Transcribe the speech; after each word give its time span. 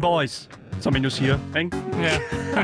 Boys, 0.00 0.48
som 0.80 0.92
man 0.92 1.02
jo 1.02 1.10
siger. 1.10 1.38
Ikke? 1.58 1.76
Ja. 2.02 2.10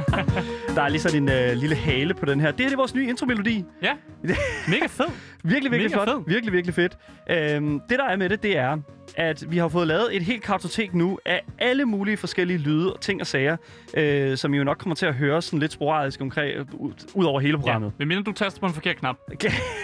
Der 0.75 0.83
er 0.83 0.89
lige 0.89 1.01
sådan 1.01 1.23
en 1.23 1.29
øh, 1.29 1.53
lille 1.57 1.77
hale 1.77 2.15
på 2.15 2.27
den 2.27 2.41
her. 2.41 2.51
Det 2.51 2.61
her 2.61 2.67
det 2.67 2.73
er 2.73 2.77
vores 2.77 2.95
nye 2.95 3.09
intromelodi. 3.09 3.65
ja. 3.83 3.93
Mega 4.69 4.87
fed. 4.87 5.05
Virkelig, 5.45 5.73
virkelig 5.73 5.91
Mega 5.91 6.05
flot. 6.05 6.09
fed. 6.09 6.25
Virkelig, 6.27 6.53
virkelig 6.53 6.75
fedt. 6.75 6.99
Øhm, 7.31 7.81
det, 7.89 7.99
der 7.99 8.05
er 8.05 8.17
med 8.17 8.29
det, 8.29 8.43
det 8.43 8.59
er, 8.59 8.77
at 9.17 9.45
vi 9.51 9.59
har 9.59 9.69
fået 9.69 9.87
lavet 9.89 10.17
et 10.17 10.23
helt 10.23 10.43
kartotek 10.43 10.95
nu 10.95 11.19
af 11.25 11.41
alle 11.59 11.85
mulige 11.85 12.17
forskellige 12.17 12.59
lyde 12.59 12.93
og 12.95 13.01
ting 13.01 13.21
og 13.21 13.27
sager, 13.27 13.57
øh, 13.97 14.37
som 14.37 14.55
I 14.55 14.57
jo 14.57 14.65
nok 14.65 14.77
kommer 14.79 14.95
til 14.95 15.07
at 15.07 15.15
høre 15.15 15.43
sådan 15.43 15.59
lidt 15.59 15.73
sporadisk 15.73 16.21
omkring, 16.21 16.75
ud, 17.15 17.25
over 17.25 17.41
hele 17.41 17.53
Ja. 17.53 17.57
programmet. 17.57 17.93
Men 17.99 18.09
mindre 18.09 18.23
du 18.23 18.33
taster 18.33 18.61
på 18.61 18.67
en 18.67 18.73
forkert 18.75 18.97
knap. 18.97 19.17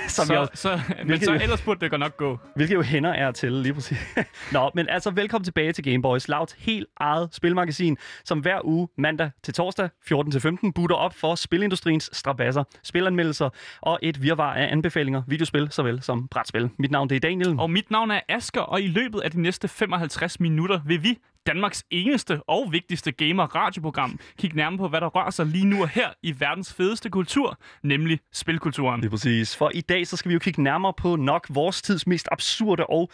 som 0.08 0.26
så, 0.26 0.34
jeg, 0.34 0.48
så, 0.54 0.80
men 1.06 1.20
så 1.20 1.32
ellers 1.42 1.62
burde 1.62 1.80
det 1.80 1.90
godt 1.90 2.00
nok 2.00 2.16
gå. 2.16 2.38
hvilket 2.56 2.74
jo 2.74 2.82
hænder 2.82 3.10
er 3.12 3.30
til, 3.30 3.52
lige 3.52 3.74
præcis. 3.74 3.98
Nå, 4.52 4.70
men 4.74 4.88
altså 4.88 5.10
velkommen 5.10 5.44
tilbage 5.44 5.72
til 5.72 5.84
Gameboys, 5.84 6.28
Louds 6.28 6.52
helt 6.58 6.86
eget 7.00 7.28
spilmagasin, 7.32 7.96
som 8.24 8.38
hver 8.38 8.58
uge 8.64 8.88
mandag 8.98 9.30
til 9.42 9.54
torsdag 9.54 9.88
14-15 10.12 10.70
butter 10.74 10.96
op 10.96 11.14
for 11.14 11.34
spilindustriens 11.34 12.10
strabasser, 12.12 12.64
spilanmeldelser 12.82 13.48
og 13.80 13.98
et 14.02 14.22
virvar 14.22 14.54
af 14.54 14.72
anbefalinger, 14.72 15.22
videospil 15.26 15.68
såvel 15.70 16.02
som 16.02 16.28
brætspil. 16.28 16.68
Mit 16.78 16.90
navn 16.90 17.08
det 17.10 17.16
er 17.16 17.20
Daniel. 17.20 17.56
Og 17.58 17.70
mit 17.70 17.90
navn 17.90 18.10
er 18.10 18.20
Asker, 18.28 18.60
og 18.60 18.82
i 18.82 18.86
løbet 18.86 19.21
af 19.22 19.30
de 19.30 19.40
næste 19.42 19.68
55 19.68 20.40
minutter 20.40 20.80
vil 20.86 21.02
vi, 21.02 21.18
Danmarks 21.46 21.84
eneste 21.90 22.40
og 22.46 22.68
vigtigste 22.72 23.12
gamer-radioprogram, 23.12 24.18
kigge 24.38 24.56
nærmere 24.56 24.78
på, 24.78 24.88
hvad 24.88 25.00
der 25.00 25.06
rører 25.06 25.30
sig 25.30 25.46
lige 25.46 25.64
nu 25.64 25.82
og 25.82 25.88
her 25.88 26.08
i 26.22 26.40
verdens 26.40 26.74
fedeste 26.74 27.10
kultur, 27.10 27.58
nemlig 27.82 28.20
spilkulturen. 28.32 29.00
Det 29.00 29.06
er 29.06 29.10
præcis. 29.10 29.56
For 29.56 29.70
i 29.74 29.80
dag 29.80 30.06
så 30.06 30.16
skal 30.16 30.28
vi 30.28 30.32
jo 30.32 30.38
kigge 30.38 30.62
nærmere 30.62 30.92
på 30.92 31.16
nok 31.16 31.46
vores 31.50 31.82
tids 31.82 32.06
mest 32.06 32.28
absurde 32.32 32.86
og 32.86 33.10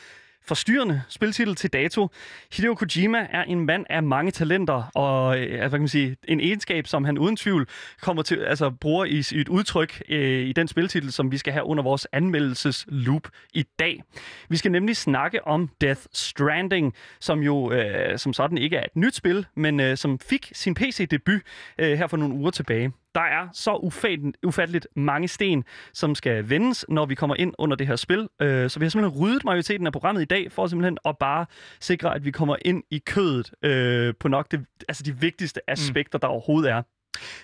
forstyrrende 0.48 1.02
spiltitel 1.08 1.54
til 1.54 1.72
dato. 1.72 2.08
Hideo 2.52 2.74
Kojima 2.74 3.26
er 3.30 3.42
en 3.42 3.60
mand 3.60 3.86
af 3.90 4.02
mange 4.02 4.30
talenter, 4.30 4.90
og 4.94 5.38
øh, 5.38 5.42
altså, 5.42 5.58
hvad 5.58 5.70
kan 5.70 5.80
man 5.80 5.88
sige, 5.88 6.16
en 6.28 6.40
egenskab, 6.40 6.86
som 6.86 7.04
han 7.04 7.18
uden 7.18 7.36
tvivl 7.36 7.68
kommer 8.00 8.22
til, 8.22 8.36
altså 8.36 8.70
bruger 8.70 9.04
i 9.04 9.18
et 9.18 9.48
udtryk 9.48 10.02
øh, 10.08 10.48
i 10.48 10.52
den 10.52 10.68
spiltitel, 10.68 11.12
som 11.12 11.32
vi 11.32 11.38
skal 11.38 11.52
have 11.52 11.64
under 11.64 11.82
vores 11.82 12.06
anmeldelsesloop 12.12 13.28
i 13.54 13.64
dag. 13.78 14.02
Vi 14.48 14.56
skal 14.56 14.70
nemlig 14.72 14.96
snakke 14.96 15.46
om 15.46 15.70
Death 15.80 16.00
Stranding, 16.12 16.94
som 17.20 17.40
jo 17.40 17.72
øh, 17.72 18.18
som 18.18 18.32
sådan 18.32 18.58
ikke 18.58 18.76
er 18.76 18.84
et 18.84 18.96
nyt 18.96 19.14
spil, 19.14 19.46
men 19.56 19.80
øh, 19.80 19.96
som 19.96 20.18
fik 20.18 20.52
sin 20.54 20.74
PC-debut 20.74 21.40
øh, 21.78 21.98
her 21.98 22.06
for 22.06 22.16
nogle 22.16 22.34
uger 22.34 22.50
tilbage. 22.50 22.92
Der 23.18 23.24
er 23.24 23.48
så 23.52 23.74
ufatteligt, 23.74 24.36
ufatteligt 24.46 24.88
mange 24.96 25.28
sten, 25.28 25.64
som 25.92 26.14
skal 26.14 26.50
vendes, 26.50 26.84
når 26.88 27.06
vi 27.06 27.14
kommer 27.14 27.36
ind 27.36 27.54
under 27.58 27.76
det 27.76 27.86
her 27.86 27.96
spil. 27.96 28.28
Øh, 28.42 28.70
så 28.70 28.78
vi 28.78 28.84
har 28.84 28.90
simpelthen 28.90 29.22
ryddet 29.22 29.44
majoriteten 29.44 29.86
af 29.86 29.92
programmet 29.92 30.22
i 30.22 30.24
dag, 30.24 30.52
for 30.52 30.66
simpelthen 30.66 30.98
at 31.04 31.18
bare 31.18 31.46
sikre, 31.80 32.14
at 32.14 32.24
vi 32.24 32.30
kommer 32.30 32.56
ind 32.64 32.82
i 32.90 32.98
kødet 32.98 33.50
øh, 33.62 34.14
på 34.20 34.28
nok 34.28 34.50
det, 34.50 34.64
altså 34.88 35.02
de 35.02 35.16
vigtigste 35.16 35.70
aspekter, 35.70 36.18
mm. 36.18 36.20
der 36.20 36.28
overhovedet 36.28 36.70
er. 36.70 36.82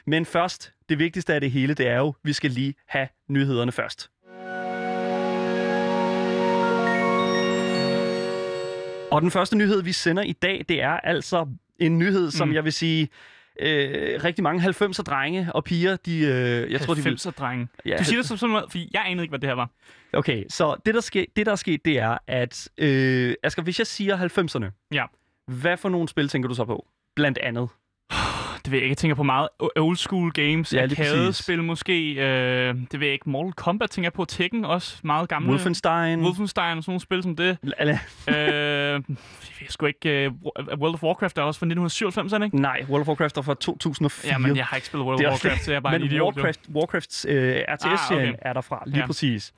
Men 0.07 0.27
først, 0.27 0.73
det 0.89 0.99
vigtigste 0.99 1.35
af 1.35 1.41
det 1.41 1.51
hele, 1.51 1.75
det 1.75 1.89
er 1.89 1.97
jo, 1.99 2.15
vi 2.23 2.33
skal 2.33 2.51
lige 2.51 2.75
have 2.89 3.09
nyhederne 3.29 3.73
først. 3.73 4.11
Og 9.11 9.23
den 9.23 9.31
første 9.31 9.57
nyhed, 9.57 9.83
vi 9.83 9.93
sender 9.93 10.23
i 10.23 10.33
dag, 10.33 10.65
det 10.69 10.83
er 10.83 10.91
altså 10.91 11.47
en 11.79 11.99
nyhed, 11.99 12.31
som 12.31 12.49
Mm. 12.49 12.55
jeg 12.55 12.65
vil 12.65 12.73
sige, 12.73 13.09
øh, 13.61 14.25
rigtig 14.25 14.43
mange 14.43 14.63
90'er 14.69 15.03
drenge 15.03 15.53
og 15.53 15.65
piger, 15.65 15.97
de, 15.97 16.19
øh, 16.19 16.73
jeg 16.73 16.81
tror, 16.81 16.95
de 16.95 17.05
vil... 17.05 17.13
90'er 17.15 17.31
drenge. 17.31 17.69
Ja, 17.87 17.97
Du 17.99 18.05
siger 18.05 18.19
det 18.19 18.27
som 18.27 18.37
sådan 18.37 18.53
noget, 18.53 18.71
fordi 18.71 18.91
jeg 18.95 19.03
anede 19.07 19.23
ikke, 19.23 19.31
hvad 19.31 19.39
det 19.39 19.49
her 19.49 19.55
var. 19.55 19.71
Okay, 20.13 20.45
så 20.49 20.77
det 20.87 20.95
der, 20.95 21.01
ske, 21.01 21.27
det, 21.37 21.47
der 21.47 21.53
er 21.53 21.57
sket, 21.57 21.85
det 21.85 21.99
er, 21.99 22.19
at... 22.27 22.69
Øh, 22.79 23.35
Asger, 23.43 23.63
hvis 23.63 23.79
jeg 23.79 23.87
siger 23.87 24.17
90'erne, 24.17 24.87
Ja. 24.93 25.05
hvad 25.47 25.77
for 25.77 25.89
nogle 25.89 26.09
spil 26.09 26.29
tænker 26.29 26.49
du 26.49 26.55
så 26.55 26.65
på? 26.65 26.87
Blandt 27.17 27.39
andet. 27.39 27.69
Det 28.65 28.71
ved 28.73 28.79
jeg 28.79 28.85
ikke. 28.85 28.91
Jeg 28.93 28.97
tænker 28.99 29.15
på 29.15 29.23
meget 29.23 29.49
old 29.77 29.97
school 29.97 30.33
games, 30.33 30.75
Ja, 30.75 30.83
arkadespil 30.83 31.63
måske. 31.63 32.13
Øh, 32.13 32.75
det 32.93 33.01
ved 33.01 33.07
jeg 33.07 33.13
ikke. 33.13 33.31
Mortal 33.31 33.53
Kombat 33.53 33.91
tænker 33.91 34.07
jeg 34.07 34.13
på. 34.13 34.25
Tekken 34.25 34.65
også. 34.65 34.97
Meget 35.05 35.29
gamle. 35.29 35.49
Wolfenstein. 35.51 36.21
Wolfenstein 36.23 36.79
og 36.79 36.85
sådan 36.85 36.91
nogle 36.93 37.01
spil 37.01 37.23
som 37.23 37.37
det. 37.37 37.59
Eller, 37.79 37.99
øh, 38.29 38.35
jeg 38.37 39.03
ved 39.61 39.69
sgu 39.69 39.87
ikke. 39.87 40.31
Uh, 40.31 40.55
World 40.81 40.95
of 40.95 41.03
Warcraft 41.03 41.39
er 41.39 41.43
også 41.43 41.59
fra 41.61 41.65
1997, 41.67 42.33
er 42.33 42.39
det 42.39 42.45
ikke? 42.45 42.61
nej, 42.61 42.85
World 42.89 43.01
of 43.01 43.09
Warcraft 43.09 43.37
er 43.37 43.43
fra 43.43 43.55
2004. 43.55 44.33
Jamen, 44.33 44.57
jeg 44.57 44.65
har 44.67 44.77
ikke 44.77 44.87
spillet 44.87 45.07
World 45.07 45.25
of 45.27 45.31
Warcraft, 45.33 45.65
så 45.65 45.71
jeg 45.71 45.77
er 45.77 45.81
bare 45.81 45.93
Men 45.93 46.01
en 46.03 46.07
idiot. 46.07 46.37
jo. 46.37 46.41
Warcraft, 46.43 46.61
Warcrafts 46.75 47.27
øh, 47.29 47.57
RTS-serien 47.69 48.23
Ah, 48.29 48.29
okay. 48.29 48.39
er 48.43 48.53
derfra, 48.53 48.83
lige 48.87 48.99
Ja. 48.99 49.07
præcis. 49.07 49.53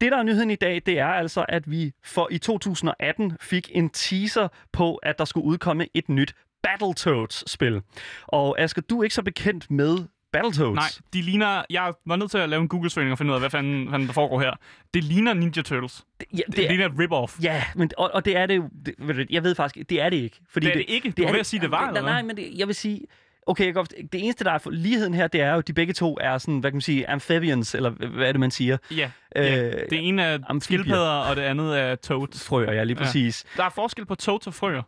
Det, 0.00 0.12
der 0.12 0.18
er 0.18 0.22
nyheden 0.22 0.50
i 0.50 0.54
dag, 0.56 0.82
det 0.86 0.98
er 0.98 1.06
altså, 1.06 1.44
at 1.48 1.70
vi 1.70 1.92
for 2.04 2.28
i 2.30 2.38
2018 2.38 3.32
fik 3.40 3.70
en 3.74 3.90
teaser 3.90 4.48
på, 4.72 4.94
at 4.94 5.18
der 5.18 5.24
skulle 5.24 5.44
udkomme 5.44 5.86
et 5.94 6.08
nyt 6.08 6.34
Battletoads-spil. 6.62 7.80
Og 8.26 8.60
Asger, 8.60 8.82
du 8.82 8.98
er 9.00 9.02
ikke 9.04 9.14
så 9.14 9.22
bekendt 9.22 9.70
med 9.70 9.98
Battletoads. 10.32 10.74
Nej, 10.74 10.88
de 11.12 11.22
ligner... 11.22 11.62
Jeg 11.70 11.92
var 12.06 12.16
nødt 12.16 12.30
til 12.30 12.38
at 12.38 12.48
lave 12.48 12.62
en 12.62 12.68
Google-søgning 12.68 13.12
og 13.12 13.18
finde 13.18 13.30
ud 13.30 13.34
af, 13.34 13.40
hvad 13.40 13.50
fanden, 13.50 13.90
fanden 13.90 14.06
der 14.08 14.14
foregår 14.14 14.40
her. 14.40 14.50
Det 14.94 15.04
ligner 15.04 15.34
Ninja 15.34 15.62
Turtles. 15.62 16.04
Det, 16.20 16.26
ja, 16.32 16.38
Det, 16.46 16.56
det 16.56 16.68
ligner 16.68 16.86
et 16.86 16.92
rip-off. 16.92 17.42
Ja, 17.42 17.64
men, 17.74 17.90
og, 17.98 18.10
og 18.14 18.24
det 18.24 18.36
er 18.36 18.46
det 18.46 18.56
jo... 18.56 18.68
Det, 18.86 19.26
jeg 19.30 19.44
ved 19.44 19.54
faktisk, 19.54 19.90
det 19.90 20.00
er 20.00 20.08
det 20.10 20.16
ikke. 20.16 20.40
Fordi 20.50 20.66
Det 20.66 20.72
er 20.72 20.76
det 20.76 20.84
ikke? 20.88 21.10
Du 21.10 21.24
var 21.24 21.32
ved 21.32 21.40
at 21.40 21.46
sige, 21.46 21.60
det 21.60 21.70
var, 21.70 21.88
eller 21.88 22.02
nej, 22.02 22.22
men 22.22 22.36
det, 22.36 22.50
jeg 22.56 22.66
vil 22.66 22.74
sige... 22.74 23.00
Okay, 23.46 23.66
jeg 23.66 23.74
godt, 23.74 23.94
det 24.12 24.24
eneste, 24.24 24.44
der 24.44 24.50
er 24.50 24.58
for 24.58 24.70
ligheden 24.70 25.14
her, 25.14 25.26
det 25.28 25.40
er 25.40 25.52
jo, 25.52 25.58
at 25.58 25.68
de 25.68 25.72
begge 25.72 25.92
to 25.92 26.18
er 26.20 26.38
sådan, 26.38 26.58
hvad 26.58 26.70
kan 26.70 26.74
man 26.76 26.80
sige, 26.80 27.08
amphibians, 27.10 27.74
eller 27.74 27.90
hvad 27.90 28.28
er 28.28 28.32
det, 28.32 28.40
man 28.40 28.50
siger? 28.50 28.76
Ja, 28.96 29.10
ja. 29.36 29.62
Øh, 29.66 29.72
det 29.90 30.08
ene 30.08 30.22
er 30.22 30.38
amfibier. 30.48 30.60
skildpadder, 30.78 31.10
og 31.10 31.36
det 31.36 31.42
andet 31.42 31.78
er 31.80 31.94
toads. 31.94 32.44
Frøer, 32.44 32.72
ja, 32.72 32.84
lige 32.84 32.96
Ja. 33.00 33.04
præcis. 33.04 33.44
Der 33.56 33.64
er 33.64 33.70
forskel 33.70 34.06
på 34.06 34.14
toads 34.14 34.46
og 34.46 34.54
frøer. 34.54 34.82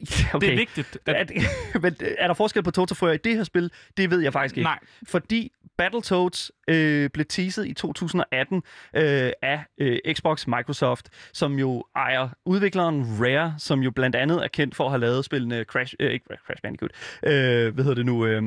Okay. 0.34 0.46
Det 0.46 0.52
er 0.52 0.56
vigtigt. 0.56 0.98
At, 1.06 1.30
Er, 1.30 1.78
men 1.84 1.96
er 2.18 2.26
der 2.26 2.34
forskel 2.34 2.62
på 2.62 2.70
Totafrøer 2.70 3.12
i 3.12 3.16
det 3.16 3.36
her 3.36 3.44
spil? 3.44 3.70
Det 3.96 4.10
ved 4.10 4.20
jeg 4.20 4.32
faktisk 4.32 4.56
ikke. 4.56 4.64
nej, 4.64 4.78
Fordi 5.06 5.52
Battletoads 5.78 6.50
øh, 6.68 7.10
blev 7.10 7.26
teaset 7.26 7.66
i 7.66 7.74
2018 7.74 8.56
øh, 8.96 9.32
af 9.42 9.64
øh, 9.78 9.98
Xbox 10.12 10.46
Microsoft, 10.46 11.08
som 11.32 11.58
jo 11.58 11.84
ejer 11.96 12.28
udvikleren 12.44 13.04
Rare, 13.20 13.54
som 13.58 13.80
jo 13.80 13.90
blandt 13.90 14.16
andet 14.16 14.44
er 14.44 14.48
kendt 14.48 14.74
for 14.74 14.84
at 14.84 14.90
have 14.90 15.00
lavet 15.00 15.24
spillene 15.24 15.64
Crash, 15.64 15.94
øh, 16.00 16.10
ikke 16.10 16.26
Crash 16.46 16.62
Bandicoot, 16.62 16.90
øh, 17.22 17.74
hvad 17.74 17.84
hedder 17.84 17.94
det 17.94 18.06
nu, 18.06 18.26
øh, 18.26 18.42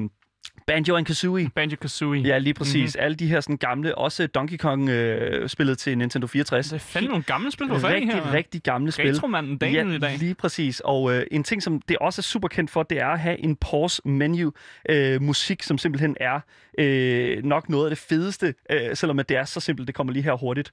Banjo 0.69 0.96
and 0.96 1.06
Kazooie. 1.06 1.50
Banjo-Kazooie. 1.56 2.22
Ja, 2.22 2.38
lige 2.38 2.53
præcis. 2.53 2.96
Mm-hmm. 2.96 3.06
Alle 3.06 3.16
de 3.16 3.28
her 3.28 3.41
sådan 3.41 3.57
gamle, 3.57 3.97
også 3.97 4.28
Donkey 4.28 4.57
Kong 4.57 4.90
øh, 4.90 5.50
spillet 5.50 5.78
til 5.78 5.97
Nintendo 5.97 6.28
64. 6.28 6.68
Det 6.68 6.74
er 6.75 6.80
fandme 6.80 7.09
nogle 7.09 7.24
gamle 7.24 7.52
spil, 7.52 7.68
du 7.68 7.74
har 7.74 7.88
rigtig, 7.90 8.13
her. 8.13 8.24
mand. 8.24 8.34
rigtig 8.34 8.63
gamle 8.63 8.91
spil. 8.91 9.12
Retromanden 9.12 9.57
Daniel 9.57 9.96
i 9.96 10.00
dag. 10.00 10.18
lige 10.18 10.35
præcis. 10.35 10.80
Og 10.85 11.13
øh, 11.16 11.25
en 11.31 11.44
ting, 11.44 11.63
som 11.63 11.81
det 11.81 11.97
også 11.97 12.19
er 12.19 12.24
super 12.24 12.47
kendt 12.47 12.72
for, 12.72 12.84
det 12.84 13.00
er 13.00 13.07
at 13.07 13.19
have 13.19 13.40
en 13.40 13.56
pause-menu 13.56 14.52
øh, 14.90 15.22
musik, 15.22 15.63
som 15.63 15.78
simpelthen 15.78 16.16
er 16.19 16.40
øh, 16.80 17.44
nok 17.44 17.69
noget 17.69 17.86
af 17.86 17.90
det 17.90 17.97
fedeste, 17.97 18.53
øh, 18.72 18.96
selvom 18.96 19.19
at 19.19 19.30
det 19.30 19.38
er 19.38 19.46
så 19.46 19.59
simpelt, 19.59 19.88
det 19.88 19.96
kommer 19.96 20.13
lige 20.13 20.24
her 20.24 20.34
hurtigt. 20.34 20.72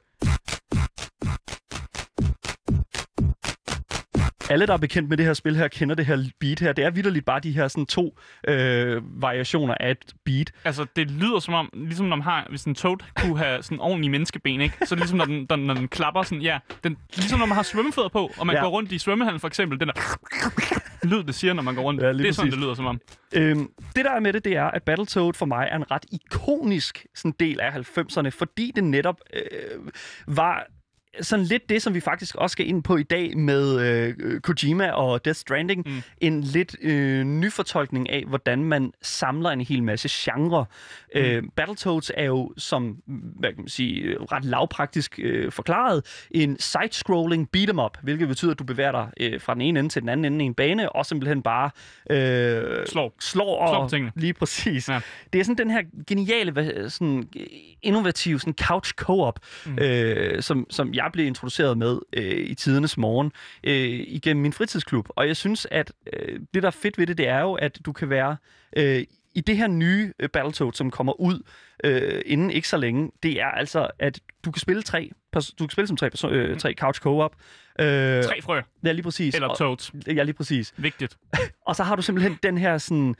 Alle, 4.50 4.66
der 4.66 4.72
er 4.72 4.76
bekendt 4.76 5.08
med 5.08 5.16
det 5.16 5.26
her 5.26 5.34
spil 5.34 5.56
her, 5.56 5.68
kender 5.68 5.94
det 5.94 6.06
her 6.06 6.24
beat 6.40 6.60
her. 6.60 6.72
Det 6.72 6.84
er 6.84 6.90
vidderligt 6.90 7.24
bare 7.24 7.40
de 7.40 7.52
her 7.52 7.68
sådan 7.68 7.86
to 7.86 8.18
øh, 8.48 9.22
variationer 9.22 9.74
af 9.80 9.90
et 9.90 10.14
beat. 10.24 10.52
Altså, 10.64 10.86
det 10.96 11.10
lyder 11.10 11.38
som 11.38 11.54
om, 11.54 11.70
ligesom 11.74 12.06
når 12.06 12.16
man 12.16 12.22
har, 12.22 12.46
hvis 12.48 12.64
en 12.64 12.74
toad 12.74 12.96
kunne 13.20 13.38
have 13.38 13.62
sådan 13.62 13.80
ordentlige 13.80 14.10
menneskeben, 14.10 14.60
ikke? 14.60 14.76
Så 14.84 14.94
ligesom 14.94 15.18
når 15.18 15.24
den, 15.24 15.46
når, 15.50 15.56
når 15.56 15.74
den 15.74 15.88
klapper 15.88 16.22
sådan, 16.22 16.42
ja, 16.42 16.58
den, 16.84 16.96
ligesom 17.16 17.38
når 17.38 17.46
man 17.46 17.56
har 17.56 17.62
svømmefødder 17.62 18.08
på, 18.08 18.30
og 18.38 18.46
man 18.46 18.56
Ja. 18.56 18.62
går 18.62 18.68
rundt 18.68 18.92
i 18.92 18.98
svømmehallen 18.98 19.40
for 19.40 19.48
eksempel, 19.48 19.80
den 19.80 19.88
der 19.88 19.94
lyd, 21.06 21.22
det 21.24 21.34
siger, 21.34 21.52
når 21.52 21.62
man 21.62 21.74
går 21.74 21.82
rundt. 21.82 22.02
Ja, 22.02 22.12
det 22.12 22.28
er 22.28 22.32
sådan, 22.32 22.44
præcis. 22.48 22.54
det 22.54 22.62
lyder 22.62 22.74
som 22.74 22.86
om. 22.86 23.00
Øhm, 23.34 23.68
det 23.96 24.04
der 24.04 24.10
er 24.10 24.20
med 24.20 24.32
det, 24.32 24.44
det 24.44 24.56
er, 24.56 24.64
at 24.64 24.82
Battletoad 24.82 25.32
for 25.34 25.46
mig 25.46 25.68
er 25.70 25.76
en 25.76 25.90
ret 25.90 26.04
ikonisk 26.12 27.06
sådan 27.14 27.34
del 27.40 27.60
af 27.60 27.70
90'erne, 27.70 28.28
fordi 28.28 28.72
det 28.76 28.84
netop 28.84 29.16
øh, 29.34 29.40
var 30.26 30.66
sådan 31.20 31.44
lidt 31.44 31.68
det, 31.68 31.82
som 31.82 31.94
vi 31.94 32.00
faktisk 32.00 32.34
også 32.34 32.52
skal 32.52 32.68
ind 32.68 32.82
på 32.82 32.96
i 32.96 33.02
dag 33.02 33.38
med 33.38 33.80
øh, 33.80 34.40
Kojima 34.40 34.90
og 34.90 35.24
Death 35.24 35.36
Stranding. 35.38 35.82
Mm. 35.86 36.02
En 36.20 36.40
lidt 36.40 36.76
øh, 36.82 37.24
nyfortolkning 37.24 38.10
af, 38.10 38.24
hvordan 38.28 38.64
man 38.64 38.92
samler 39.02 39.50
en 39.50 39.60
hel 39.60 39.82
masse 39.82 40.08
genre. 40.12 40.64
Mm. 41.14 41.20
Øh, 41.20 41.42
Battletoads 41.56 42.10
er 42.14 42.24
jo, 42.24 42.52
som 42.56 42.96
hvad 43.06 43.50
kan 43.52 43.58
man 43.62 43.68
sige, 43.68 44.16
ret 44.32 44.44
lavpraktisk 44.44 45.18
øh, 45.22 45.52
forklaret, 45.52 46.26
en 46.30 46.56
side-scrolling 46.60 47.48
beat-em-up, 47.52 47.98
hvilket 48.02 48.28
betyder, 48.28 48.52
at 48.52 48.58
du 48.58 48.64
bevæger 48.64 48.92
dig 48.92 49.08
øh, 49.20 49.40
fra 49.40 49.54
den 49.54 49.62
ene 49.62 49.78
ende 49.78 49.90
til 49.90 50.02
den 50.02 50.08
anden 50.08 50.32
ende 50.32 50.44
i 50.44 50.46
en 50.46 50.54
bane, 50.54 50.92
og 50.92 51.06
simpelthen 51.06 51.42
bare 51.42 51.70
øh, 52.10 52.86
Slår. 52.86 53.14
slår 53.20 53.58
og 53.58 53.68
Slår 53.68 53.88
tingene. 53.88 54.12
lige 54.16 54.32
præcis. 54.32 54.88
Ja. 54.88 55.00
Det 55.32 55.40
er 55.40 55.44
sådan 55.44 55.58
den 55.58 55.70
her 55.70 55.82
geniale, 56.06 56.90
sådan 56.90 57.24
innovative 57.82 58.40
sådan 58.40 58.54
couch 58.60 58.92
co-op, 58.94 59.38
mm. 59.66 59.78
øh, 59.78 60.42
som, 60.42 60.66
som 60.70 60.94
jeg 60.94 61.05
blev 61.12 61.26
introduceret 61.26 61.78
med 61.78 61.98
øh, 62.12 62.24
i 62.50 62.54
tidernes 62.54 62.96
morgen 62.96 63.32
øh, 63.64 63.74
igennem 64.06 64.42
min 64.42 64.52
fritidsklub. 64.52 65.08
Og 65.08 65.26
jeg 65.28 65.36
synes, 65.36 65.66
at 65.70 65.92
øh, 66.12 66.40
det, 66.54 66.62
der 66.62 66.66
er 66.66 66.70
fedt 66.82 66.98
ved 66.98 67.06
det, 67.06 67.18
det 67.18 67.28
er 67.28 67.40
jo, 67.40 67.52
at 67.54 67.78
du 67.86 67.92
kan 67.92 68.10
være 68.10 68.36
øh, 68.76 69.04
i 69.34 69.40
det 69.40 69.56
her 69.56 69.66
nye 69.66 70.12
øh, 70.20 70.28
Battletoads, 70.28 70.76
som 70.76 70.90
kommer 70.90 71.20
ud 71.20 71.40
øh, 71.84 72.22
inden 72.26 72.50
ikke 72.50 72.68
så 72.68 72.76
længe, 72.76 73.10
det 73.22 73.40
er 73.40 73.46
altså, 73.50 73.88
at 73.98 74.20
du 74.44 74.50
kan 74.50 74.60
spille 74.60 74.82
tre, 74.82 75.10
du 75.34 75.40
kan 75.66 75.70
spille 75.70 75.88
som 75.88 75.96
tre, 75.96 76.10
perso- 76.14 76.28
øh, 76.30 76.58
tre 76.58 76.74
couch 76.78 77.00
co-op. 77.00 77.34
Øh, 77.80 77.86
Tre 78.24 78.42
frø, 78.42 78.60
Ja, 78.84 78.92
lige 78.92 79.02
præcis. 79.02 79.34
eller 79.34 79.48
Og- 79.48 79.58
toads. 79.58 79.92
Ja, 80.06 80.22
lige 80.22 80.34
præcis. 80.34 80.74
Vigtigt. 80.76 81.16
Og 81.66 81.76
så 81.76 81.82
har 81.84 81.96
du 81.96 82.02
simpelthen 82.02 82.38
den 82.42 82.58
her 82.58 82.78
sådan 82.78 83.14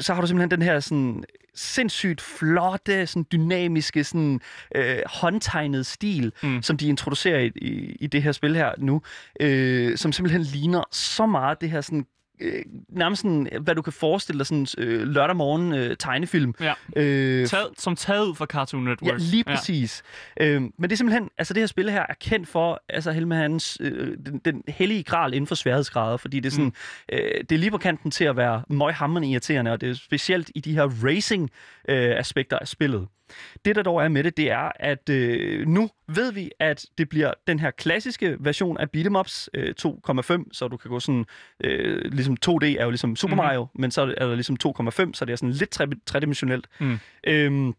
så 0.00 0.14
har 0.14 0.20
du 0.20 0.26
simpelthen 0.26 0.50
den 0.50 0.62
her 0.62 0.80
sådan 0.80 1.24
sindssygt 1.54 2.20
flotte, 2.20 3.06
sådan 3.06 3.26
dynamiske, 3.32 4.04
sådan 4.04 4.40
øh, 4.74 4.98
håndtegnede 5.06 5.84
stil, 5.84 6.32
Mm. 6.42 6.48
mm. 6.48 6.62
som 6.62 6.76
de 6.76 6.88
introducerer 6.88 7.38
i, 7.40 7.52
i, 7.56 7.96
i 8.00 8.06
det 8.06 8.22
her 8.22 8.32
spil 8.32 8.56
her 8.56 8.72
nu, 8.78 9.02
øh, 9.40 9.96
som 9.96 10.12
simpelthen 10.12 10.42
ligner 10.42 10.84
så 10.90 11.26
meget 11.26 11.60
det 11.60 11.70
her 11.70 11.80
sådan 11.80 12.06
øh, 12.42 12.62
nærmest 12.88 13.22
sådan, 13.22 13.48
hvad 13.60 13.74
du 13.74 13.82
kan 13.82 13.92
forestille 13.92 14.38
dig, 14.38 14.46
sådan 14.46 14.66
øh, 14.78 15.02
lørdag 15.08 15.36
morgen 15.36 15.74
øh, 15.74 15.96
tegnefilm. 15.96 16.54
Ja. 16.60 16.72
Øh, 16.96 17.46
Taget, 17.46 17.68
som 17.78 17.96
taget 17.96 18.26
ud 18.26 18.34
fra 18.34 18.46
Cartoon 18.46 18.84
Network. 18.84 19.12
Ja, 19.12 19.16
lige 19.18 19.44
præcis. 19.44 20.02
Ja. 20.40 20.46
Øhm, 20.46 20.72
men 20.78 20.90
det 20.90 20.92
er 20.92 20.96
simpelthen, 20.96 21.28
altså 21.38 21.54
det 21.54 21.60
her 21.60 21.66
spil 21.66 21.90
her 21.90 22.06
er 22.08 22.14
kendt 22.20 22.48
for, 22.48 22.82
altså 22.88 23.12
Helme 23.12 23.34
hans, 23.34 23.78
øh, 23.80 24.16
den, 24.26 24.40
den 24.44 24.62
hellige 24.68 25.02
gral 25.02 25.34
inden 25.34 25.46
for 25.46 25.54
sværhedsgrader, 25.54 26.16
fordi 26.16 26.40
det 26.40 26.46
er 26.46 26.50
sådan, 26.50 26.64
mm. 26.64 26.72
øh, 27.12 27.40
det 27.40 27.52
er 27.52 27.58
lige 27.58 27.70
på 27.70 27.78
kanten 27.78 28.10
til 28.10 28.24
at 28.24 28.36
være 28.36 28.62
møghammerende 28.68 29.28
irriterende, 29.30 29.72
og 29.72 29.80
det 29.80 29.90
er 29.90 29.94
specielt 29.94 30.50
i 30.54 30.60
de 30.60 30.72
her 30.72 30.90
racing 31.04 31.50
øh, 31.88 32.18
aspekter 32.18 32.58
af 32.58 32.68
spillet. 32.68 33.06
Det, 33.64 33.76
der 33.76 33.82
dog 33.82 34.04
er 34.04 34.08
med 34.08 34.24
det, 34.24 34.36
det 34.36 34.50
er, 34.50 34.72
at 34.76 35.08
øh, 35.08 35.66
nu 35.68 35.90
ved 36.08 36.32
vi, 36.32 36.50
at 36.60 36.86
det 36.98 37.08
bliver 37.08 37.32
den 37.46 37.58
her 37.58 37.70
klassiske 37.70 38.36
version 38.40 38.78
af 38.78 38.86
beat'em 38.96 39.18
ups 39.18 39.50
øh, 39.54 39.74
2,5, 39.86 40.44
så 40.52 40.68
du 40.68 40.76
kan 40.76 40.88
gå 40.90 41.00
sådan, 41.00 41.24
øh, 41.64 42.12
ligesom 42.12 42.36
2D 42.46 42.64
er 42.66 42.84
jo 42.84 42.90
ligesom 42.90 43.16
Super 43.16 43.34
Mhm. 43.34 43.44
Mario, 43.44 43.66
men 43.74 43.90
så 43.90 44.02
er 44.02 44.26
der 44.26 44.34
ligesom 44.34 44.56
2,5, 44.66 45.10
så 45.14 45.24
det 45.24 45.32
er 45.32 45.36
sådan 45.36 45.50
lidt 45.50 45.70
tre, 45.70 45.86
tredimensionelt. 46.06 46.66
Mm. 46.80 46.98
Øhm, 47.26 47.74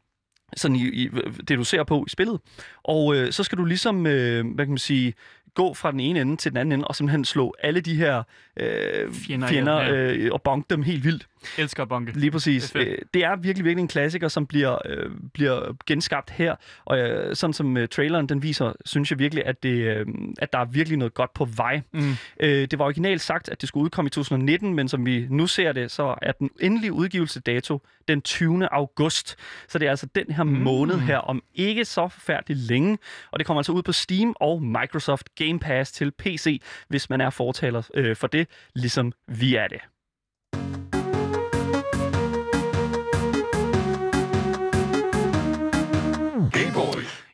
sådan 0.57 0.75
i, 0.75 0.79
i 0.87 1.09
det, 1.47 1.57
du 1.57 1.63
ser 1.63 1.83
på 1.83 2.03
i 2.07 2.09
spillet. 2.09 2.39
Og 2.83 3.15
øh, 3.15 3.31
så 3.31 3.43
skal 3.43 3.57
du 3.57 3.65
ligesom, 3.65 4.07
øh, 4.07 4.45
hvad 4.55 4.65
kan 4.65 4.71
man 4.71 4.77
sige, 4.77 5.13
gå 5.53 5.73
fra 5.73 5.91
den 5.91 5.99
ene 5.99 6.21
ende 6.21 6.37
til 6.37 6.51
den 6.51 6.57
anden 6.57 6.71
ende, 6.71 6.87
og 6.87 6.95
simpelthen 6.95 7.25
slå 7.25 7.55
alle 7.59 7.81
de 7.81 7.95
her 7.95 8.23
øh, 8.57 9.13
Fjender 9.13 9.47
fjender, 9.47 9.81
ja. 9.81 10.13
øh, 10.13 10.29
og 10.33 10.41
bonke 10.41 10.65
dem 10.69 10.83
helt 10.83 11.03
vildt. 11.03 11.27
Elsker 11.57 11.85
bunke. 11.85 12.19
Lige 12.19 12.31
præcis. 12.31 12.71
Det 12.71 12.81
er 12.81 12.85
Det 12.85 12.93
er, 12.93 13.05
det 13.13 13.23
er 13.23 13.35
virkelig, 13.35 13.65
virkelig 13.65 13.81
en 13.81 13.87
klassiker, 13.87 14.27
som 14.27 14.47
bliver, 14.47 14.77
øh, 14.85 15.11
bliver 15.33 15.75
genskabt 15.85 16.29
her. 16.29 16.55
Og 16.85 16.97
øh, 16.97 17.35
sådan 17.35 17.53
som 17.53 17.77
øh, 17.77 17.87
traileren 17.87 18.29
den 18.29 18.43
viser, 18.43 18.73
synes 18.85 19.11
jeg 19.11 19.19
virkelig, 19.19 19.45
at, 19.45 19.63
det, 19.63 19.69
øh, 19.69 20.05
at 20.39 20.53
der 20.53 20.59
er 20.59 20.65
virkelig 20.65 20.97
noget 20.97 21.13
godt 21.13 21.33
på 21.33 21.45
vej. 21.45 21.81
Mm. 21.91 22.15
Øh, 22.39 22.67
det 22.71 22.79
var 22.79 22.85
originalt 22.85 23.21
sagt, 23.21 23.49
at 23.49 23.61
det 23.61 23.69
skulle 23.69 23.83
udkomme 23.83 24.07
i 24.07 24.09
2019, 24.09 24.73
men 24.73 24.87
som 24.87 25.05
vi 25.05 25.27
nu 25.29 25.47
ser 25.47 25.71
det, 25.71 25.91
så 25.91 26.15
er 26.21 26.31
den 26.31 26.49
endelige 26.61 26.93
udgivelsesdato 26.93 27.81
den 28.07 28.21
20. 28.21 28.73
august. 28.73 29.35
Så 29.67 29.79
det 29.79 29.85
er 29.85 29.89
altså 29.89 30.07
den 30.15 30.25
her 30.31 30.43
mm. 30.43 30.51
måned 30.51 30.99
her, 30.99 31.17
om 31.17 31.43
ikke 31.55 31.85
så 31.85 32.07
forfærdeligt 32.07 32.59
længe. 32.59 32.97
Og 33.31 33.39
det 33.39 33.47
kommer 33.47 33.59
altså 33.59 33.71
ud 33.71 33.83
på 33.83 33.91
Steam 33.91 34.35
og 34.39 34.63
Microsoft 34.63 35.29
Game 35.35 35.59
Pass 35.59 35.91
til 35.91 36.11
PC, 36.11 36.61
hvis 36.87 37.09
man 37.09 37.21
er 37.21 37.29
fortaler 37.29 37.81
øh, 37.93 38.15
for 38.15 38.27
det, 38.27 38.47
ligesom 38.75 39.11
vi 39.27 39.55
er 39.55 39.67
det. 39.67 39.79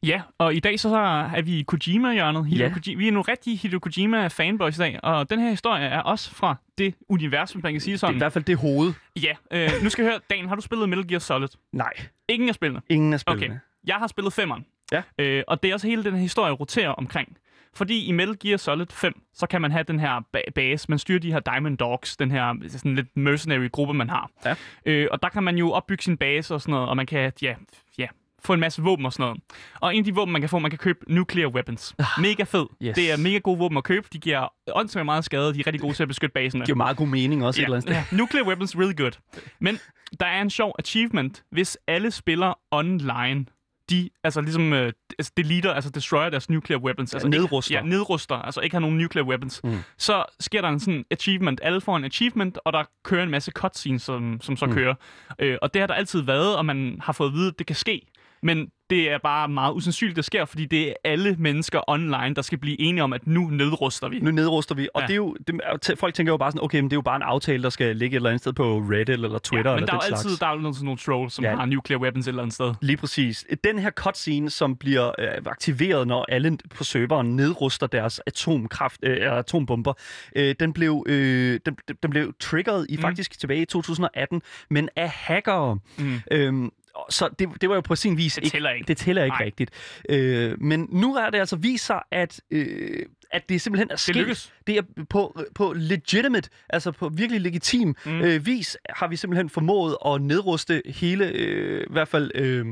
Ja, 0.04 0.22
og 0.38 0.56
i 0.56 0.60
dag 0.60 0.80
så 0.80 0.98
er 0.98 1.42
vi 1.42 1.60
i 1.60 1.64
Kojima-hjørnet. 1.64 2.46
Hideo 2.46 2.66
Ja. 2.66 2.72
Koji- 2.74 2.96
Vi 2.98 3.08
er 3.08 3.12
nogle 3.12 3.26
rigtige 3.32 3.56
Hideo 3.56 3.80
Kojima-fanboys 3.80 4.76
i 4.76 4.80
dag, 4.80 5.00
og 5.04 5.30
den 5.30 5.40
her 5.40 5.50
historie 5.50 5.86
er 5.86 6.00
også 6.00 6.32
fra 6.36 6.56
det 6.78 6.96
univers, 7.10 7.52
hvis 7.52 7.64
man 7.64 7.74
kan 7.74 7.82
sige 7.82 7.92
Det 7.92 7.98
er 7.98 8.00
sådan. 8.00 8.16
i 8.16 8.18
hvert 8.18 8.34
fald 8.34 8.44
det 8.44 8.58
hoved. 8.58 8.94
Ja, 9.24 9.34
øh, 9.54 9.70
nu 9.84 9.90
skal 9.90 10.04
jeg 10.04 10.12
høre, 10.12 10.20
Dan, 10.38 10.48
har 10.48 10.56
du 10.56 10.62
spillet 10.62 10.90
Metal 10.90 11.08
Gear 11.08 11.20
Solid? 11.20 11.48
Nej, 11.74 11.94
Ingen 12.30 12.50
af 12.50 12.56
spillene. 12.56 12.82
ingen 12.90 13.14
af 13.14 13.24
Okay, 13.28 13.38
spillene. 13.38 13.60
jeg 13.88 13.96
har 13.96 14.08
spillet 14.08 14.34
femmeren. 14.34 14.66
Ja. 14.92 15.02
Øh, 15.20 15.44
og 15.48 15.64
det 15.64 15.70
er 15.70 15.74
også 15.74 15.88
hele 15.88 16.04
den 16.04 16.14
her 16.14 16.22
historie 16.22 16.52
roterer 16.54 16.90
omkring. 16.90 17.38
Fordi 17.74 18.06
i 18.06 18.12
Metal 18.12 18.36
Gear 18.40 18.58
Solid 18.58 18.86
5, 18.92 19.22
så 19.34 19.48
kan 19.48 19.62
man 19.62 19.72
have 19.72 19.84
den 19.84 20.00
her 20.00 20.20
ba- 20.38 20.52
base, 20.56 20.86
man 20.90 21.00
styrer 21.00 21.20
de 21.20 21.32
her 21.32 21.40
Diamond 21.40 21.78
Dogs, 21.78 22.18
den 22.18 22.32
her 22.32 22.56
sådan 22.70 22.96
lidt 22.96 23.18
mercenary 23.18 23.70
gruppe, 23.72 23.94
man 23.94 24.10
har. 24.10 24.30
Ja. 24.46 24.56
Øh, 24.86 25.08
og 25.12 25.22
der 25.22 25.30
kan 25.30 25.44
man 25.44 25.58
jo 25.58 25.72
opbygge 25.72 26.04
sin 26.04 26.18
base 26.18 26.54
og 26.54 26.62
sådan 26.62 26.72
noget, 26.72 26.90
og 26.90 26.98
man 26.98 27.06
kan, 27.06 27.32
ja, 27.42 27.56
ja, 27.98 28.08
få 28.46 28.54
en 28.54 28.60
masse 28.60 28.82
våben 28.82 29.06
og 29.06 29.14
sådan 29.14 29.24
noget. 29.24 29.42
Og 29.82 29.96
en 29.96 30.00
af 30.00 30.06
de 30.06 30.16
våben, 30.16 30.32
man 30.32 30.42
kan 30.42 30.50
få, 30.50 30.60
man 30.60 30.72
kan 30.72 30.78
købe 30.78 31.00
nuclear 31.14 31.48
weapons. 31.48 31.96
Mega 32.18 32.44
fed. 32.44 32.66
Ah. 32.82 32.88
Yes. 32.88 32.96
Det 32.96 33.12
er 33.12 33.18
mega 33.18 33.38
gode 33.38 33.58
våben 33.60 33.78
at 33.78 33.84
købe. 33.84 34.08
De 34.14 34.18
giver 34.20 34.48
åndssvagt 34.76 35.06
meget 35.06 35.26
skade. 35.26 35.54
De 35.54 35.60
er 35.60 35.68
rigtig 35.68 35.82
gode 35.82 35.94
til 35.94 36.04
at 36.04 36.08
beskytte 36.10 36.34
basen. 36.34 36.60
Det 36.60 36.68
giver 36.68 36.76
meget 36.78 36.98
god 36.98 37.08
mening 37.08 37.46
også 37.46 37.62
et 37.62 37.64
eller 37.64 37.78
andet 37.78 37.90
sted. 37.96 37.96
Ja, 38.12 38.18
nuclear 38.24 38.46
weapons, 38.48 38.76
really 38.78 38.98
good. 38.98 39.12
Men 39.60 39.80
der 40.20 40.26
er 40.26 40.42
en 40.42 40.50
sjov 40.50 40.76
achievement, 40.80 41.44
hvis 41.52 41.78
alle 41.88 42.12
spiller 42.12 42.54
online. 42.72 43.46
De, 43.90 44.10
altså 44.24 44.42
ligesom, 44.42 44.74
øh, 44.74 44.94
altså 45.20 45.32
deleter, 45.38 45.74
altså 45.74 45.90
destroyer 45.90 46.30
deres 46.30 46.50
nuclear 46.50 46.80
weapons. 46.80 47.14
Altså 47.14 47.28
nedruster. 47.28 47.72
Ikke, 47.78 47.86
ja, 47.88 47.90
nedruster, 47.90 48.36
altså 48.36 48.62
ikke 48.62 48.76
har 48.76 48.80
nogen 48.80 48.98
nuclear 48.98 49.26
weapons. 49.26 49.62
Mm. 49.64 49.78
Så 49.98 50.26
sker 50.40 50.62
der 50.62 50.70
en 50.70 50.80
sådan 50.80 51.06
achievement. 51.12 51.60
Alle 51.64 51.82
får 51.82 51.98
en 51.98 52.04
achievement, 52.04 52.58
og 52.66 52.74
der 52.74 52.84
kører 53.04 53.24
en 53.24 53.30
masse 53.30 53.52
cutscenes, 53.52 54.02
som, 54.02 54.42
som 54.42 54.58
så 54.58 54.66
Mm. 54.66 54.74
kører. 54.74 54.96
Øh, 55.40 55.58
og 55.62 55.74
det 55.74 55.80
har 55.82 55.88
der 55.88 55.94
altid 55.94 56.22
været, 56.22 56.58
og 56.58 56.66
man 56.66 57.00
har 57.04 57.14
fået 57.14 57.28
at 57.28 57.34
vide, 57.34 57.48
at 57.48 57.60
det 57.60 57.68
kan 57.68 57.76
ske. 57.76 58.08
Men 58.44 58.68
det 58.90 59.12
er 59.12 59.18
bare 59.24 59.48
meget 59.50 59.74
usandsynligt, 59.74 60.16
det 60.16 60.26
sker, 60.26 60.46
fordi 60.46 60.66
det 60.66 60.90
er 60.90 60.94
alle 61.04 61.36
mennesker 61.40 61.82
online, 61.90 62.34
der 62.36 62.42
skal 62.42 62.58
blive 62.58 62.82
enige 62.82 63.04
om, 63.04 63.14
at 63.14 63.28
nu 63.28 63.42
nedruster 63.48 64.10
vi. 64.10 64.20
Nu 64.20 64.32
nedruster 64.32 64.76
vi, 64.76 64.90
og 64.94 65.02
Ja. 65.02 65.08
det 65.08 65.14
er 65.14 65.16
jo, 65.18 65.36
det, 65.48 66.00
folk 66.00 66.14
tænker 66.14 66.34
jo 66.34 66.38
bare 66.38 66.52
sådan, 66.52 66.64
okay, 66.64 66.80
men 66.80 66.86
det 66.86 66.94
er 66.94 66.98
jo 66.98 67.02
bare 67.02 67.16
en 67.16 67.22
aftale, 67.22 67.64
der 67.64 67.70
skal 67.70 67.96
ligge 67.96 68.14
et 68.14 68.16
eller 68.16 68.30
andet 68.30 68.42
sted 68.42 68.54
på 68.54 68.78
Reddit 68.78 69.10
eller 69.10 69.40
Twitter 69.40 69.72
ja, 69.72 69.76
men 69.76 69.84
eller 69.84 69.88
der 69.94 69.98
er 69.98 70.00
den 70.06 70.14
altid 70.14 70.30
slags. 70.30 70.40
der 70.40 70.48
er 70.48 70.52
jo 70.52 70.74
sådan 70.74 70.86
nogle 70.86 70.98
trolls, 70.98 71.34
som 71.34 71.46
Ja. 71.46 71.56
har 71.56 71.66
nuclear 71.66 72.00
weapons 72.00 72.26
et 72.28 72.30
eller 72.30 72.42
andet 72.42 72.54
sted. 72.56 72.74
Lige 72.82 72.98
præcis. 72.98 73.46
Den 73.64 73.80
her 73.80 73.92
cutscene, 73.92 74.50
som 74.50 74.76
bliver 74.76 75.08
øh, 75.20 75.28
aktiveret, 75.46 76.08
når 76.08 76.26
alle 76.30 76.58
på 76.76 76.84
serveren 76.84 77.36
nedruster 77.36 77.88
deres 77.88 78.20
atomkraft, 78.28 79.00
øh, 79.04 79.18
atombomber, 79.38 79.94
øh, 80.36 80.56
den, 80.60 80.74
blev, 80.74 81.04
øh, 81.08 81.60
den, 81.66 81.78
den 82.04 82.12
blev 82.12 82.34
triggeret 82.40 82.86
i 82.90 82.96
Mm. 82.96 83.02
faktisk 83.02 83.40
tilbage 83.40 83.62
i 83.62 83.66
2018, 83.66 84.42
men 84.70 84.90
af 84.96 85.10
hackere. 85.10 85.80
Mm. 85.98 86.20
Øhm, 86.32 86.70
så 87.10 87.30
det, 87.40 87.50
det 87.62 87.70
var 87.70 87.76
jo 87.76 87.82
på 87.82 87.96
sin 87.96 88.18
vis 88.18 88.40
Det 88.44 88.52
tæller 88.52 88.70
ikke. 88.70 88.88
Det 88.88 88.98
tæller 88.98 89.24
ikke 89.24 89.36
Nej. 89.38 89.46
rigtigt. 89.46 89.72
Øh, 90.10 90.62
men 90.62 90.88
nu 90.92 91.16
er 91.16 91.30
det 91.30 91.40
altså 91.40 91.56
vist 91.56 91.86
sig, 91.86 92.02
at, 92.12 92.42
øh, 92.52 93.06
at 93.32 93.50
det 93.50 93.62
simpelthen 93.62 93.92
er 93.92 93.96
sket. 93.96 94.16
lykkes. 94.16 94.54
Det 94.68 94.78
er 94.78 94.82
på, 95.10 95.42
på 95.56 95.74
legitimate, 95.78 96.50
altså 96.70 96.92
på 96.92 97.10
virkelig 97.10 97.42
legitim 97.42 97.96
Mm. 98.06 98.22
øh, 98.22 98.46
vis, 98.46 98.78
har 98.90 99.08
vi 99.08 99.16
simpelthen 99.16 99.50
formået 99.50 99.98
at 100.06 100.22
nedruste 100.22 100.82
hele, 100.86 101.28
øh, 101.28 101.82
i 101.82 101.92
hvert 101.94 102.08
fald, 102.08 102.32
øh, 102.36 102.66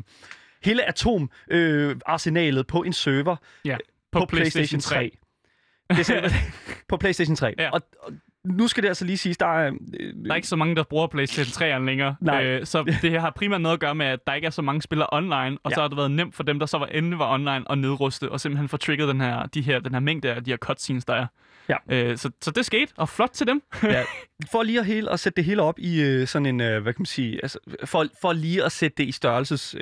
hele 0.64 0.88
atomarsenalet 0.88 2.60
øh, 2.60 2.66
på 2.66 2.84
en 2.84 2.94
server 2.94 3.36
Ja, 3.66 3.78
på, 4.12 4.20
på 4.20 4.26
PlayStation 4.26 4.80
3. 4.80 5.18
Det 5.90 6.10
er 6.10 6.30
på 6.90 6.98
PlayStation 6.98 7.36
3. 7.36 7.54
Ja. 7.58 7.70
Og, 7.70 7.82
og 8.02 8.14
nu 8.48 8.68
skal 8.68 8.84
det 8.84 8.88
altså 8.90 9.06
lige 9.06 9.18
siges, 9.18 9.38
der 9.38 9.46
er... 9.60 9.72
Øh, 10.00 10.14
Der 10.26 10.32
er 10.32 10.36
ikke 10.36 10.48
så 10.48 10.56
mange, 10.56 10.76
der 10.76 10.84
bruger 10.84 11.08
PlayStation 11.08 11.68
3'eren 11.68 11.86
længere. 11.86 12.16
Nej. 12.22 12.44
Øh, 12.46 12.66
så 12.66 12.84
det 13.02 13.12
her 13.12 13.20
har 13.20 13.30
primært 13.36 13.62
noget 13.62 13.74
at 13.74 13.80
gøre 13.80 13.96
med, 13.96 14.06
at 14.06 14.20
der 14.28 14.34
ikke 14.34 14.46
er 14.46 14.50
så 14.52 14.62
mange 14.62 14.82
spillere 14.82 15.08
online, 15.12 15.58
og 15.64 15.72
Ja. 15.72 15.76
så 15.76 15.82
har 15.82 15.88
det 15.88 15.98
været 15.98 16.12
nemt 16.12 16.36
for 16.36 16.44
dem, 16.44 16.60
der 16.60 16.66
så 16.66 16.78
var 16.78 16.86
endelig 16.86 17.20
var 17.20 17.34
online, 17.34 17.72
at 17.72 17.78
nedruste, 17.78 18.32
og 18.32 18.40
simpelthen 18.40 18.68
få 18.70 18.78
trigget 18.78 19.08
den 19.08 19.22
her, 19.22 19.46
de 19.46 19.62
her, 19.62 19.80
den 19.80 19.94
her 19.94 20.00
mængde 20.00 20.34
af 20.34 20.44
de 20.44 20.52
her 20.52 20.58
cutscenes, 20.58 21.06
der 21.06 21.14
er. 21.14 21.26
Ja. 21.70 21.76
Øh, 21.90 22.18
så, 22.18 22.30
så 22.42 22.52
det 22.52 22.66
skete, 22.66 22.94
og 22.98 23.10
flot 23.10 23.30
til 23.30 23.48
dem. 23.48 23.62
ja, 23.84 24.04
for 24.52 24.64
lige 24.64 24.80
at, 24.80 24.86
hele, 24.86 25.12
at 25.12 25.20
sætte 25.20 25.36
det 25.36 25.46
hele 25.46 25.62
op 25.62 25.80
i 25.80 26.02
øh, 26.02 26.28
sådan 26.28 26.46
en, 26.46 26.62
øh, 26.62 26.82
hvad 26.84 26.94
kan 26.94 27.02
man 27.02 27.06
sige, 27.06 27.40
altså, 27.44 27.60
for, 27.86 28.06
for 28.22 28.34
lige 28.34 28.64
at 28.64 28.72
sætte 28.72 28.96
det 28.98 29.08
i 29.08 29.12
størrelses 29.12 29.76
øh, 29.80 29.82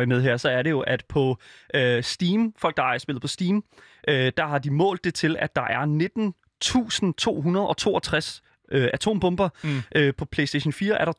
Ja. 0.00 0.20
her, 0.20 0.36
så 0.36 0.48
er 0.50 0.62
det 0.62 0.70
jo, 0.70 0.80
at 0.80 1.04
på 1.08 1.38
øh, 1.74 2.02
Steam, 2.02 2.52
folk 2.58 2.76
der 2.76 2.82
er 2.82 2.98
spillet 2.98 3.22
på 3.22 3.28
Steam, 3.28 3.64
øh, 4.08 4.32
der 4.36 4.46
har 4.46 4.58
de 4.58 4.70
målt 4.70 5.04
det 5.04 5.14
til, 5.14 5.36
at 5.38 5.56
der 5.56 5.62
er 5.62 5.84
19.262 6.64 8.40
øh, 8.72 8.88
atombomber. 8.92 9.48
Mm. 9.64 9.82
Øh, 9.94 10.14
på 10.14 10.24
PlayStation 10.24 10.72
4 10.72 11.00
er 11.00 11.04
der 11.04 11.12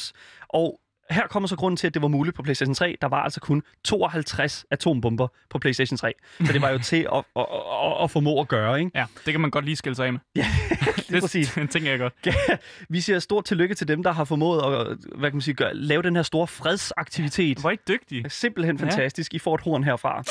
2.494, 0.00 0.12
og 0.48 0.80
her 1.10 1.26
kommer 1.26 1.46
så 1.46 1.56
grunden 1.56 1.76
til, 1.76 1.86
at 1.86 1.94
det 1.94 2.02
var 2.02 2.08
muligt 2.08 2.36
på 2.36 2.42
PlayStation 2.42 2.74
3. 2.74 2.96
Der 3.00 3.08
var 3.08 3.22
altså 3.22 3.40
kun 3.40 3.62
52 3.84 4.64
atombomber 4.70 5.28
på 5.50 5.58
PlayStation 5.58 5.96
3. 5.96 6.12
Så 6.46 6.52
det 6.52 6.62
var 6.62 6.70
jo 6.70 6.78
til 6.92 6.96
at, 6.96 7.24
at, 7.36 7.46
at, 7.82 8.02
at, 8.04 8.10
formå 8.10 8.40
at 8.40 8.48
gøre, 8.48 8.78
ikke? 8.78 8.90
Ja, 8.94 9.06
det 9.26 9.32
kan 9.34 9.40
man 9.40 9.50
godt 9.50 9.64
lige 9.64 9.76
skille 9.76 9.96
sig 9.96 10.06
af 10.06 10.12
med. 10.12 10.20
Ja, 10.36 10.46
lige 11.08 11.14
det, 11.14 11.22
præcis. 11.22 11.52
det 11.54 11.70
tænker 11.70 11.90
jeg 11.90 11.98
godt. 11.98 12.14
Ja, 12.26 12.32
vi 12.88 13.00
siger 13.00 13.18
stort 13.18 13.44
tillykke 13.44 13.74
til 13.74 13.88
dem, 13.88 14.02
der 14.02 14.12
har 14.12 14.24
formået 14.24 14.58
at 14.62 14.86
hvad 15.18 15.30
kan 15.30 15.36
man 15.36 15.40
sige, 15.42 15.54
gøre, 15.54 15.74
lave 15.74 16.02
den 16.02 16.16
her 16.16 16.22
store 16.22 16.46
fredsaktivitet. 16.46 17.58
Hvor 17.58 17.70
er 17.70 17.74
I 17.74 17.78
dygtige. 17.88 18.30
Simpelthen 18.30 18.76
Ja. 18.76 18.84
fantastisk. 18.84 19.34
I 19.34 19.38
får 19.38 19.54
et 19.54 19.60
horn 19.60 19.84
herfra. 19.84 20.22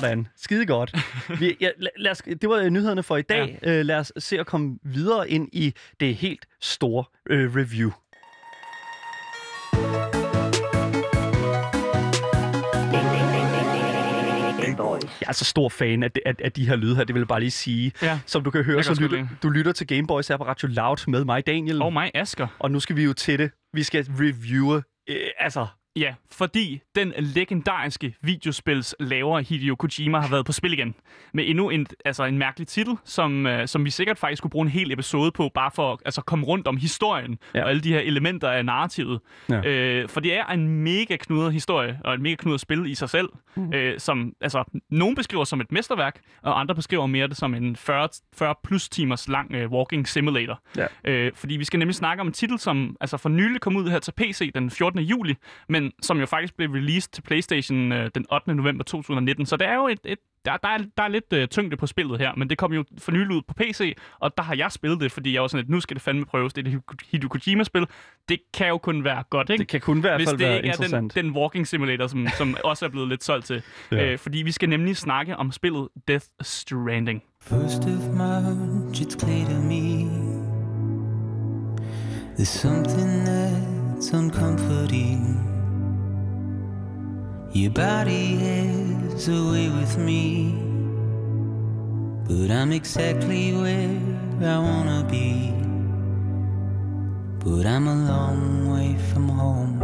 Sådan. 0.00 0.28
Skide 0.36 0.66
godt. 0.66 0.94
Vi, 1.40 1.56
ja, 1.60 1.68
lad, 1.78 1.90
lad 1.96 2.10
os, 2.10 2.22
det 2.22 2.48
var 2.48 2.68
nyhederne 2.68 3.02
for 3.02 3.16
i 3.16 3.22
dag. 3.22 3.58
Ja. 3.62 3.80
Uh, 3.80 3.86
lad 3.86 3.96
os 3.96 4.12
se 4.18 4.38
at 4.40 4.46
komme 4.46 4.78
videre 4.84 5.30
ind 5.30 5.48
i 5.52 5.74
det 6.00 6.14
helt 6.14 6.46
store 6.60 7.04
uh, 7.30 7.56
review. 7.56 7.90
Boys. 14.76 15.02
Jeg 15.20 15.28
er 15.28 15.32
så 15.32 15.44
stor 15.44 15.68
fan 15.68 16.02
af, 16.02 16.10
de- 16.12 16.20
af, 16.26 16.34
af 16.44 16.52
de 16.52 16.66
her 16.68 16.76
lyde 16.76 16.96
her, 16.96 17.04
det 17.04 17.14
vil 17.14 17.20
jeg 17.20 17.28
bare 17.28 17.40
lige 17.40 17.50
sige. 17.50 17.92
Ja. 18.02 18.20
Som 18.26 18.44
du 18.44 18.50
kan 18.50 18.64
høre, 18.64 18.82
så 18.82 18.94
lytter, 19.00 19.26
du 19.42 19.48
lytter 19.48 19.72
til 19.72 19.86
Gameboys 19.86 20.28
her 20.28 20.36
på 20.36 20.44
Radio 20.44 20.68
Loud 20.68 20.96
med 21.10 21.24
mig, 21.24 21.46
Daniel. 21.46 21.82
Og 21.82 21.92
mig, 21.92 22.10
Asker. 22.14 22.46
Og 22.58 22.70
nu 22.70 22.80
skal 22.80 22.96
vi 22.96 23.04
jo 23.04 23.12
til 23.12 23.38
det. 23.38 23.50
Vi 23.72 23.82
skal 23.82 24.06
reviewe, 24.10 24.82
øh, 25.10 25.16
altså, 25.38 25.66
Ja, 25.96 26.14
fordi 26.30 26.80
den 26.94 27.12
legendariske 27.18 28.14
videospils 28.22 28.94
laver 29.00 29.40
Hideo 29.40 29.74
Kojima 29.74 30.18
har 30.20 30.28
været 30.28 30.46
på 30.46 30.52
spil 30.52 30.72
igen. 30.72 30.94
Med 31.34 31.44
endnu 31.48 31.70
en, 31.70 31.86
altså 32.04 32.24
en 32.24 32.38
mærkelig 32.38 32.68
titel, 32.68 32.96
som, 33.04 33.46
øh, 33.46 33.68
som 33.68 33.84
vi 33.84 33.90
sikkert 33.90 34.18
faktisk 34.18 34.38
skulle 34.38 34.50
bruge 34.50 34.64
en 34.64 34.70
hel 34.70 34.92
episode 34.92 35.32
på, 35.32 35.50
bare 35.54 35.70
for 35.74 35.92
at 35.92 35.98
altså, 36.04 36.20
komme 36.22 36.46
rundt 36.46 36.66
om 36.66 36.76
historien 36.76 37.38
Ja. 37.54 37.62
og 37.62 37.70
alle 37.70 37.82
de 37.82 37.88
her 37.92 38.00
elementer 38.00 38.50
af 38.50 38.64
narrativet. 38.64 39.20
Ja. 39.48 39.68
Øh, 39.68 40.08
for 40.08 40.20
det 40.20 40.34
er 40.34 40.46
en 40.46 40.68
mega 40.68 41.16
knudret 41.16 41.52
historie, 41.52 42.00
og 42.04 42.14
et 42.14 42.20
mega 42.20 42.34
knudret 42.34 42.60
spil 42.60 42.86
i 42.86 42.94
sig 42.94 43.10
selv, 43.10 43.28
mm. 43.56 43.72
øh, 43.74 44.00
som 44.00 44.32
altså, 44.40 44.64
nogen 44.90 45.14
beskriver 45.14 45.44
som 45.44 45.60
et 45.60 45.72
mesterværk, 45.72 46.20
og 46.42 46.60
andre 46.60 46.74
beskriver 46.74 47.06
mere 47.06 47.26
det 47.28 47.36
som 47.36 47.54
en 47.54 47.76
40, 47.76 48.08
40 48.34 48.54
plus 48.64 48.88
timers 48.88 49.28
lang 49.28 49.54
øh, 49.54 49.70
walking 49.70 50.08
simulator. 50.08 50.60
Ja. 50.76 50.86
Øh, 51.04 51.32
fordi 51.34 51.56
vi 51.56 51.64
skal 51.64 51.78
nemlig 51.78 51.94
snakke 51.94 52.20
om 52.20 52.26
en 52.26 52.32
titel, 52.32 52.58
som 52.58 52.96
altså 53.00 53.16
for 53.16 53.28
nylig 53.28 53.60
kom 53.60 53.76
ud 53.76 53.90
her 53.90 53.98
til 53.98 54.12
PC 54.12 54.52
den 54.54 54.70
14. 54.70 55.00
juli, 55.00 55.34
men 55.68 55.81
som 56.02 56.20
jo 56.20 56.26
faktisk 56.26 56.56
blev 56.56 56.70
released 56.70 57.12
til 57.12 57.22
PlayStation 57.22 57.92
øh, 57.92 58.10
den 58.14 58.26
8. 58.32 58.54
november 58.54 58.84
2019. 58.84 59.46
Så 59.46 59.56
det 59.56 59.68
er 59.68 59.74
jo 59.74 59.88
et, 59.88 60.00
et 60.04 60.18
der, 60.44 60.56
der, 60.56 60.68
er, 60.68 60.78
der 60.96 61.02
er 61.02 61.08
lidt 61.08 61.32
øh, 61.32 61.48
tyngde 61.48 61.76
på 61.76 61.86
spillet 61.86 62.18
her, 62.18 62.32
men 62.36 62.50
det 62.50 62.58
kom 62.58 62.72
jo 62.72 62.84
for 62.98 63.12
nylig 63.12 63.36
ud 63.36 63.42
på 63.48 63.54
PC, 63.54 63.96
og 64.20 64.36
der 64.36 64.42
har 64.42 64.54
jeg 64.54 64.72
spillet 64.72 65.00
det, 65.00 65.12
fordi 65.12 65.34
jeg 65.34 65.42
var 65.42 65.48
sådan, 65.48 65.64
at 65.64 65.70
nu 65.70 65.80
skal 65.80 65.94
det 65.94 66.02
fandme 66.02 66.24
prøves. 66.24 66.52
Det 66.52 66.68
er 66.68 66.70
et 66.70 66.82
Hideo 67.10 67.28
Kojima-spil. 67.28 67.86
Det 68.28 68.38
kan 68.54 68.68
jo 68.68 68.78
kun 68.78 69.04
være 69.04 69.24
godt, 69.30 69.50
ikke? 69.50 69.60
det 69.60 69.68
kan 69.68 69.80
kun 69.80 70.00
hvert 70.00 70.18
Hvis 70.20 70.28
det 70.28 70.38
være 70.38 70.56
ikke 70.56 70.68
er 70.68 70.98
den, 71.00 71.08
den 71.08 71.30
walking 71.30 71.66
simulator, 71.66 72.06
som, 72.06 72.26
som 72.38 72.56
også 72.64 72.84
er 72.84 72.88
blevet 72.88 73.08
lidt 73.08 73.24
solgt 73.24 73.46
til. 73.46 73.62
Ja. 73.92 73.96
Ja. 73.96 74.12
Øh, 74.12 74.18
fordi 74.18 74.38
vi 74.42 74.52
skal 74.52 74.68
nemlig 74.68 74.96
snakke 74.96 75.36
om 75.36 75.52
spillet 75.52 75.88
Death 76.08 76.26
Stranding. 76.40 77.22
First 77.40 77.82
of 77.82 78.14
March, 78.16 79.02
it's 79.02 79.18
clear 79.18 79.44
to 79.44 79.60
me 79.60 80.52
there's 82.36 82.48
something 82.48 83.24
that's 83.24 84.12
uncomforting. 84.12 85.41
Your 87.54 87.70
body 87.70 88.38
is 89.14 89.28
away 89.28 89.68
with 89.68 89.98
me, 89.98 90.54
but 92.26 92.50
I'm 92.50 92.72
exactly 92.72 93.52
where 93.52 94.00
I 94.40 94.58
wanna 94.58 95.06
be. 95.10 95.52
But 97.44 97.66
I'm 97.66 97.86
a 97.88 97.94
long 98.12 98.72
way 98.72 98.96
from 99.10 99.28
home. 99.28 99.82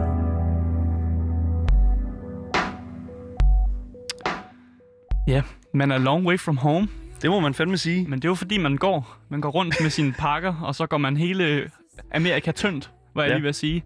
Ja, 5.26 5.42
man 5.74 5.90
er 5.90 5.98
long 5.98 6.26
way 6.26 6.36
from 6.38 6.56
home, 6.56 6.88
Det 7.22 7.30
må 7.30 7.40
man 7.40 7.54
fandme 7.54 7.76
sige. 7.78 8.04
men 8.08 8.18
det 8.18 8.24
er 8.24 8.28
jo 8.28 8.34
fordi, 8.34 8.58
man 8.58 8.76
går, 8.76 9.16
man 9.28 9.40
går 9.40 9.50
rundt 9.50 9.74
med 9.82 9.90
sine 9.90 10.12
pakker, 10.18 10.54
og 10.62 10.74
så 10.74 10.86
går 10.86 10.98
man 10.98 11.16
hele 11.16 11.70
Amerika 12.14 12.52
tyndt, 12.52 12.90
hvad 13.12 13.24
jeg 13.24 13.30
Ja. 13.30 13.36
lige 13.36 13.42
vil 13.44 13.54
sige. 13.54 13.84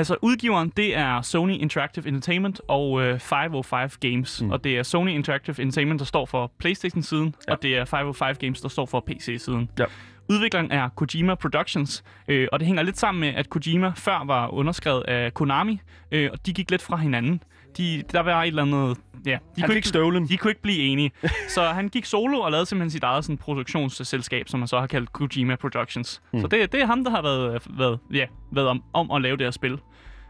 Altså, 0.00 0.16
udgiveren, 0.22 0.72
det 0.76 0.96
er 0.96 1.22
Sony 1.22 1.52
Interactive 1.52 2.08
Entertainment 2.08 2.60
og 2.68 3.02
øh, 3.02 3.18
505 3.18 3.90
Games. 4.00 4.42
Mm. 4.42 4.50
Og 4.50 4.64
det 4.64 4.78
er 4.78 4.82
Sony 4.82 5.10
Interactive 5.10 5.60
Entertainment, 5.62 5.98
der 5.98 6.04
står 6.06 6.26
for 6.26 6.52
PlayStation-siden, 6.58 7.34
Ja. 7.48 7.52
og 7.52 7.62
det 7.62 7.76
er 7.78 7.84
505 7.84 8.36
Games, 8.36 8.60
der 8.60 8.68
står 8.68 8.86
for 8.86 9.00
PC-siden. 9.06 9.70
Ja. 9.78 9.84
Udvikleren 10.30 10.70
er 10.72 10.88
Kojima 10.88 11.34
Productions, 11.34 12.04
øh, 12.28 12.48
og 12.52 12.58
det 12.60 12.66
hænger 12.66 12.82
lidt 12.82 12.98
sammen 12.98 13.20
med, 13.20 13.28
at 13.28 13.50
Kojima 13.50 13.92
før 13.96 14.24
var 14.26 14.48
underskrevet 14.48 15.02
af 15.02 15.34
Konami, 15.34 15.80
øh, 16.12 16.28
og 16.32 16.46
de 16.46 16.52
gik 16.52 16.70
lidt 16.70 16.82
fra 16.82 16.96
hinanden. 16.96 17.42
De, 17.76 18.02
der 18.12 18.20
var 18.20 18.42
et 18.42 18.46
eller 18.46 18.62
andet... 18.62 18.96
Ja, 19.26 19.30
de 19.56 19.60
Han 19.60 19.68
kunne 19.68 19.74
fik 19.74 19.84
støvlen. 19.84 20.28
de 20.28 20.36
kunne 20.36 20.50
ikke 20.50 20.62
blive 20.62 20.78
enige. 20.78 21.10
så 21.54 21.62
han 21.62 21.88
gik 21.88 22.04
solo 22.04 22.40
og 22.40 22.50
lavede 22.50 22.66
simpelthen 22.66 22.90
sit 22.90 23.02
eget 23.02 23.24
sådan, 23.24 23.38
produktionsselskab, 23.38 24.48
som 24.48 24.60
man 24.60 24.66
så 24.68 24.80
har 24.80 24.86
kaldt 24.86 25.12
Kojima 25.12 25.56
Productions. 25.56 26.22
Mm. 26.32 26.40
Så 26.40 26.46
det, 26.46 26.72
det 26.72 26.82
er 26.82 26.86
ham, 26.86 27.04
der 27.04 27.10
har 27.10 27.22
været, 27.22 27.62
været, 27.78 27.98
ja, 28.12 28.26
været 28.52 28.68
om, 28.68 28.82
om 28.92 29.10
at 29.10 29.22
lave 29.22 29.36
det 29.36 29.46
her 29.46 29.50
spil. 29.50 29.78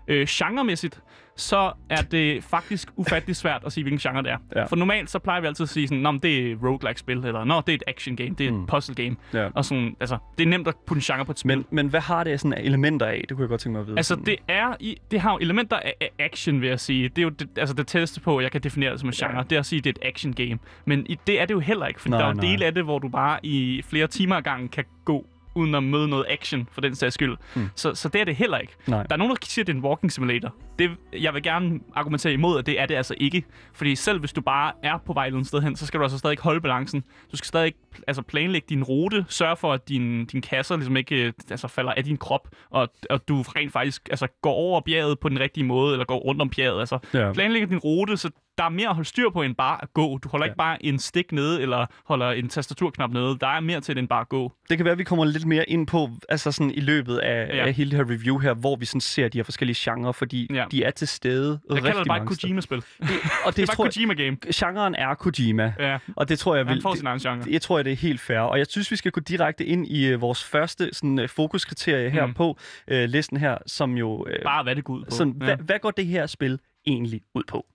Øh, 0.09 0.27
genremæssigt, 0.29 1.01
så 1.37 1.73
er 1.91 2.03
det 2.03 2.45
faktisk 2.45 2.89
ufattelig 2.97 3.37
svært 3.37 3.63
at 3.67 3.73
sige, 3.73 3.85
hvilken 3.85 3.99
genre 3.99 4.23
det 4.23 4.31
er. 4.31 4.37
Ja. 4.57 4.65
For 4.65 4.77
normalt 4.77 5.11
så 5.11 5.19
plejer 5.19 5.41
vi 5.41 5.47
altid 5.47 5.63
at 5.63 5.69
sige 5.69 5.89
sådan, 5.89 6.03
Nå, 6.03 6.13
det 6.13 6.53
er 6.53 6.57
roguelike-spil, 6.63 7.17
eller 7.17 7.45
Nå, 7.45 7.61
det 7.67 7.69
er 7.69 7.75
et 7.75 7.83
action 7.87 8.17
game, 8.17 8.31
det 8.31 8.47
er 8.49 8.61
et 8.61 8.67
puzzle 8.69 8.95
game. 8.95 9.17
Ja. 9.35 9.49
Og 9.55 9.65
sådan, 9.65 9.97
altså, 10.01 10.19
det 10.39 10.45
er 10.45 10.49
nemt 10.49 10.69
at 10.69 10.75
putte 10.87 10.99
en 10.99 11.03
genre 11.03 11.25
på 11.25 11.33
et 11.33 11.39
spil. 11.39 11.57
Men, 11.57 11.67
men 11.71 11.89
hvad 11.89 12.01
har 12.01 12.25
det 12.25 12.41
sådan 12.41 12.53
af 12.53 12.63
elementer 12.63 13.07
af? 13.07 13.25
Det 13.29 13.37
kunne 13.37 13.43
jeg 13.43 13.49
godt 13.49 13.61
tænke 13.61 13.73
mig 13.73 13.81
at 13.81 13.87
vide. 13.87 13.97
Altså, 13.99 14.15
det, 14.15 14.37
er 14.49 14.77
i, 14.81 14.97
det 15.11 15.21
har 15.21 15.33
jo 15.33 15.39
elementer 15.39 15.77
af, 15.77 16.11
action, 16.19 16.61
vil 16.61 16.69
jeg 16.69 16.81
sige. 16.81 17.09
Det 17.09 17.19
er 17.19 17.23
jo 17.23 17.29
det, 17.29 17.49
altså 17.57 17.75
det 17.75 17.87
tætteste 17.87 18.21
på, 18.21 18.37
at 18.39 18.43
jeg 18.43 18.53
kan 18.53 18.61
definere 18.61 18.93
det 18.93 19.01
som 19.01 19.09
en 19.09 19.13
genre. 19.13 19.37
Ja. 19.37 19.43
Det 19.43 19.57
er 19.57 19.61
at 19.61 19.67
sige, 19.67 19.79
at 19.79 19.85
det 19.85 19.99
er 19.99 20.01
et 20.03 20.09
action 20.09 20.33
game. 20.33 20.59
Men 20.85 21.07
i, 21.09 21.19
det 21.27 21.41
er 21.41 21.45
det 21.47 21.55
jo 21.55 21.61
heller 21.61 21.87
ikke, 21.87 22.01
for 22.01 22.09
Nej, 22.09 22.19
der 22.19 22.25
er 22.25 22.29
jo 22.29 22.35
nej. 22.35 22.45
dele 22.51 22.65
af 22.65 22.75
det, 22.75 22.85
hvor 22.85 22.99
du 22.99 23.09
bare 23.09 23.39
i 23.43 23.83
flere 23.85 24.07
timer 24.07 24.37
ad 24.37 24.43
gangen 24.43 24.69
kan 24.69 24.85
gå 25.05 25.27
uden 25.61 25.75
at 25.75 25.83
møde 25.83 26.09
noget 26.09 26.27
action, 26.29 26.69
for 26.73 26.81
den 26.81 26.95
sags 26.95 27.15
skyld. 27.15 27.37
Mm. 27.55 27.69
Så, 27.75 27.95
så 27.95 28.09
det 28.09 28.21
er 28.21 28.25
det 28.25 28.37
heller 28.37 28.59
ikke. 28.59 28.73
Nej. 28.87 29.03
Der 29.03 29.13
er 29.13 29.17
nogen, 29.17 29.31
der 29.31 29.37
siger, 29.47 29.63
at 29.63 29.67
det 29.67 29.73
er 29.73 29.77
en 29.79 29.85
walking 29.85 30.13
simulator. 30.13 30.55
Det, 30.79 30.91
jeg 31.13 31.35
vil 31.35 31.43
gerne 31.43 31.81
argumentere 31.95 32.33
imod, 32.33 32.59
at 32.59 32.67
det 32.67 32.81
er 32.81 32.87
det 32.87 32.95
altså 32.95 33.15
ikke. 33.21 33.45
Fordi 33.73 33.95
selv 33.95 34.19
hvis 34.21 34.33
du 34.33 34.41
bare 34.41 34.73
er 34.83 34.99
på 35.07 35.13
vej 35.13 35.27
et 35.27 35.47
sted 35.47 35.61
hen, 35.63 35.77
så 35.77 35.87
skal 35.87 35.99
du 36.01 36.05
altså 36.05 36.19
stadig 36.19 36.39
holde 36.41 36.61
balancen. 36.61 37.05
Du 37.33 37.37
skal 37.37 37.47
stadig 37.47 37.73
altså 38.07 38.23
planlægge 38.23 38.67
din 38.69 38.83
rute, 38.85 39.25
sørge 39.29 39.57
for, 39.57 39.73
at 39.73 39.89
din, 39.89 40.25
din 40.27 40.41
kasser 40.43 40.77
ligesom 40.77 40.97
ikke 40.97 41.27
øh, 41.27 41.33
altså, 41.51 41.69
falder 41.69 41.93
af 41.93 42.05
din 42.05 42.17
krop, 42.17 42.49
og, 42.71 42.89
og 43.11 43.29
du 43.29 43.43
rent 43.43 43.73
faktisk 43.73 44.09
altså, 44.11 44.27
går 44.43 44.53
over 44.53 44.81
bjerget 44.81 45.19
på 45.19 45.29
den 45.29 45.41
rigtige 45.41 45.65
måde, 45.65 45.93
eller 45.93 46.05
går 46.05 46.17
rundt 46.19 46.43
om 46.43 46.51
bjerget. 46.51 46.81
Altså, 46.81 46.99
Ja. 47.15 47.33
planlægge 47.33 47.67
din 47.67 47.79
rute, 47.79 48.17
så 48.17 48.31
der 48.61 48.67
er 48.67 48.69
mere 48.69 48.89
at 48.89 48.95
holde 48.95 49.09
styr 49.09 49.31
på 49.31 49.43
end 49.43 49.55
bare 49.55 49.79
at 49.83 49.93
gå. 49.95 50.19
Du 50.19 50.29
holder 50.29 50.47
Ja. 50.47 50.51
ikke 50.51 50.57
bare 50.59 50.85
en 50.87 50.99
stik 50.99 51.33
nede, 51.33 51.63
eller 51.63 51.87
holder 52.05 52.31
en 52.31 52.49
tastaturknap 52.49 53.11
nede. 53.11 53.39
Der 53.41 53.47
er 53.47 53.61
mere 53.61 53.81
til 53.81 53.95
det 53.95 54.01
end 54.01 54.09
bare 54.09 54.21
at 54.21 54.29
gå. 54.29 54.53
Det 54.71 54.79
kan 54.79 54.85
være, 54.85 54.93
at 54.93 54.99
vi 54.99 55.05
kommer 55.05 55.25
lidt 55.25 55.47
mere 55.47 55.71
ind 55.71 55.87
på, 55.87 56.09
altså 56.29 56.53
sådan 56.53 56.71
i 56.71 56.81
løbet 56.81 57.19
af, 57.19 57.57
ja. 57.57 57.67
Af 57.67 57.73
hele 57.73 57.91
det 57.91 57.97
her 57.99 58.15
review 58.15 58.39
her, 58.39 58.55
hvor 58.55 58.77
vi 58.77 58.85
sådan 58.85 59.01
ser 59.01 59.29
de 59.29 59.39
her 59.39 59.43
forskellige 59.45 59.77
genrer, 59.79 60.13
fordi 60.13 60.47
ja. 60.55 60.65
De 60.71 60.85
er 60.85 60.91
til 60.91 61.09
stede 61.09 61.61
Jeg 61.75 61.83
kalder 61.83 61.99
det 61.99 62.09
bare 62.09 62.23
et. 62.23 62.29
Kojima-spil. 62.29 62.77
Det, 62.79 62.85
og 63.01 63.07
det, 63.47 63.57
Det 63.57 63.63
er 63.63 63.67
bare 63.77 63.87
et 63.87 63.95
Kojima-game. 63.95 64.37
genren 64.55 64.95
er 64.95 65.15
Kojima, 65.15 65.73
Ja, 65.79 65.99
og 66.17 66.29
det 66.29 66.39
tror 66.39 66.57
jeg 66.57 66.67
vil... 66.67 66.73
han 66.73 66.83
får 66.83 66.95
sin 66.95 67.07
egen 67.07 67.19
genre. 67.19 67.39
det, 67.45 67.53
jeg 67.53 67.63
tror, 67.63 67.79
jeg, 67.79 67.85
det 67.85 67.93
er 67.93 67.97
helt 67.97 68.21
fair. 68.21 68.39
Og 68.39 68.59
jeg 68.59 68.67
synes, 68.69 68.91
vi 68.91 68.97
skal 68.97 69.13
gå 69.13 69.21
direkte 69.21 69.65
ind 69.65 69.87
i 69.87 70.15
uh, 70.15 70.21
vores 70.21 70.45
første 70.45 70.89
sådan, 70.93 71.19
uh, 71.19 71.29
fokuskriterie 71.29 72.11
her. 72.11 72.27
Mm. 72.27 72.35
på 72.35 72.59
uh, 72.93 72.97
listen 72.97 73.37
her, 73.37 73.59
som 73.67 73.93
jo... 73.97 74.17
Uh, 74.17 74.27
Bare 74.45 74.63
hvad 74.63 74.77
det 74.77 74.85
går 74.85 74.95
ud 74.95 75.05
på. 75.05 75.11
sådan, 75.11 75.33
ja. 75.41 75.45
hvad, 75.45 75.57
hvad 75.57 75.79
går 75.79 75.91
det 75.91 76.07
her 76.07 76.27
spil 76.27 76.59
egentlig 76.87 77.21
ud 77.35 77.43
på? 77.49 77.67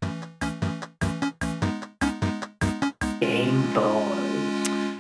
Game 3.21 3.63
Boys. 3.75 4.25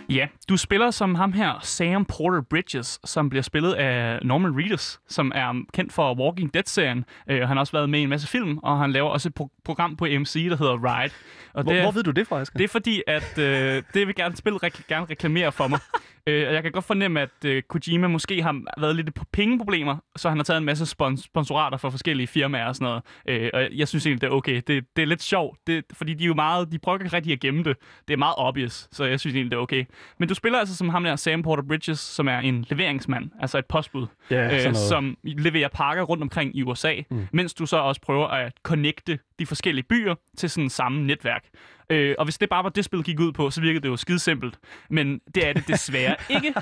Ja, 0.09 0.27
du 0.49 0.57
spiller 0.57 0.91
som 0.91 1.15
ham 1.15 1.33
her, 1.33 1.53
Sam 1.61 2.05
Porter 2.05 2.41
Bridges, 2.49 2.99
som 3.05 3.29
bliver 3.29 3.43
spillet 3.43 3.73
af 3.73 4.19
Norman 4.25 4.57
Reedus, 4.59 4.99
som 5.07 5.31
er 5.35 5.63
kendt 5.73 5.93
for 5.93 6.19
Walking 6.19 6.53
Dead-serien. 6.53 7.05
Øh, 7.29 7.39
han 7.47 7.57
har 7.57 7.59
også 7.59 7.71
været 7.73 7.89
med 7.89 7.99
i 7.99 8.03
en 8.03 8.09
masse 8.09 8.27
film, 8.27 8.57
og 8.57 8.79
han 8.79 8.91
laver 8.91 9.09
også 9.09 9.29
et 9.29 9.33
pro- 9.41 9.61
program 9.65 9.95
på 9.95 10.05
MC, 10.19 10.33
der 10.49 10.57
hedder 10.57 10.73
Ride. 10.99 11.13
Og 11.53 11.63
Hvor, 11.63 11.71
det, 11.71 11.79
er- 11.79 11.83
hvor 11.83 11.91
ved 11.91 12.03
du 12.03 12.11
det 12.11 12.27
fra, 12.27 12.41
Asger? 12.41 12.57
det 12.57 12.63
er 12.63 12.67
fordi, 12.67 13.01
at 13.07 13.37
øh, 13.37 13.83
det 13.93 14.07
vil 14.07 14.15
gerne 14.15 14.35
spillet 14.35 14.63
rek- 14.63 14.87
gerne 14.87 15.05
reklamere 15.09 15.51
for 15.51 15.67
mig. 15.67 15.79
øh, 16.27 16.47
og 16.47 16.53
jeg 16.53 16.63
kan 16.63 16.71
godt 16.71 16.85
fornemme, 16.85 17.21
at 17.21 17.45
øh, 17.45 17.63
Kojima 17.63 18.07
måske 18.07 18.43
har 18.43 18.61
været 18.77 18.95
lidt 18.95 19.13
på 19.13 19.25
pengeproblemer, 19.33 19.97
så 20.15 20.29
han 20.29 20.37
har 20.37 20.43
taget 20.43 20.57
en 20.57 20.65
masse 20.65 20.83
spons- 20.83 21.23
sponsorater 21.23 21.77
fra 21.77 21.89
forskellige 21.89 22.27
firmaer 22.27 22.67
og 22.67 22.75
sådan 22.75 22.85
noget. 22.85 23.03
Øh, 23.41 23.49
og 23.53 23.67
jeg 23.71 23.87
synes 23.87 24.05
egentlig, 24.05 24.21
det 24.21 24.27
er 24.27 24.31
okay. 24.31 24.61
Det, 24.67 24.85
det 24.95 25.01
er 25.01 25.05
lidt 25.05 25.23
sjovt, 25.23 25.59
det, 25.67 25.85
fordi 25.93 26.13
de 26.13 26.23
er 26.23 26.27
jo 26.27 26.33
meget, 26.33 26.71
de 26.71 26.79
prøver 26.79 26.99
ikke 26.99 27.15
rigtig 27.15 27.33
at 27.33 27.39
gemme 27.39 27.63
det. 27.63 27.77
Det 28.07 28.13
er 28.13 28.17
meget 28.17 28.35
obvious, 28.37 28.87
så 28.91 29.05
jeg 29.05 29.19
synes 29.19 29.35
egentlig, 29.35 29.51
det 29.51 29.57
er 29.57 29.61
okay. 29.61 29.85
Men 30.19 30.29
du 30.29 30.35
spiller 30.35 30.59
altså 30.59 30.75
som 30.75 30.89
ham 30.89 31.03
der, 31.03 31.15
Sam 31.15 31.43
Porter 31.43 31.63
Bridges, 31.63 31.99
som 31.99 32.27
er 32.27 32.39
en 32.39 32.65
leveringsmand, 32.69 33.29
altså 33.41 33.57
et 33.57 33.65
postbud, 33.65 34.07
sådan 34.29 34.67
øh, 34.67 34.75
som 34.75 35.17
leverer 35.23 35.67
pakker 35.67 36.03
rundt 36.03 36.23
omkring 36.23 36.55
i 36.57 36.63
USA, 36.63 36.93
mm. 37.11 37.27
mens 37.31 37.53
du 37.53 37.65
så 37.65 37.77
også 37.77 38.01
prøver 38.01 38.27
at 38.27 38.53
connecte 38.63 39.19
de 39.39 39.45
forskellige 39.45 39.85
byer 39.89 40.15
til 40.37 40.49
sådan 40.49 40.69
samme 40.69 41.03
netværk. 41.07 41.45
Øh, 41.89 42.15
og 42.17 42.25
hvis 42.25 42.37
det 42.37 42.49
bare 42.49 42.63
var 42.63 42.69
det, 42.69 42.85
spillet 42.85 43.05
gik 43.05 43.19
ud 43.19 43.31
på, 43.31 43.49
så 43.49 43.61
virkede 43.61 43.83
det 43.83 43.89
jo 43.89 43.97
skide 43.97 44.19
simpelt. 44.19 44.59
Men 44.89 45.21
det 45.35 45.47
er 45.47 45.53
det 45.53 45.67
desværre 45.67 46.15
ikke. 46.35 46.53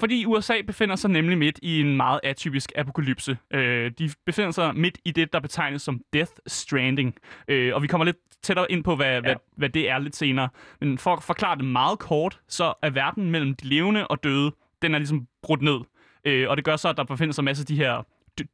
Fordi 0.00 0.26
USA 0.26 0.54
befinder 0.66 0.96
sig 0.96 1.10
nemlig 1.10 1.38
midt 1.38 1.58
i 1.62 1.80
en 1.80 1.96
meget 1.96 2.20
atypisk 2.22 2.72
apokalypse. 2.76 3.38
Øh, 3.54 3.90
de 3.98 4.10
befinder 4.26 4.50
sig 4.50 4.76
midt 4.76 4.98
i 5.04 5.10
det, 5.10 5.32
der 5.32 5.40
betegnes 5.40 5.82
som 5.82 6.00
Death 6.12 6.32
Stranding. 6.46 7.14
Øh, 7.48 7.74
og 7.74 7.82
vi 7.82 7.86
kommer 7.86 8.04
lidt 8.04 8.16
tættere 8.42 8.72
ind 8.72 8.84
på, 8.84 8.96
hvad, 8.96 9.12
ja. 9.12 9.20
hvad, 9.20 9.34
hvad 9.56 9.68
det 9.68 9.90
er 9.90 9.98
lidt 9.98 10.16
senere. 10.16 10.48
Men 10.80 10.98
for 10.98 11.12
at 11.12 11.22
forklare 11.22 11.56
det 11.56 11.64
meget 11.64 11.98
kort, 11.98 12.40
så 12.48 12.74
er 12.82 12.90
verden 12.90 13.30
mellem 13.30 13.54
de 13.54 13.68
levende 13.68 14.06
og 14.06 14.24
døde, 14.24 14.52
den 14.82 14.94
er 14.94 14.98
ligesom 14.98 15.26
brudt 15.42 15.62
ned. 15.62 15.80
Øh, 16.24 16.50
og 16.50 16.56
det 16.56 16.64
gør 16.64 16.76
så, 16.76 16.88
at 16.88 16.96
der 16.96 17.04
befinder 17.04 17.32
sig 17.32 17.44
masser 17.44 17.62
af 17.62 17.66
de 17.66 17.76
her 17.76 18.02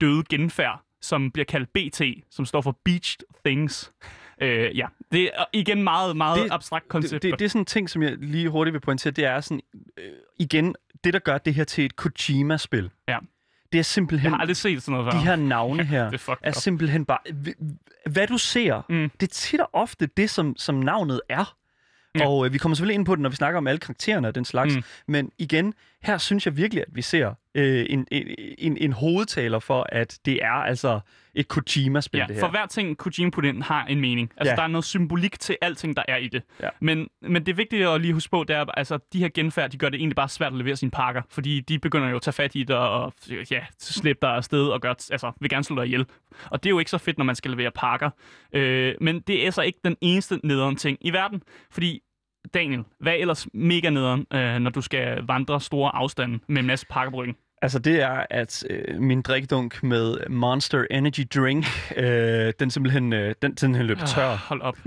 døde 0.00 0.24
genfærd, 0.30 0.82
som 1.02 1.30
bliver 1.30 1.44
kaldt 1.44 1.72
BT, 1.72 2.02
som 2.30 2.44
står 2.44 2.60
for 2.60 2.78
Beached 2.84 3.20
Things. 3.44 3.92
Øh, 4.42 4.76
ja, 4.78 4.86
det 5.12 5.30
er 5.34 5.44
igen 5.52 5.82
meget, 5.82 6.16
meget 6.16 6.44
Det- 6.44 6.52
abstrakt 6.52 6.88
koncept. 6.88 7.22
Det, 7.22 7.30
det, 7.32 7.38
det 7.38 7.44
er 7.44 7.48
sådan 7.48 7.62
en 7.62 7.66
ting, 7.66 7.90
som 7.90 8.02
jeg 8.02 8.16
lige 8.18 8.48
hurtigt 8.48 8.72
vil 8.72 8.80
pointere. 8.80 9.10
Det 9.10 9.24
er 9.24 9.40
sådan, 9.40 9.60
øh, 9.96 10.04
igen, 10.38 10.74
det 11.04 11.12
der 11.12 11.18
gør 11.18 11.38
det 11.38 11.54
her 11.54 11.64
til 11.64 11.84
et 11.84 11.96
Kojima-spil. 11.96 12.90
Ja. 13.08 13.18
det 13.72 13.78
er 13.78 13.82
simpelthen... 13.82 14.30
Jeg 14.30 14.36
har 14.36 14.40
aldrig 14.40 14.56
set 14.56 14.82
sådan 14.82 14.98
noget 14.98 15.12
før. 15.12 15.18
de 15.20 15.24
her 15.26 15.36
navne 15.36 15.84
her 15.94 16.10
det 16.10 16.22
er 16.28 16.34
er 16.42 16.52
simpelthen 16.52 17.04
bare... 17.04 17.18
hv- 17.30 17.76
Hvad 18.10 18.26
du 18.26 18.38
ser, 18.38 18.82
Mm. 18.88 19.10
det 19.20 19.26
er 19.28 19.32
tit 19.32 19.60
og 19.60 19.70
ofte 19.72 20.06
det, 20.06 20.30
som, 20.30 20.56
som 20.56 20.74
navnet 20.74 21.20
er. 21.28 21.54
Ja. 22.18 22.26
Og 22.28 22.46
øh, 22.46 22.52
vi 22.52 22.58
kommer 22.58 22.74
selvfølgelig 22.76 22.94
ind 22.94 23.06
på 23.06 23.14
det, 23.14 23.22
når 23.22 23.30
vi 23.30 23.36
snakker 23.36 23.58
om 23.58 23.66
alle 23.66 23.78
karaktererne 23.78 24.28
og 24.28 24.34
den 24.34 24.44
slags. 24.44 24.76
Mm. 24.76 24.82
Men 25.06 25.32
igen, 25.38 25.74
her 26.02 26.18
synes 26.18 26.46
jeg 26.46 26.56
virkelig, 26.56 26.82
at 26.82 26.88
vi 26.92 27.02
ser 27.02 27.34
øh, 27.54 27.86
en, 27.90 28.06
en, 28.10 28.26
en, 28.58 28.76
en 28.76 28.92
hovedtaler 28.92 29.58
for, 29.58 29.86
at 29.92 30.18
det 30.24 30.44
er 30.44 30.50
altså 30.52 31.00
et 31.34 31.48
Kojima-spil, 31.48 32.18
Ja, 32.18 32.24
det 32.26 32.34
her. 32.34 32.40
for 32.40 32.48
hver 32.48 32.66
ting, 32.66 32.98
Kojima 32.98 33.30
putter 33.30 33.50
ind, 33.50 33.62
har 33.62 33.84
en 33.86 34.00
mening. 34.00 34.32
Altså, 34.36 34.52
Ja. 34.52 34.56
der 34.56 34.62
er 34.62 34.66
noget 34.66 34.84
symbolik 34.84 35.40
til 35.40 35.56
alting, 35.62 35.96
der 35.96 36.02
er 36.08 36.16
i 36.16 36.28
det. 36.28 36.42
Ja. 36.62 36.68
Men, 36.80 37.08
men 37.22 37.46
det 37.46 37.52
er 37.52 37.56
vigtigt 37.56 37.86
at 37.88 38.00
lige 38.00 38.12
huske 38.14 38.30
på, 38.30 38.44
det 38.48 38.56
er, 38.56 38.64
altså, 38.64 38.98
de 39.12 39.18
her 39.18 39.28
genfærd, 39.34 39.70
de 39.70 39.78
gør 39.78 39.88
det 39.88 39.98
egentlig 39.98 40.16
bare 40.16 40.28
svært 40.28 40.52
at 40.52 40.58
levere 40.58 40.76
sine 40.76 40.90
pakker, 40.90 41.22
fordi 41.30 41.60
de 41.60 41.78
begynder 41.78 42.08
jo 42.08 42.16
at 42.16 42.22
tage 42.22 42.32
fat 42.32 42.54
i 42.54 42.62
dig 42.62 42.78
og 42.78 43.12
ja, 43.50 43.60
slippe 43.80 44.18
dig 44.26 44.30
afsted 44.34 44.66
og 44.68 44.80
gør, 44.80 44.90
altså, 45.10 45.32
vil 45.40 45.50
gerne 45.50 45.64
slå 45.64 45.76
dig 45.76 45.86
ihjel. 45.86 46.06
Og 46.50 46.62
det 46.62 46.68
er 46.68 46.70
jo 46.70 46.78
ikke 46.78 46.90
så 46.90 46.98
fedt, 46.98 47.18
når 47.18 47.24
man 47.24 47.34
skal 47.34 47.50
levere 47.50 47.70
pakker. 47.70 48.10
Øh, 48.52 48.94
men 49.00 49.20
det 49.20 49.46
er 49.46 49.50
så 49.50 49.62
ikke 49.62 49.78
den 49.84 49.96
eneste 50.00 50.40
nederen 50.44 50.76
ting 50.76 50.98
i 51.00 51.10
verden, 51.12 51.42
fordi 51.70 52.00
Daniel, 52.54 52.84
hvad 53.00 53.12
er 53.12 53.16
ellers 53.16 53.46
mega 53.54 53.90
nederen, 53.90 54.26
øh, 54.34 54.58
når 54.58 54.70
du 54.70 54.80
skal 54.80 55.22
vandre 55.26 55.60
store 55.60 55.96
afstande 55.96 56.38
med 56.48 56.60
en 56.60 56.66
masse 56.66 56.86
pakker 56.86 57.10
på 57.10 57.16
ryggen? 57.16 57.36
Altså 57.62 57.78
det 57.78 58.02
er, 58.02 58.26
at 58.30 58.64
øh, 58.70 59.00
min 59.00 59.22
drikkedunk 59.22 59.82
med 59.82 60.28
Monster 60.30 60.84
Energy 60.90 61.20
Drink, 61.34 61.66
øh, 61.96 62.52
den 62.60 62.70
simpelthen, 62.70 63.12
øh, 63.12 63.34
den 63.42 63.56
simpelthen 63.56 63.86
løb 63.86 63.98
tør. 63.98 64.28
Ah, 64.28 64.38
Hold 64.38 64.62
op. 64.62 64.78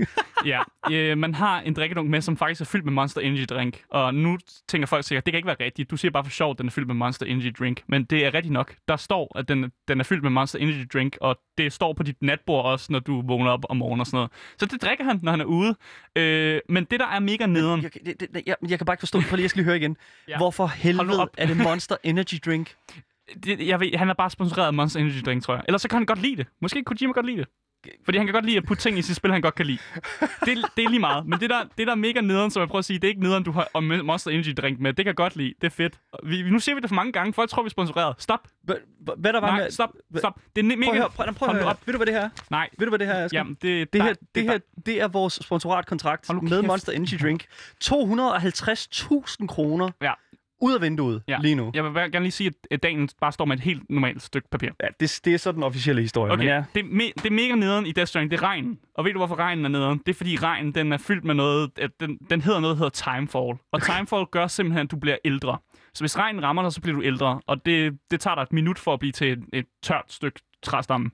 ja, 0.46 0.60
øh, 0.90 1.18
man 1.18 1.34
har 1.34 1.60
en 1.60 1.74
drikkedunk 1.74 2.10
med, 2.10 2.20
som 2.20 2.36
faktisk 2.36 2.60
er 2.60 2.64
fyldt 2.64 2.84
med 2.84 2.92
Monster 2.92 3.20
Energy 3.20 3.44
Drink. 3.48 3.82
Og 3.90 4.14
nu 4.14 4.38
tænker 4.68 4.86
folk 4.86 5.04
sikkert, 5.04 5.26
det 5.26 5.32
kan 5.32 5.36
ikke 5.38 5.46
være 5.46 5.56
rigtigt. 5.60 5.90
Du 5.90 5.96
siger 5.96 6.12
bare 6.12 6.24
for 6.24 6.30
sjov, 6.30 6.50
at 6.50 6.58
den 6.58 6.66
er 6.66 6.70
fyldt 6.70 6.86
med 6.86 6.94
Monster 6.94 7.26
Energy 7.26 7.54
Drink. 7.58 7.82
Men 7.88 8.04
det 8.04 8.26
er 8.26 8.34
rigtigt 8.34 8.52
nok. 8.52 8.74
Der 8.88 8.96
står, 8.96 9.38
at 9.38 9.48
den, 9.48 9.72
den 9.88 10.00
er 10.00 10.04
fyldt 10.04 10.22
med 10.22 10.30
Monster 10.30 10.58
Energy 10.58 10.86
Drink, 10.92 11.16
og 11.20 11.38
det 11.58 11.72
står 11.72 11.92
på 11.92 12.02
dit 12.02 12.22
natbord 12.22 12.64
også, 12.64 12.92
når 12.92 12.98
du 12.98 13.22
vågner 13.26 13.50
op 13.50 13.64
om 13.68 13.76
morgenen 13.76 14.00
og 14.00 14.06
sådan 14.06 14.16
noget. 14.16 14.30
Så 14.58 14.66
det 14.66 14.82
drikker 14.82 15.04
han, 15.04 15.20
når 15.22 15.30
han 15.30 15.40
er 15.40 15.44
ude. 15.44 15.74
Øh, 16.16 16.60
men 16.68 16.84
det, 16.84 17.00
der 17.00 17.06
er 17.06 17.20
mega 17.20 17.46
nederen... 17.46 17.82
Jeg, 17.82 17.90
det, 18.06 18.20
det, 18.20 18.42
jeg, 18.46 18.56
jeg 18.68 18.78
kan 18.78 18.86
bare 18.86 18.94
ikke 18.94 19.00
forstå 19.00 19.18
det. 19.18 19.26
Prøv 19.26 19.36
lige, 19.36 19.44
jeg 19.44 19.50
skal 19.50 19.58
lige 19.58 19.64
høre 19.66 19.76
igen. 19.76 19.96
Ja. 20.28 20.36
Hvorfor 20.36 20.66
helvede 20.66 21.28
er 21.38 21.46
det 21.46 21.56
Monster 21.56 21.96
Energy 22.02 22.34
Drink? 22.46 22.74
Det, 23.44 23.66
jeg 23.66 23.80
ved, 23.80 23.96
han 23.96 24.08
er 24.08 24.14
bare 24.14 24.30
sponsoreret 24.30 24.66
af 24.66 24.72
Monster 24.72 25.00
Energy 25.00 25.22
Drink, 25.24 25.42
tror 25.42 25.54
jeg. 25.54 25.62
Ellers 25.68 25.82
så 25.82 25.88
kan 25.88 25.96
han 25.98 26.06
godt 26.06 26.22
lide 26.22 26.36
det. 26.36 26.46
Måske 26.60 26.74
kan 26.74 26.84
Kojima 26.84 27.12
godt 27.12 27.26
lide 27.26 27.38
det. 27.38 27.48
Fordi 28.04 28.18
han 28.18 28.26
kan 28.26 28.34
godt 28.34 28.44
lide 28.44 28.56
at 28.56 28.64
putte 28.64 28.82
ting 28.82 28.98
i 28.98 29.02
sit 29.02 29.16
spil, 29.16 29.32
han 29.32 29.40
godt 29.40 29.54
kan 29.54 29.66
lide. 29.66 29.78
Det, 30.20 30.58
det 30.76 30.84
er 30.84 30.88
lige 30.88 30.98
meget. 31.00 31.26
Men 31.26 31.40
det 31.40 31.50
der, 31.50 31.64
det 31.78 31.86
der 31.86 31.92
er 31.92 31.96
mega 31.96 32.20
nederen, 32.20 32.50
som 32.50 32.60
jeg 32.60 32.68
prøver 32.68 32.78
at 32.78 32.84
sige, 32.84 32.98
det 32.98 33.04
er 33.04 33.08
ikke 33.08 33.22
nederen, 33.22 33.42
du 33.44 33.52
har 33.52 33.68
om 33.74 33.92
Monster 34.04 34.30
Energy 34.30 34.54
Drink 34.56 34.80
med. 34.80 34.92
Det 34.92 34.96
kan 34.96 35.06
jeg 35.06 35.16
godt 35.16 35.36
lide. 35.36 35.54
Det 35.60 35.66
er 35.66 35.70
fedt. 35.70 35.98
Vi, 36.24 36.42
nu 36.50 36.58
ser 36.58 36.74
vi 36.74 36.80
det 36.80 36.88
for 36.90 36.94
mange 36.94 37.12
gange. 37.12 37.32
Folk 37.32 37.50
tror, 37.50 37.62
vi 37.62 37.66
er 37.66 37.70
sponsoreret. 37.70 38.14
Stop. 38.18 38.48
Hvad, 38.62 38.76
der 39.32 39.40
var 39.40 39.50
Nej, 39.50 39.60
med... 39.60 39.70
stop. 39.70 39.90
Stop. 40.16 40.40
Det 40.56 40.62
er 40.72 40.76
mega... 40.76 40.84
Prøv 40.84 40.92
at 40.92 40.96
høre, 40.98 41.08
prøv, 41.10 41.26
prøv 41.34 41.48
at 41.48 41.54
Hold 41.54 41.56
nu 41.56 41.62
høre. 41.62 41.70
op. 41.70 41.80
Ved 41.86 41.92
du, 41.94 41.98
hvad 41.98 42.06
det 42.06 42.14
her 42.14 42.22
er? 42.22 42.28
Nej. 42.50 42.68
Ved 42.78 42.86
du, 42.86 42.90
hvad 42.90 42.98
det 42.98 43.06
her 43.06 43.14
er? 43.14 43.28
Jamen, 43.32 43.56
det, 43.62 43.92
det, 43.92 44.02
her, 44.02 44.14
det, 44.34 44.42
her, 44.42 44.58
det 44.86 45.00
er 45.00 45.08
vores 45.08 45.38
sponsoratkontrakt 45.42 46.30
med. 46.42 46.62
Monster 46.62 46.92
Energy 46.92 47.14
Drink. 47.22 47.44
250.000 47.84 49.46
kroner 49.46 49.90
Ja. 50.02 50.12
Ud 50.62 50.74
af 50.74 50.80
vinduet 50.82 51.22
Ja. 51.28 51.38
lige 51.40 51.54
nu. 51.54 51.70
Jeg 51.74 51.84
vil 51.84 51.92
gerne 51.94 52.20
lige 52.20 52.30
sige, 52.30 52.52
at 52.70 52.82
Daniel 52.82 53.08
bare 53.20 53.32
står 53.32 53.44
med 53.44 53.56
et 53.56 53.62
helt 53.62 53.82
normalt 53.90 54.22
stykke 54.22 54.48
papir. 54.50 54.68
Ja, 54.82 54.86
det, 55.00 55.20
det 55.24 55.34
er 55.34 55.38
så 55.38 55.52
den 55.52 55.62
officielle 55.62 56.02
historie. 56.02 56.32
Okay, 56.32 56.38
Men 56.44 56.48
ja, 56.48 56.64
det, 56.74 56.82
me- 56.84 57.12
det 57.22 57.26
er 57.26 57.30
mega 57.30 57.54
nederen 57.54 57.86
i 57.86 57.92
Death 57.92 58.08
Stranding, 58.08 58.30
det 58.30 58.36
er 58.38 58.42
regnen. 58.42 58.78
Og 58.94 59.04
ved 59.04 59.12
du, 59.12 59.18
hvorfor 59.18 59.36
regnen 59.36 59.64
er 59.64 59.68
nederen? 59.68 59.98
Det 59.98 60.08
er, 60.08 60.14
fordi 60.16 60.36
regnen 60.36 60.72
den 60.74 60.92
er 60.92 60.98
fyldt 60.98 61.24
med 61.24 61.34
noget, 61.34 61.70
at 61.78 61.90
den, 62.00 62.18
den 62.30 62.40
hedder 62.40 62.60
noget, 62.60 62.74
der 62.78 62.84
hedder 62.84 63.12
Timefall. 63.18 63.58
Og 63.72 63.82
Timefall 63.96 64.26
gør 64.30 64.46
simpelthen, 64.46 64.84
at 64.86 64.90
du 64.90 64.96
bliver 64.96 65.16
ældre. 65.24 65.58
Så 65.94 66.02
hvis 66.02 66.18
regnen 66.18 66.42
rammer 66.42 66.62
dig, 66.62 66.72
så 66.72 66.80
bliver 66.80 66.96
du 66.96 67.02
ældre. 67.04 67.40
Og 67.46 67.66
det, 67.66 67.98
det 68.10 68.20
tager 68.20 68.34
dig 68.34 68.42
et 68.42 68.52
minut 68.52 68.78
for 68.78 68.92
at 68.92 68.98
blive 68.98 69.12
til 69.12 69.32
et, 69.32 69.44
et 69.52 69.66
tørt 69.82 70.04
stykke 70.08 70.40
træstamme. 70.62 71.10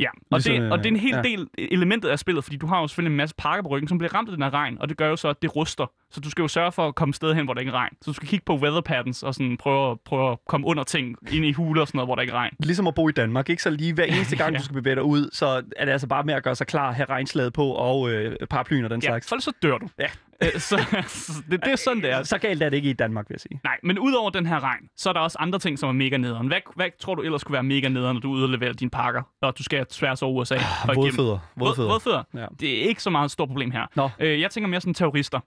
Ja, 0.00 0.08
og, 0.30 0.38
Ligesom, 0.38 0.54
det, 0.62 0.72
og 0.72 0.78
det 0.78 0.86
er 0.86 0.90
en 0.90 0.96
hel 0.96 1.14
ja. 1.14 1.22
del 1.22 1.46
elementet 1.58 2.08
af 2.08 2.18
spillet, 2.18 2.44
fordi 2.44 2.56
du 2.56 2.66
har 2.66 2.80
jo 2.80 2.86
selvfølgelig 2.88 3.10
en 3.12 3.16
masse 3.16 3.34
pakker 3.38 3.62
på 3.62 3.68
ryggen, 3.68 3.88
som 3.88 3.98
bliver 3.98 4.14
ramt 4.14 4.28
af 4.28 4.32
den 4.36 4.42
her 4.42 4.54
regn, 4.54 4.76
og 4.80 4.88
det 4.88 4.96
gør 4.96 5.08
jo 5.08 5.16
så, 5.16 5.28
at 5.28 5.42
det 5.42 5.56
ruster. 5.56 5.86
Så 6.10 6.20
du 6.20 6.30
skal 6.30 6.42
jo 6.42 6.48
sørge 6.48 6.72
for 6.72 6.88
at 6.88 6.94
komme 6.94 7.14
sted 7.14 7.34
hen, 7.34 7.44
hvor 7.44 7.54
der 7.54 7.60
ikke 7.60 7.70
er 7.70 7.74
regn. 7.74 7.92
Så 8.02 8.10
du 8.10 8.12
skal 8.12 8.28
kigge 8.28 8.44
på 8.44 8.56
weather 8.56 8.80
patterns 8.80 9.22
og 9.22 9.34
sådan 9.34 9.56
prøve, 9.56 9.96
prøve 10.04 10.32
at 10.32 10.38
komme 10.48 10.66
under 10.66 10.84
ting, 10.84 11.16
ind 11.32 11.44
i 11.44 11.52
huler 11.52 11.80
og 11.80 11.88
sådan 11.88 11.96
noget, 11.98 12.08
hvor 12.08 12.14
der 12.14 12.22
ikke 12.22 12.32
er 12.32 12.36
regn. 12.36 12.52
ligesom 12.60 12.86
at 12.86 12.94
bo 12.94 13.08
i 13.08 13.12
Danmark, 13.12 13.50
ikke? 13.50 13.62
Så 13.62 13.70
lige 13.70 13.94
hver 13.94 14.04
eneste 14.14 14.36
gang, 14.36 14.52
Ja. 14.52 14.58
du 14.58 14.64
skal 14.64 14.74
bevæge 14.74 14.94
dig 14.96 15.02
ud, 15.04 15.28
så 15.32 15.46
er 15.76 15.84
det 15.84 15.92
altså 15.92 16.06
bare 16.06 16.24
med 16.24 16.34
at 16.34 16.42
gøre 16.42 16.54
sig 16.54 16.66
klar, 16.66 16.92
have 16.92 17.06
regnslaget 17.08 17.52
på 17.52 17.64
og 17.66 18.10
øh, 18.10 18.36
paraplyen 18.50 18.84
og 18.84 18.90
den 18.90 19.00
Ja, 19.02 19.08
slags. 19.08 19.32
ellers 19.32 19.44
så 19.44 19.52
dør 19.62 19.78
du. 19.78 19.88
Ja. 19.98 20.06
Øh, 20.54 20.60
så, 20.60 20.84
så 21.08 21.32
det, 21.50 21.64
det 21.64 21.72
er 21.72 21.76
sådan, 21.76 22.02
det 22.02 22.10
er. 22.10 22.22
Så 22.22 22.38
galt 22.38 22.62
er 22.62 22.68
det 22.70 22.76
ikke 22.76 22.90
i 22.90 22.92
Danmark, 22.92 23.28
vil 23.28 23.34
jeg 23.34 23.40
sige. 23.40 23.60
Nej, 23.64 23.76
men 23.82 23.98
udover 23.98 24.30
den 24.30 24.46
her 24.46 24.60
regn, 24.62 24.88
så 24.96 25.08
er 25.08 25.12
der 25.12 25.20
også 25.20 25.38
andre 25.40 25.58
ting, 25.58 25.78
som 25.78 25.88
er 25.88 25.92
mega 25.92 26.16
nederen. 26.16 26.46
Hvad, 26.46 26.58
hvad 26.76 26.86
tror 27.00 27.14
du 27.14 27.22
ellers 27.22 27.44
kunne 27.44 27.52
være 27.52 27.62
mega 27.62 27.88
nederen, 27.88 28.14
når 28.14 28.20
du 28.20 28.42
er 28.44 28.46
levere 28.48 28.72
dine 28.72 28.90
pakker, 28.90 29.22
og 29.42 29.58
du 29.58 29.62
skal 29.62 29.86
tværs 29.86 30.22
over 30.22 30.32
USA? 30.42 30.54
igennem- 30.54 30.96
Vådfødder. 31.04 31.38
Våd, 31.56 31.66
vådfødder. 31.92 32.22
Ja. 32.34 32.46
Det 32.60 32.84
er 32.84 32.88
ikke 32.88 33.02
så 33.02 33.10
meget 33.10 33.24
et 33.24 33.30
stort 33.30 33.48
problem 33.48 33.70
her. 33.70 33.86
Nå. 33.96 34.10
Øh, 34.18 34.40
jeg 34.40 34.50
tænker 34.50 34.68
mere 34.68 34.80
sådan 34.80 34.94
terrorister. 34.94 35.40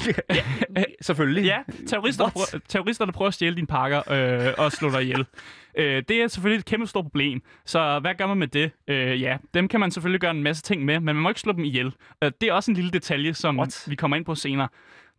Selvfølgelig. 1.00 1.44
Ja, 1.44 1.58
terrorister, 1.86 2.24
der 2.24 2.30
What? 2.38 2.48
prøver, 2.50 2.60
terrorister, 2.68 3.04
der 3.04 3.12
prøver 3.12 3.28
at 3.28 3.34
stjæle 3.34 3.56
dine 3.56 3.66
pakker 3.66 4.12
øh, 4.12 4.54
og 4.58 4.72
slå 4.72 4.90
dig 4.90 5.02
ihjel. 5.02 5.26
Øh, 5.74 6.02
det 6.08 6.22
er 6.22 6.28
selvfølgelig 6.28 6.58
et 6.58 6.64
kæmpe 6.64 6.86
stort 6.86 7.04
problem. 7.04 7.42
Så 7.66 7.98
hvad 7.98 8.14
gør 8.14 8.26
man 8.26 8.36
med 8.38 8.46
det? 8.48 8.70
Øh, 8.88 9.22
ja, 9.22 9.36
dem 9.54 9.68
kan 9.68 9.80
man 9.80 9.90
selvfølgelig 9.90 10.20
gøre 10.20 10.30
en 10.30 10.42
masse 10.42 10.62
ting 10.62 10.84
med, 10.84 10.94
men 10.94 11.04
man 11.04 11.16
må 11.16 11.28
ikke 11.28 11.40
slå 11.40 11.52
dem 11.52 11.64
ihjel. 11.64 11.92
Øh, 12.24 12.32
det 12.40 12.48
er 12.48 12.52
også 12.52 12.70
en 12.70 12.74
lille 12.74 12.90
detalje, 12.90 13.34
som 13.34 13.58
What? 13.58 13.84
vi 13.88 13.94
kommer 13.94 14.16
ind 14.16 14.24
på 14.24 14.34
senere. 14.34 14.68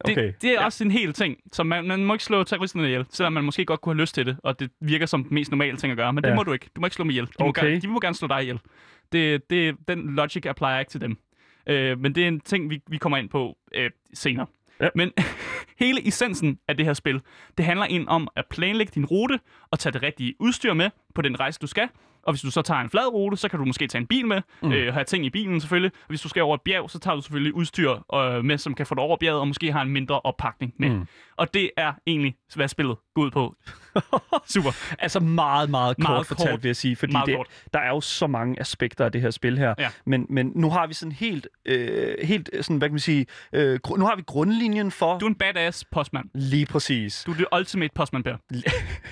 Det, 0.06 0.12
Okay. 0.18 0.34
det 0.42 0.50
er 0.50 0.54
ja. 0.54 0.66
også 0.66 0.84
en 0.84 0.92
hel 0.92 1.14
ting. 1.14 1.38
Så 1.54 1.64
man, 1.64 1.88
man 1.88 2.06
må 2.06 2.14
ikke 2.14 2.24
slå 2.24 2.44
terroristerne 2.44 2.86
ihjel, 2.88 3.06
selvom 3.10 3.34
man 3.34 3.44
måske 3.44 3.66
godt 3.66 3.82
kunne 3.82 3.96
have 3.96 4.02
lyst 4.02 4.16
til 4.16 4.26
det, 4.26 4.38
og 4.44 4.60
det 4.60 4.72
virker 4.82 5.06
som 5.06 5.24
den 5.24 5.34
mest 5.34 5.52
normale 5.52 5.78
ting 5.78 5.92
at 5.92 5.98
gøre. 5.98 6.14
Men 6.14 6.24
det 6.24 6.30
Ja. 6.30 6.36
må 6.36 6.44
du 6.44 6.54
ikke. 6.54 6.70
Du 6.76 6.82
må 6.82 6.88
ikke 6.88 6.96
slå 6.96 7.04
dem 7.04 7.10
ihjel. 7.10 7.26
De, 7.28 7.32
må, 7.40 7.48
Okay. 7.50 7.64
gerne, 7.66 7.82
de 7.82 7.88
må 7.88 8.00
gerne 8.00 8.16
slå 8.16 8.28
dig 8.28 8.42
ihjel. 8.42 8.60
Det, 9.12 9.50
det, 9.50 9.76
den 9.88 10.16
logic 10.16 10.46
applier 10.46 10.80
ikke 10.80 10.90
til 10.92 11.02
dem. 11.02 11.18
Øh, 11.68 12.00
men 12.00 12.16
det 12.16 12.24
er 12.24 12.28
en 12.28 12.40
ting, 12.40 12.70
vi, 12.70 12.82
vi 12.88 12.98
kommer 12.98 13.18
ind 13.18 13.30
på 13.30 13.58
øh, 13.76 13.90
senere. 14.14 14.46
Ja. 14.82 14.90
Men 14.96 15.12
hele 15.84 16.08
essensen 16.08 16.60
af 16.68 16.78
det 16.78 16.86
her 16.86 16.94
spil, 16.94 17.22
det 17.58 17.66
handler 17.66 17.86
ind 17.86 18.08
om 18.08 18.28
at 18.36 18.46
planlægge 18.50 18.92
din 18.96 19.06
rute 19.06 19.40
og 19.72 19.80
tage 19.80 19.94
det 19.94 20.04
rigtige 20.04 20.36
udstyr 20.40 20.74
med 20.74 20.90
på 21.16 21.22
den 21.22 21.40
rejse, 21.40 21.60
du 21.60 21.68
skal. 21.68 21.88
Og 22.24 22.34
hvis 22.34 22.42
du 22.42 22.52
så 22.52 22.62
tager 22.62 22.82
en 22.82 22.90
flad 22.90 23.14
rute, 23.14 23.38
så 23.38 23.50
kan 23.50 23.60
du 23.60 23.66
måske 23.66 23.88
tage 23.88 24.00
en 24.00 24.08
bil 24.08 24.26
med, 24.28 24.42
mm. 24.62 24.72
øh, 24.72 24.94
have 24.94 25.04
ting 25.04 25.26
i 25.26 25.30
bilen 25.30 25.62
selvfølgelig. 25.62 25.92
Og 25.94 26.08
hvis 26.08 26.22
du 26.22 26.30
skal 26.30 26.44
over 26.44 26.56
et 26.56 26.62
bjerg, 26.62 26.90
så 26.90 27.00
tager 27.00 27.16
du 27.16 27.22
selvfølgelig 27.22 27.54
udstyr 27.54 27.92
øh, 28.16 28.46
med, 28.46 28.58
som 28.58 28.74
kan 28.74 28.86
få 28.86 28.96
dig 28.96 29.04
over 29.04 29.18
bjerget, 29.18 29.40
og 29.40 29.48
måske 29.48 29.72
har 29.72 29.82
en 29.82 29.90
mindre 29.90 30.20
oppakning 30.20 30.74
med. 30.78 30.90
Mm. 30.90 31.08
Og 31.42 31.54
det 31.54 31.72
er 31.78 31.94
egentlig, 32.08 32.36
hvad 32.56 32.68
spillet 32.68 32.98
går 33.16 33.22
ud 33.22 33.32
på. 33.32 33.56
Super. 34.54 34.94
Altså 35.00 35.20
meget, 35.20 35.70
meget 35.70 35.98
kort 35.98 36.10
Meget 36.10 36.28
fortalt, 36.28 36.50
kort. 36.50 36.64
vil 36.64 36.70
jeg 36.70 36.76
sige. 36.76 36.96
Fordi 36.96 37.12
Meget 37.14 37.28
det, 37.28 37.36
kort. 37.36 37.48
der 37.74 37.80
er 37.80 37.90
jo 37.90 38.02
så 38.02 38.28
mange 38.28 38.60
aspekter 38.60 39.06
af 39.06 39.12
det 39.12 39.22
her 39.22 39.32
spil 39.32 39.58
her. 39.58 39.74
Ja. 39.80 39.90
Men, 40.06 40.26
men 40.30 40.52
nu 40.56 40.70
har 40.70 40.88
vi 40.88 40.94
sådan 40.94 41.12
helt, 41.12 41.48
øh, 41.66 42.16
helt 42.24 42.50
sådan, 42.62 42.78
hvad 42.78 42.90
kan 42.90 42.94
man 42.94 43.00
sige, 43.00 43.26
øh, 43.54 43.80
gru- 43.88 43.98
nu 43.98 44.06
har 44.06 44.16
vi 44.16 44.22
grundlinjen 44.28 44.92
for... 44.92 45.20
Du 45.20 45.26
er 45.26 45.30
en 45.30 45.36
badass 45.36 45.86
postmand. 45.92 46.26
Lige 46.34 46.66
præcis. 46.66 47.24
Du 47.26 47.32
er 47.32 47.36
det 47.36 47.46
ultimate 47.58 47.92
postman, 47.96 48.24
Per. 48.24 48.36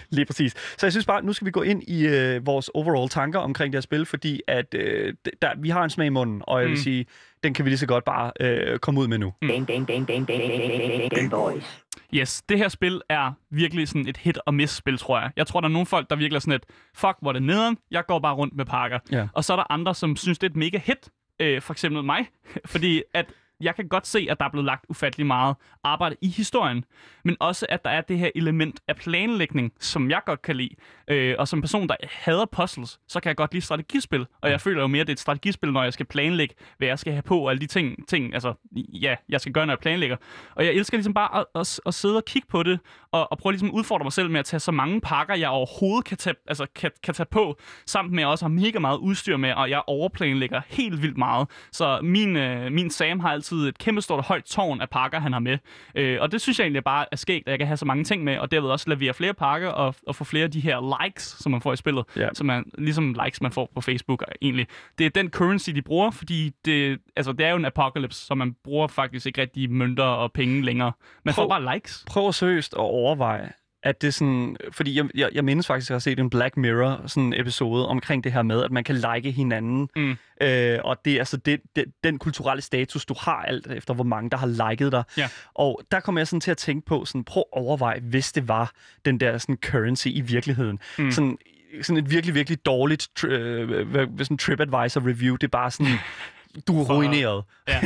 Lige 0.10 0.26
præcis. 0.26 0.54
Så 0.78 0.86
jeg 0.86 0.92
synes 0.94 1.06
bare, 1.06 1.22
nu 1.26 1.34
skal 1.34 1.46
vi 1.46 1.52
gå 1.52 1.62
ind 1.62 1.84
i 1.84 2.08
øh, 2.08 2.46
vores 2.46 2.70
overall 2.74 3.10
tanker 3.10 3.39
omkring 3.39 3.74
det 3.74 3.78
her 3.78 3.82
spil, 3.82 4.06
fordi 4.06 4.42
at 4.48 4.74
øh, 4.74 5.13
der, 5.42 5.50
vi 5.58 5.70
har 5.70 5.84
en 5.84 5.89
smag 5.89 6.06
i 6.08 6.10
munden, 6.10 6.42
og 6.48 6.60
jeg 6.60 6.68
vil 6.70 6.78
Mm. 6.78 6.84
sige, 6.84 7.06
den 7.44 7.54
kan 7.54 7.65
vi 7.65 7.70
lige 7.70 7.78
så 7.78 7.88
godt 7.88 8.06
bare 8.06 8.32
øh, 8.39 8.80
komme 8.80 9.00
ud 9.00 9.08
med 9.08 9.18
nu. 9.18 9.34
Game, 9.42 9.54
game, 9.54 9.65
game, 9.65 9.86
game, 9.86 10.06
game, 10.06 10.26
game, 10.26 10.88
game, 10.88 11.10
game 11.10 11.30
boys. 11.30 11.80
Yes, 12.13 12.41
det 12.41 12.58
her 12.58 12.67
spil 12.67 13.02
er 13.10 13.32
virkelig 13.50 13.88
sådan 13.88 14.08
et 14.08 14.17
hit 14.17 14.39
og 14.45 14.54
miss 14.54 14.76
spil, 14.76 14.98
tror 14.98 15.19
jeg. 15.19 15.32
Jeg 15.36 15.48
tror, 15.48 15.62
der 15.62 15.67
er 15.67 15.72
nogle 15.72 15.86
folk, 15.86 16.10
der 16.10 16.15
virkelig 16.15 16.36
er 16.36 16.39
sådan 16.39 16.54
et, 16.54 16.65
fuck, 16.95 17.17
hvor 17.22 17.32
er 17.32 17.34
det 17.34 17.43
nederen, 17.43 17.78
jeg 17.91 18.06
går 18.06 18.19
bare 18.19 18.36
rundt 18.36 18.56
med 18.56 18.65
pakker. 18.65 19.00
Ja. 19.12 19.28
Og 19.34 19.43
så 19.43 19.54
er 19.54 19.58
der 19.58 19.72
andre, 19.72 19.95
som 19.95 20.15
synes, 20.15 20.39
det 20.39 20.48
er 20.48 20.52
et 20.52 20.56
mega 20.56 20.78
hit. 20.78 21.10
Øh, 21.39 21.62
for 21.62 21.74
eksempel 21.74 22.04
mig. 22.04 22.28
Fordi 22.65 23.04
at 23.13 23.26
jeg 23.62 23.76
kan 23.76 23.88
godt 23.88 24.08
se, 24.08 24.28
at 24.30 24.39
der 24.39 24.45
er 24.45 24.50
blevet 24.50 24.65
lagt 24.65 24.86
ufattelig 24.89 25.28
meget 25.28 25.56
arbejde 25.84 26.15
i 26.22 26.28
historien, 26.28 26.86
men 27.24 27.38
også, 27.39 27.65
at 27.69 27.86
der 27.86 27.91
er 27.91 28.02
det 28.02 28.17
her 28.17 28.30
element 28.36 28.80
af 28.88 28.95
planlægning, 28.95 29.72
som 29.80 30.10
jeg 30.10 30.22
godt 30.26 30.41
kan 30.41 30.56
lide. 30.56 30.76
Øh, 31.08 31.36
og 31.39 31.48
som 31.48 31.62
person, 31.62 31.88
der 31.88 31.95
hader 32.04 32.45
puzzles, 32.45 33.00
så 33.08 33.19
kan 33.19 33.30
jeg 33.30 33.36
godt 33.36 33.54
lide 33.54 33.65
strategispil, 33.65 34.26
og 34.41 34.52
jeg 34.52 34.62
føler 34.62 34.82
jo 34.82 34.88
mere, 34.88 35.02
at 35.02 35.08
det 35.08 35.12
er 35.12 35.15
et 35.15 35.19
strategispil, 35.19 35.72
når 35.72 35.84
jeg 35.84 35.93
skal 35.93 36.06
planlægge, 36.06 36.56
hvad 36.78 36.88
jeg 36.88 37.00
skal 37.00 37.13
have 37.13 37.24
på, 37.24 37.39
og 37.39 37.50
alle 37.50 37.62
de 37.62 37.67
ting, 37.67 38.08
ting 38.08 38.34
altså, 38.34 38.54
ja, 38.76 39.15
jeg 39.30 39.41
skal 39.41 39.54
gøre, 39.54 39.65
når 39.65 39.74
jeg 39.74 39.80
planlægger. 39.80 40.17
Og 40.56 40.65
jeg 40.65 40.74
elsker 40.74 40.98
ligesom 40.98 41.13
bare 41.13 41.39
at, 41.39 41.45
at, 41.56 41.80
at 41.86 41.93
sidde 41.93 42.17
og 42.17 42.26
kigge 42.26 42.48
på 42.48 42.63
det, 42.63 42.80
og, 43.12 43.32
og 43.32 43.38
prøve 43.38 43.54
ligesom 43.54 43.69
at 43.69 43.74
udfordre 43.74 44.04
mig 44.04 44.13
selv 44.13 44.30
med 44.30 44.39
at 44.39 44.45
tage 44.45 44.60
så 44.60 44.72
mange 44.72 45.02
pakker, 45.02 45.36
jeg 45.36 45.50
overhovedet 45.50 46.06
kan 46.06 46.17
tage, 46.17 46.36
altså, 46.48 46.65
kan, 46.76 46.91
kan 47.04 47.13
tage 47.13 47.28
på, 47.32 47.60
samt 47.86 48.12
med 48.12 48.17
at 48.17 48.22
jeg 48.22 48.28
også 48.28 48.45
har 48.45 48.50
mega 48.50 48.80
meget 48.80 48.98
udstyr 48.98 49.38
med, 49.38 49.54
og 49.54 49.69
jeg 49.69 49.82
overplanlægger 49.88 50.62
helt 50.67 51.02
vildt 51.02 51.17
meget. 51.17 51.48
Så 51.72 52.00
min, 52.02 52.36
øh, 52.36 52.72
min 52.72 52.89
Sam 52.89 53.19
har 53.19 53.30
altid 53.30 53.49
et 53.56 53.78
kæmpe 53.78 54.02
stort 54.02 54.24
højt 54.26 54.44
tårn 54.44 54.82
af 54.82 54.90
pakker, 54.90 55.20
han 55.20 55.34
har 55.34 55.40
med. 55.40 55.58
Øh, 55.96 56.18
og 56.22 56.32
det 56.32 56.42
synes 56.42 56.60
jeg 56.60 56.66
egentlig 56.66 56.84
bare 56.84 57.06
er 57.12 57.16
skægt, 57.16 57.48
at 57.48 57.52
jeg 57.52 57.60
kan 57.60 57.68
have 57.68 57.78
så 57.78 57.86
mange 57.86 58.04
ting 58.04 58.24
med, 58.24 58.38
og 58.38 58.52
derved 58.52 58.70
også 58.70 58.90
levere 58.90 59.14
flere 59.14 59.34
pakker 59.34 59.70
og, 59.70 59.96
og 60.08 60.16
få 60.16 60.24
flere 60.24 60.44
af 60.44 60.52
de 60.52 60.60
her 60.60 61.04
likes, 61.04 61.24
som 61.40 61.52
man 61.52 61.62
får 61.62 61.74
i 61.74 61.76
spillet, 61.76 62.06
Ja. 62.16 62.30
som 62.34 62.50
er 62.50 62.64
ligesom 62.78 63.16
likes, 63.26 63.42
man 63.42 63.52
får 63.52 63.72
på 63.76 63.82
Facebook 63.82 64.24
egentlig. 64.42 64.68
Det 64.98 65.06
er 65.06 65.10
den 65.10 65.30
currency, 65.30 65.70
de 65.70 65.82
bruger, 65.82 66.12
fordi 66.12 66.52
det, 66.66 67.00
altså, 67.16 67.32
det 67.32 67.46
er 67.46 67.50
jo 67.50 67.56
en 67.58 67.66
apocalypse, 67.66 68.26
så 68.26 68.36
man 68.36 68.56
bruger 68.64 68.88
faktisk 68.88 69.26
ikke 69.26 69.42
rigtig 69.42 69.72
mønter 69.72 70.04
og 70.04 70.32
penge 70.32 70.62
længere. 70.66 70.92
Man 71.26 71.34
får 71.34 71.42
Prøv- 71.48 71.50
bare 71.64 71.76
likes. 71.76 72.04
Prøv 72.08 72.34
seriøst 72.34 72.74
at 72.74 72.78
overveje, 72.80 73.52
at 73.84 74.02
det 74.02 74.13
sådan, 74.13 74.58
fordi 74.72 74.98
jeg, 74.98 75.06
jeg, 75.15 75.30
jeg 75.34 75.46
mindes 75.46 75.68
faktisk, 75.68 75.86
at 75.88 75.89
jeg 75.89 75.96
har 75.96 76.00
set 76.00 76.20
en 76.20 76.30
Black 76.30 76.58
Mirror 76.58 77.02
sådan 77.08 77.34
episode 77.38 77.88
omkring 77.88 78.24
det 78.24 78.32
her 78.32 78.42
med, 78.42 78.63
at 78.63 78.72
man 78.72 78.84
kan 78.84 78.96
like 78.96 79.32
hinanden, 79.32 79.89
Mm. 79.96 80.18
øh, 80.42 80.80
og 80.84 80.98
det 81.06 81.13
er 81.13 81.20
altså 81.20 81.38
det, 81.38 81.62
det, 81.76 81.86
den 82.04 82.18
kulturelle 82.20 82.62
status, 82.62 83.06
du 83.06 83.15
har 83.20 83.44
alt 83.48 83.68
efter, 83.68 83.94
hvor 83.94 84.04
mange 84.04 84.30
der 84.30 84.38
har 84.38 84.70
liket 84.70 84.92
dig. 84.92 85.04
Ja. 85.18 85.30
Og 85.56 85.82
der 85.92 86.00
kommer 86.00 86.22
jeg 86.22 86.28
sådan 86.28 86.42
til 86.42 86.52
at 86.52 86.58
tænke 86.58 86.86
på, 86.86 87.06
sådan, 87.06 87.24
prøv 87.24 87.42
at 87.56 87.60
overveje, 87.62 88.00
hvis 88.00 88.32
det 88.32 88.48
var 88.48 88.72
den 89.06 89.20
der 89.20 89.38
sådan 89.38 89.58
currency 89.65 90.08
i 90.08 90.22
virkeligheden. 90.22 90.80
Mm. 90.98 91.12
Sådan, 91.12 91.38
sådan 91.82 92.04
et 92.04 92.12
virkelig, 92.12 92.36
virkelig 92.36 92.65
dårligt 92.65 93.08
tri- 93.20 93.28
øh, 93.28 94.08
sådan 94.20 94.38
TripAdvisor 94.38 95.08
review, 95.08 95.36
det 95.36 95.44
er 95.44 95.52
bare 95.52 95.72
sådan, 95.72 95.94
du 96.68 96.82
er 96.82 96.86
For- 96.86 96.94
ruineret. 96.96 97.44
Ja, 97.68 97.82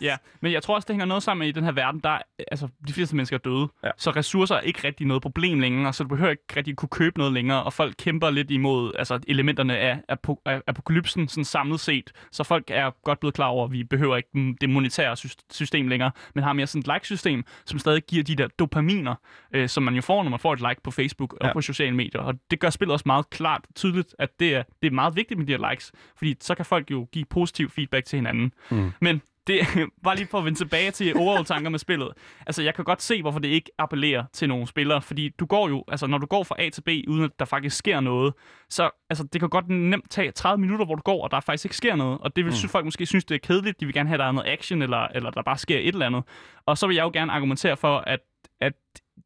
ja, 0.00 0.16
men 0.40 0.52
jeg 0.52 0.62
tror 0.62 0.74
også, 0.74 0.86
det 0.86 0.94
hænger 0.94 1.04
noget 1.06 1.22
sammen 1.22 1.38
med, 1.44 1.48
i 1.48 1.52
den 1.52 1.64
her 1.64 1.72
verden, 1.72 2.00
der 2.00 2.10
er, 2.10 2.22
altså, 2.50 2.68
de 2.88 2.92
fleste 2.92 3.16
mennesker 3.16 3.36
er 3.36 3.40
døde. 3.40 3.68
Ja. 3.84 3.90
Så 3.96 4.10
ressourcer 4.10 4.54
er 4.54 4.60
ikke 4.60 4.80
rigtig 4.84 5.06
noget 5.06 5.22
problem 5.22 5.60
længere, 5.60 5.92
så 5.92 6.02
du 6.04 6.08
behøver 6.08 6.30
ikke 6.30 6.42
rigtig 6.56 6.76
kunne 6.76 6.88
købe 6.88 7.18
noget 7.18 7.32
længere, 7.32 7.62
og 7.62 7.72
folk 7.72 7.94
kæmper 7.98 8.30
lidt 8.30 8.50
imod 8.50 8.92
altså, 8.98 9.20
elementerne 9.28 9.76
af, 9.78 9.98
apo- 10.12 10.42
af 10.44 10.62
apokalypsen 10.66 11.28
sådan 11.28 11.44
samlet 11.44 11.80
set. 11.80 12.12
Så 12.32 12.44
folk 12.44 12.64
er 12.68 12.90
godt 13.04 13.20
blevet 13.20 13.34
klar 13.34 13.46
over, 13.46 13.64
at 13.64 13.72
vi 13.72 13.84
behøver 13.84 14.16
ikke 14.16 14.54
det 14.60 14.70
monetære 14.70 15.16
sy- 15.16 15.26
system 15.50 15.88
længere, 15.88 16.10
men 16.34 16.44
har 16.44 16.52
mere 16.52 16.66
sådan 16.66 16.80
et 16.80 16.86
like-system, 16.94 17.44
som 17.66 17.78
stadig 17.78 18.02
giver 18.08 18.24
de 18.24 18.34
der 18.36 18.48
dopaminer, 18.58 19.14
øh, 19.52 19.68
som 19.68 19.82
man 19.82 19.94
jo 19.94 20.02
får, 20.02 20.22
når 20.22 20.30
man 20.30 20.38
får 20.40 20.52
et 20.52 20.60
like 20.60 20.82
på 20.84 20.90
Facebook 20.90 21.32
og 21.32 21.46
Ja. 21.46 21.52
på 21.52 21.60
sociale 21.60 21.96
medier. 21.96 22.20
Og 22.20 22.34
det 22.50 22.60
gør 22.60 22.70
spillet 22.70 22.92
også 22.92 23.02
meget 23.06 23.30
klart 23.30 23.64
tydeligt, 23.74 24.14
at 24.18 24.40
det 24.40 24.54
er, 24.54 24.62
det 24.82 24.86
er 24.88 24.92
meget 24.94 25.16
vigtigt 25.16 25.38
med 25.38 25.46
de 25.46 25.52
her 25.52 25.70
likes, 25.70 25.92
fordi 26.16 26.36
så 26.40 26.54
kan 26.54 26.64
folk 26.64 26.90
jo 26.90 27.08
give 27.12 27.24
positiv 27.24 27.70
feedback 27.70 28.05
til 28.06 28.16
hinanden. 28.16 28.52
Mm. 28.70 28.92
Men 29.00 29.22
det 29.46 29.60
bare 30.04 30.16
lige 30.16 30.26
for 30.26 30.38
at 30.38 30.44
vende 30.44 30.58
tilbage 30.58 30.90
til 30.90 31.16
overall-tanker 31.16 31.70
med 31.70 31.78
spillet. 31.78 32.08
Altså, 32.46 32.62
jeg 32.62 32.74
kan 32.74 32.84
godt 32.84 33.02
se, 33.02 33.22
hvorfor 33.22 33.38
det 33.38 33.48
ikke 33.48 33.70
appellerer 33.78 34.24
til 34.32 34.48
nogle 34.48 34.66
spillere, 34.66 35.02
fordi 35.02 35.28
du 35.28 35.46
går 35.46 35.68
jo, 35.68 35.84
altså 35.88 36.06
når 36.06 36.18
du 36.18 36.26
går 36.26 36.44
fra 36.44 36.54
A 36.58 36.68
til 36.68 36.82
B, 36.82 36.88
uden 37.08 37.24
at 37.24 37.30
der 37.38 37.44
faktisk 37.44 37.76
sker 37.76 38.00
noget, 38.00 38.34
så 38.70 38.90
altså, 39.10 39.24
det 39.32 39.40
kan 39.40 39.48
godt 39.48 39.68
nemt 39.68 40.10
tage 40.10 40.30
30 40.30 40.60
minutter, 40.60 40.84
hvor 40.86 40.94
du 40.94 41.02
går, 41.02 41.24
og 41.24 41.30
der 41.30 41.40
faktisk 41.40 41.64
ikke 41.64 41.76
sker 41.76 41.96
noget, 41.96 42.18
og 42.20 42.36
det 42.36 42.44
vil 42.44 42.54
mm. 42.62 42.68
folk 42.68 42.84
måske 42.84 43.06
synes, 43.06 43.24
det 43.24 43.34
er 43.34 43.38
kedeligt, 43.38 43.80
de 43.80 43.86
vil 43.86 43.94
gerne 43.94 44.08
have, 44.08 44.14
at 44.14 44.20
der 44.20 44.26
er 44.26 44.32
noget 44.32 44.48
action, 44.48 44.82
eller, 44.82 45.08
eller 45.14 45.30
der 45.30 45.42
bare 45.42 45.58
sker 45.58 45.78
et 45.78 45.86
eller 45.86 46.06
andet. 46.06 46.24
Og 46.66 46.78
så 46.78 46.86
vil 46.86 46.96
jeg 46.96 47.02
jo 47.02 47.10
gerne 47.12 47.32
argumentere 47.32 47.76
for, 47.76 47.98
at, 47.98 48.20
at 48.60 48.72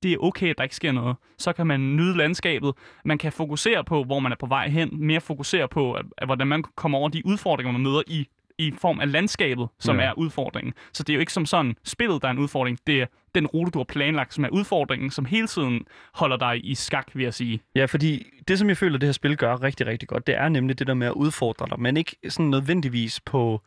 det 0.02 0.12
er 0.12 0.16
okay, 0.18 0.50
at 0.50 0.58
der 0.58 0.64
ikke 0.64 0.76
sker 0.76 0.92
noget. 0.92 1.16
Så 1.38 1.52
kan 1.52 1.66
man 1.66 1.96
nyde 1.96 2.16
landskabet. 2.16 2.72
Man 3.04 3.18
kan 3.18 3.32
fokusere 3.32 3.84
på, 3.84 4.04
hvor 4.04 4.20
man 4.20 4.32
er 4.32 4.36
på 4.36 4.46
vej 4.46 4.68
hen. 4.68 4.88
Mere 4.92 5.20
fokusere 5.20 5.68
på, 5.68 5.92
at, 5.92 6.06
at, 6.18 6.28
hvordan 6.28 6.46
man 6.46 6.64
kommer 6.76 6.98
over 6.98 7.08
de 7.08 7.26
udfordringer, 7.26 7.72
man 7.72 7.82
møder 7.82 8.02
i 8.06 8.26
i 8.60 8.72
form 8.78 9.00
af 9.00 9.12
landskabet, 9.12 9.68
som 9.78 9.96
Ja. 10.00 10.02
er 10.04 10.12
udfordringen. 10.18 10.74
Så 10.92 11.02
det 11.02 11.12
er 11.12 11.14
jo 11.14 11.20
ikke 11.20 11.32
som 11.32 11.46
sådan 11.46 11.76
spillet, 11.84 12.22
der 12.22 12.28
er 12.28 12.32
en 12.32 12.38
udfordring. 12.38 12.78
Det 12.86 13.02
er 13.02 13.06
den 13.34 13.46
rute, 13.46 13.70
du 13.70 13.78
har 13.78 13.84
planlagt, 13.84 14.34
som 14.34 14.44
er 14.44 14.48
udfordringen, 14.48 15.10
som 15.10 15.24
hele 15.24 15.46
tiden 15.46 15.80
holder 16.14 16.36
dig 16.36 16.60
i 16.70 16.74
skak, 16.74 17.06
vil 17.14 17.22
jeg 17.24 17.34
sige. 17.34 17.60
Ja, 17.74 17.84
fordi 17.84 18.26
det, 18.48 18.58
som 18.58 18.68
jeg 18.68 18.76
føler, 18.76 18.98
det 18.98 19.06
her 19.06 19.12
spil 19.12 19.36
gør 19.36 19.62
rigtig, 19.62 19.86
rigtig 19.86 20.08
godt, 20.08 20.26
det 20.26 20.34
er 20.36 20.48
nemlig 20.48 20.78
det 20.78 20.86
der 20.86 20.94
med 20.94 21.06
at 21.06 21.12
udfordre 21.12 21.66
dig, 21.70 21.80
men 21.80 21.96
ikke 21.96 22.16
sådan 22.28 22.50
nødvendigvis 22.50 23.20
på, 23.20 23.62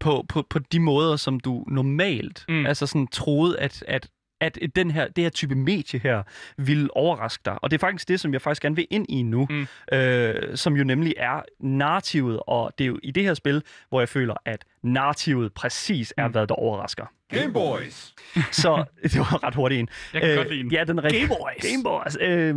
på, 0.00 0.24
på, 0.28 0.42
på 0.50 0.58
de 0.58 0.80
måder, 0.80 1.16
som 1.16 1.40
du 1.40 1.64
normalt. 1.68 2.44
Mm. 2.48 2.66
altså 2.66 2.86
sådan 2.86 3.06
troede, 3.06 3.58
at, 3.58 3.84
at 3.88 4.08
at 4.40 4.58
den 4.76 4.90
her, 4.90 5.08
det 5.08 5.24
her 5.24 5.30
type 5.30 5.54
medie 5.54 6.00
her 6.00 6.22
vil 6.56 6.88
overraske 6.92 7.42
dig. 7.44 7.58
Og 7.62 7.70
det 7.70 7.76
er 7.76 7.80
faktisk 7.80 8.08
det, 8.08 8.20
som 8.20 8.32
jeg 8.32 8.42
faktisk 8.42 8.62
gerne 8.62 8.76
vil 8.76 8.86
ind 8.90 9.06
i 9.08 9.22
nu, 9.22 9.46
Mm. 9.50 9.66
øh, 9.92 10.56
som 10.56 10.76
jo 10.76 10.84
nemlig 10.84 11.14
er 11.16 11.40
narrativet, 11.60 12.40
og 12.46 12.72
det 12.78 12.84
er 12.84 12.88
jo 12.88 12.98
i 13.02 13.10
det 13.10 13.22
her 13.22 13.34
spil, 13.34 13.62
hvor 13.88 14.00
jeg 14.00 14.08
føler, 14.08 14.34
at 14.44 14.64
narrativet 14.82 15.52
præcis 15.54 16.14
er, 16.16 16.26
Mm. 16.26 16.32
hvad 16.32 16.46
der 16.46 16.54
overrasker. 16.54 17.06
Game 17.30 17.52
Boys. 17.52 18.14
Så 18.62 18.84
det 19.02 19.18
var 19.18 19.44
ret 19.44 19.54
hurtigt 19.54 19.78
en. 19.80 19.88
Jeg 20.14 20.20
kan 20.22 20.30
øh, 20.30 20.36
godt 20.36 20.48
lide 20.50 20.62
den. 20.62 20.72
Ja, 20.72 20.84
den 20.84 20.98
er 20.98 21.04
rigtig... 21.04 21.20
Game 21.28 21.38
Boys. 21.40 21.70
Game 21.72 21.82
Boys. 21.84 22.16
Øh, 22.20 22.56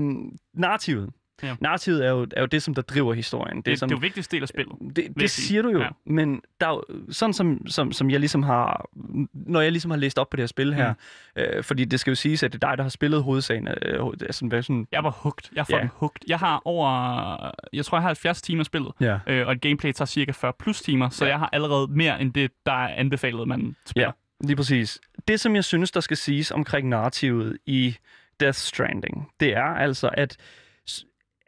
narrativet. 0.53 1.09
Ja. 1.43 1.55
Narrativet 1.61 2.05
er 2.05 2.09
jo, 2.09 2.27
er 2.35 2.41
jo 2.41 2.45
det, 2.47 2.63
som 2.63 2.73
der 2.73 2.81
driver 2.81 3.13
historien. 3.13 3.57
Det, 3.57 3.65
det, 3.65 3.79
som, 3.79 3.89
det 3.89 3.95
er 3.95 3.97
jo 3.97 4.01
vigtigste 4.01 4.35
del 4.35 4.41
af 4.43 4.47
spillet. 4.49 4.75
det, 4.95 5.03
jeg 5.03 5.19
det 5.19 5.29
sige. 5.29 5.45
siger 5.47 5.61
du 5.61 5.69
jo, 5.69 5.77
ja. 5.79 5.83
Ja. 5.83 5.89
men 6.05 6.41
der 6.61 6.67
er 6.67 6.71
jo, 6.71 6.83
sådan 7.09 7.33
som, 7.33 7.67
som, 7.67 7.91
som 7.91 8.09
jeg 8.09 8.19
ligesom 8.19 8.43
har, 8.43 8.89
når 9.33 9.61
jeg 9.61 9.71
ligesom 9.71 9.91
har 9.91 9.97
læst 9.97 10.19
op 10.19 10.29
på 10.29 10.37
det 10.37 10.41
her 10.43 10.47
spil 10.47 10.73
her, 10.73 10.93
mm. 11.35 11.41
øh, 11.41 11.63
fordi 11.63 11.85
det 11.85 11.99
skal 11.99 12.11
jo 12.11 12.15
siges, 12.15 12.43
at 12.43 12.53
det 12.53 12.63
er 12.63 12.67
dig, 12.69 12.77
der 12.77 12.83
har 12.83 12.89
spillet 12.89 13.23
hovedsagen, 13.23 13.67
øh, 13.67 14.07
altså, 14.21 14.45
hvad 14.45 14.61
sådan, 14.63 14.87
Jeg 14.91 15.03
var 15.03 15.09
hugt. 15.09 15.49
Jeg 15.55 15.61
er 15.61 15.65
fucking 15.65 15.81
Ja. 15.83 15.89
hugt. 15.93 16.23
Jeg 16.27 16.39
har 16.39 16.61
over, 16.65 17.51
jeg 17.73 17.85
tror, 17.85 17.97
jeg 17.97 18.01
har 18.01 18.07
70 18.09 18.41
timer 18.41 18.63
spillet. 18.63 18.91
ja. 18.99 19.19
Øh, 19.27 19.47
og 19.47 19.53
et 19.53 19.61
gameplay 19.61 19.91
tager 19.91 20.05
cirka 20.05 20.31
40 20.31 20.53
plus 20.59 20.81
timer, 20.81 21.09
så 21.09 21.25
Ja. 21.25 21.27
ja. 21.29 21.33
jeg 21.33 21.39
har 21.39 21.49
allerede 21.53 21.87
mere 21.91 22.21
end 22.21 22.33
det, 22.33 22.51
der 22.65 22.71
er 22.71 22.95
anbefalet, 22.95 23.47
man 23.47 23.75
spiller. 23.85 24.11
Lige 24.43 24.55
præcis. 24.55 24.99
Det, 25.27 25.39
som 25.39 25.55
jeg 25.55 25.63
synes, 25.63 25.91
der 25.91 25.99
skal 25.99 26.17
siges 26.17 26.51
omkring 26.51 26.89
narrativet 26.89 27.57
i 27.65 27.95
Death 28.39 28.57
Stranding, 28.57 29.27
det 29.39 29.55
er 29.55 29.63
altså, 29.63 30.09
at, 30.13 30.37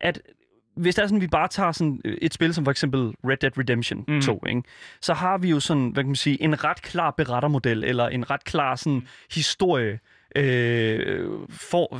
at 0.01 0.21
hvis 0.75 0.95
det 0.95 1.03
er 1.03 1.07
sådan, 1.07 1.21
vi 1.21 1.27
bare 1.27 1.47
tager 1.47 1.71
sådan 1.71 2.01
et 2.05 2.33
spil 2.33 2.53
som 2.53 2.63
for 2.63 2.71
eksempel 2.71 2.99
Red 2.99 3.37
Dead 3.37 3.57
Redemption 3.57 4.05
Mhm. 4.07 4.21
2, 4.21 4.43
ikke? 4.47 4.63
så 5.01 5.13
har 5.13 5.37
vi 5.37 5.49
jo 5.49 5.59
sådan, 5.59 5.89
hvad 5.89 6.03
kan 6.03 6.09
man 6.09 6.15
sige, 6.15 6.41
en 6.43 6.63
ret 6.63 6.81
klar 6.81 7.11
berettermodel, 7.11 7.83
eller 7.83 8.07
en 8.07 8.29
ret 8.29 8.43
klar 8.43 8.75
sådan 8.75 9.07
historie, 9.33 9.99
øh, 10.35 11.29
for, 11.49 11.99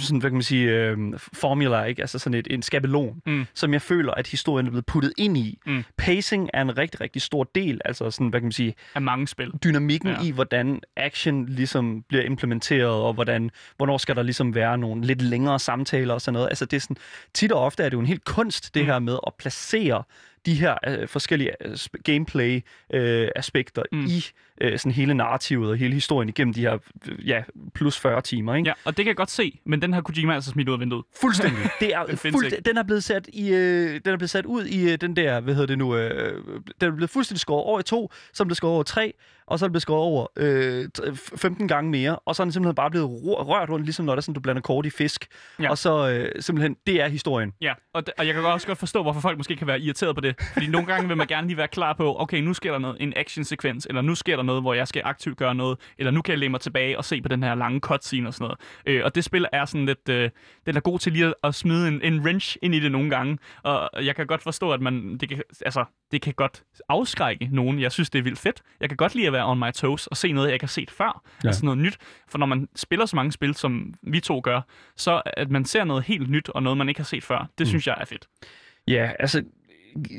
sådan, 0.00 0.18
hvad 0.18 0.30
kan 0.30 0.36
man 0.36 0.42
sige, 0.42 0.70
øh, 0.70 0.98
formula, 1.32 1.82
ikke? 1.84 2.02
Altså 2.02 2.18
sådan 2.18 2.38
et, 2.38 2.46
en 2.50 2.62
skabelon, 2.62 3.20
Mm. 3.26 3.44
som 3.54 3.72
jeg 3.72 3.82
føler, 3.82 4.12
at 4.12 4.26
historien 4.26 4.66
er 4.66 4.70
blevet 4.70 4.86
puttet 4.86 5.12
ind 5.18 5.36
i. 5.38 5.58
Mm. 5.66 5.84
Pacing 5.98 6.50
er 6.54 6.62
en 6.62 6.78
rigtig, 6.78 7.00
rigtig 7.00 7.22
stor 7.22 7.44
del, 7.54 7.80
altså 7.84 8.10
sådan, 8.10 8.28
hvad 8.28 8.40
kan 8.40 8.44
man 8.44 8.52
sige, 8.52 8.74
Af 8.94 9.02
mange 9.02 9.28
spil. 9.28 9.52
dynamikken 9.64 10.08
ja. 10.08 10.22
I, 10.24 10.30
hvordan 10.30 10.80
action 10.96 11.46
ligesom 11.46 12.04
bliver 12.08 12.24
implementeret, 12.24 12.90
og 12.90 13.12
hvordan, 13.14 13.50
hvornår 13.76 13.98
skal 13.98 14.16
der 14.16 14.22
ligesom 14.22 14.54
være 14.54 14.78
nogle 14.78 15.04
lidt 15.06 15.22
længere 15.22 15.58
samtaler 15.58 16.14
og 16.14 16.20
sådan 16.20 16.32
noget. 16.32 16.48
Altså 16.48 16.64
det 16.64 16.76
er 16.76 16.80
sådan, 16.80 16.96
tit 17.34 17.52
og 17.52 17.60
ofte 17.60 17.82
er 17.82 17.88
det 17.88 17.94
jo 17.94 18.00
en 18.00 18.06
helt 18.06 18.24
kunst, 18.24 18.74
det 18.74 18.82
Mm. 18.82 18.86
her 18.86 18.98
med 18.98 19.18
at 19.26 19.32
placere 19.38 20.02
de 20.46 20.54
her 20.54 20.74
øh, 20.86 21.08
forskellige 21.08 21.66
øh, 21.66 21.72
sp- 21.72 22.02
gameplay-aspekter 22.04 23.82
øh. 23.92 23.98
Mm. 23.98 24.06
i 24.06 24.24
øh, 24.60 24.78
sådan 24.78 24.92
hele 24.92 25.14
narrativet 25.14 25.70
og 25.70 25.76
hele 25.76 25.94
historien 25.94 26.28
igennem 26.28 26.54
de 26.54 26.60
her 26.60 26.78
ja, 27.24 27.42
plus 27.74 27.98
40 27.98 28.20
timer. 28.20 28.54
Ikke? 28.54 28.68
Ja, 28.68 28.74
og 28.84 28.96
det 28.96 29.04
kan 29.04 29.06
jeg 29.06 29.16
godt 29.16 29.30
se, 29.30 29.60
men 29.66 29.82
den 29.82 29.94
her 29.94 30.00
Kojima 30.00 30.34
altså 30.34 30.50
smidt 30.50 30.68
ud 30.68 30.74
af 30.74 30.80
vinduet. 30.80 31.04
Fuldstændig. 31.20 31.58
Det 31.80 31.94
er 31.94 32.04
Den 32.04 32.16
fuld, 32.16 32.62
den 32.62 32.76
er 32.76 32.82
blevet 32.82 33.04
sat 33.04 33.28
i 33.32 33.48
øh, 33.54 34.00
den 34.04 34.12
er 34.12 34.16
blevet 34.16 34.30
sat 34.30 34.46
ud 34.46 34.64
i 34.64 34.92
øh, 34.92 34.98
den 35.00 35.16
der, 35.16 35.40
hvad 35.40 35.54
hedder 35.54 35.66
det 35.66 35.78
nu, 35.78 35.96
øh, 35.96 36.42
den 36.80 36.88
er 36.92 36.96
blevet 36.96 37.10
fuldstændig 37.10 37.40
skåret 37.40 37.64
over 37.64 37.80
i 37.80 37.82
to, 37.82 38.12
så 38.32 38.44
blevet 38.44 38.56
skåret 38.56 38.74
over 38.74 38.82
tre, 38.82 39.12
og 39.46 39.58
så 39.58 39.64
er 39.64 39.68
den 39.68 39.72
blevet 39.72 39.82
skåret 39.82 40.02
over 40.02 40.26
øh, 40.36 40.88
t- 40.98 41.04
f- 41.06 41.36
15 41.36 41.68
gange 41.68 41.90
mere, 41.90 42.16
og 42.18 42.36
så 42.36 42.42
er 42.42 42.44
den 42.44 42.52
simpelthen 42.52 42.74
bare 42.74 42.90
blevet 42.90 43.06
rør- 43.10 43.42
rørt 43.42 43.70
rundt, 43.70 43.84
ligesom 43.86 44.04
når 44.04 44.12
der 44.14 44.16
er 44.16 44.20
sådan, 44.20 44.34
du 44.34 44.40
blander 44.40 44.62
kort 44.62 44.86
i 44.86 44.90
fisk. 44.90 45.26
Ja. 45.60 45.70
Og 45.70 45.78
så 45.78 46.08
øh, 46.10 46.42
simpelthen, 46.42 46.76
det 46.86 47.00
er 47.02 47.08
historien. 47.08 47.52
Ja, 47.60 47.72
og, 47.94 48.02
og 48.18 48.26
jeg 48.26 48.34
kan 48.34 48.44
også 48.44 48.66
godt 48.66 48.78
forstå, 48.78 49.02
hvorfor 49.02 49.20
folk 49.20 49.38
måske 49.38 49.56
kan 49.56 49.66
være 49.66 49.80
irriteret 49.80 50.14
på 50.14 50.20
det. 50.20 50.34
Fordi 50.52 50.66
nogle 50.66 50.86
gange 50.86 51.08
vil 51.08 51.16
man 51.16 51.26
gerne 51.26 51.46
lige 51.46 51.56
være 51.56 51.68
klar 51.68 51.92
på, 51.92 52.20
okay, 52.20 52.40
nu 52.40 52.54
sker 52.54 52.72
der 52.72 52.78
noget, 52.78 52.96
en 53.00 53.12
action-sekvens, 53.16 53.86
eller 53.86 54.02
nu 54.02 54.14
sker 54.14 54.36
der 54.36 54.42
noget, 54.48 54.62
hvor 54.62 54.74
jeg 54.74 54.88
skal 54.88 55.02
aktivt 55.04 55.36
gøre 55.36 55.54
noget, 55.54 55.78
eller 55.98 56.10
nu 56.10 56.22
kan 56.22 56.32
jeg 56.32 56.38
læne 56.38 56.50
mig 56.50 56.60
tilbage 56.60 56.98
og 56.98 57.04
se 57.04 57.22
på 57.22 57.28
den 57.28 57.42
her 57.42 57.54
lange 57.54 57.80
cutscene 57.80 58.28
og 58.28 58.34
sådan 58.34 58.44
noget. 58.44 58.58
Øh, 58.86 59.04
og 59.04 59.14
det 59.14 59.24
spil 59.24 59.46
er 59.52 59.64
sådan 59.64 59.86
lidt, 59.86 60.08
øh, 60.08 60.30
den 60.66 60.76
er 60.76 60.80
god 60.80 60.98
til 60.98 61.12
lige 61.12 61.26
at, 61.26 61.34
at 61.44 61.54
smide 61.54 61.88
en, 61.88 62.02
en 62.02 62.20
wrench 62.20 62.56
ind 62.62 62.74
i 62.74 62.80
det 62.80 62.92
nogle 62.92 63.10
gange. 63.10 63.38
Og 63.62 64.04
jeg 64.04 64.16
kan 64.16 64.26
godt 64.26 64.42
forstå, 64.42 64.72
at 64.72 64.80
man, 64.80 65.18
det 65.18 65.28
kan, 65.28 65.42
altså, 65.64 65.84
det 66.10 66.22
kan 66.22 66.34
godt 66.34 66.62
afskrække 66.88 67.48
nogen. 67.52 67.80
Jeg 67.80 67.92
synes, 67.92 68.10
det 68.10 68.18
er 68.18 68.22
vildt 68.22 68.38
fedt. 68.38 68.62
Jeg 68.80 68.88
kan 68.88 68.96
godt 68.96 69.14
lide 69.14 69.26
at 69.26 69.32
være 69.32 69.46
on 69.46 69.58
my 69.58 69.72
toes 69.72 70.06
og 70.06 70.16
se 70.16 70.32
noget, 70.32 70.48
jeg 70.48 70.54
ikke 70.54 70.64
har 70.64 70.68
set 70.68 70.90
før. 70.90 71.22
Ja. 71.44 71.48
Altså 71.48 71.64
noget 71.64 71.78
nyt. 71.78 71.98
For 72.28 72.38
når 72.38 72.46
man 72.46 72.68
spiller 72.76 73.06
så 73.06 73.16
mange 73.16 73.32
spil, 73.32 73.54
som 73.54 73.94
vi 74.02 74.20
to 74.20 74.40
gør, 74.44 74.60
så 74.96 75.22
at 75.26 75.50
man 75.50 75.64
ser 75.64 75.84
noget 75.84 76.04
helt 76.04 76.30
nyt 76.30 76.48
og 76.48 76.62
noget, 76.62 76.76
man 76.76 76.88
ikke 76.88 77.00
har 77.00 77.04
set 77.04 77.24
før, 77.24 77.38
det 77.58 77.64
mm. 77.64 77.66
synes 77.66 77.86
jeg 77.86 77.96
er 78.00 78.04
fedt. 78.04 78.26
Ja, 78.88 79.10
altså, 79.18 79.42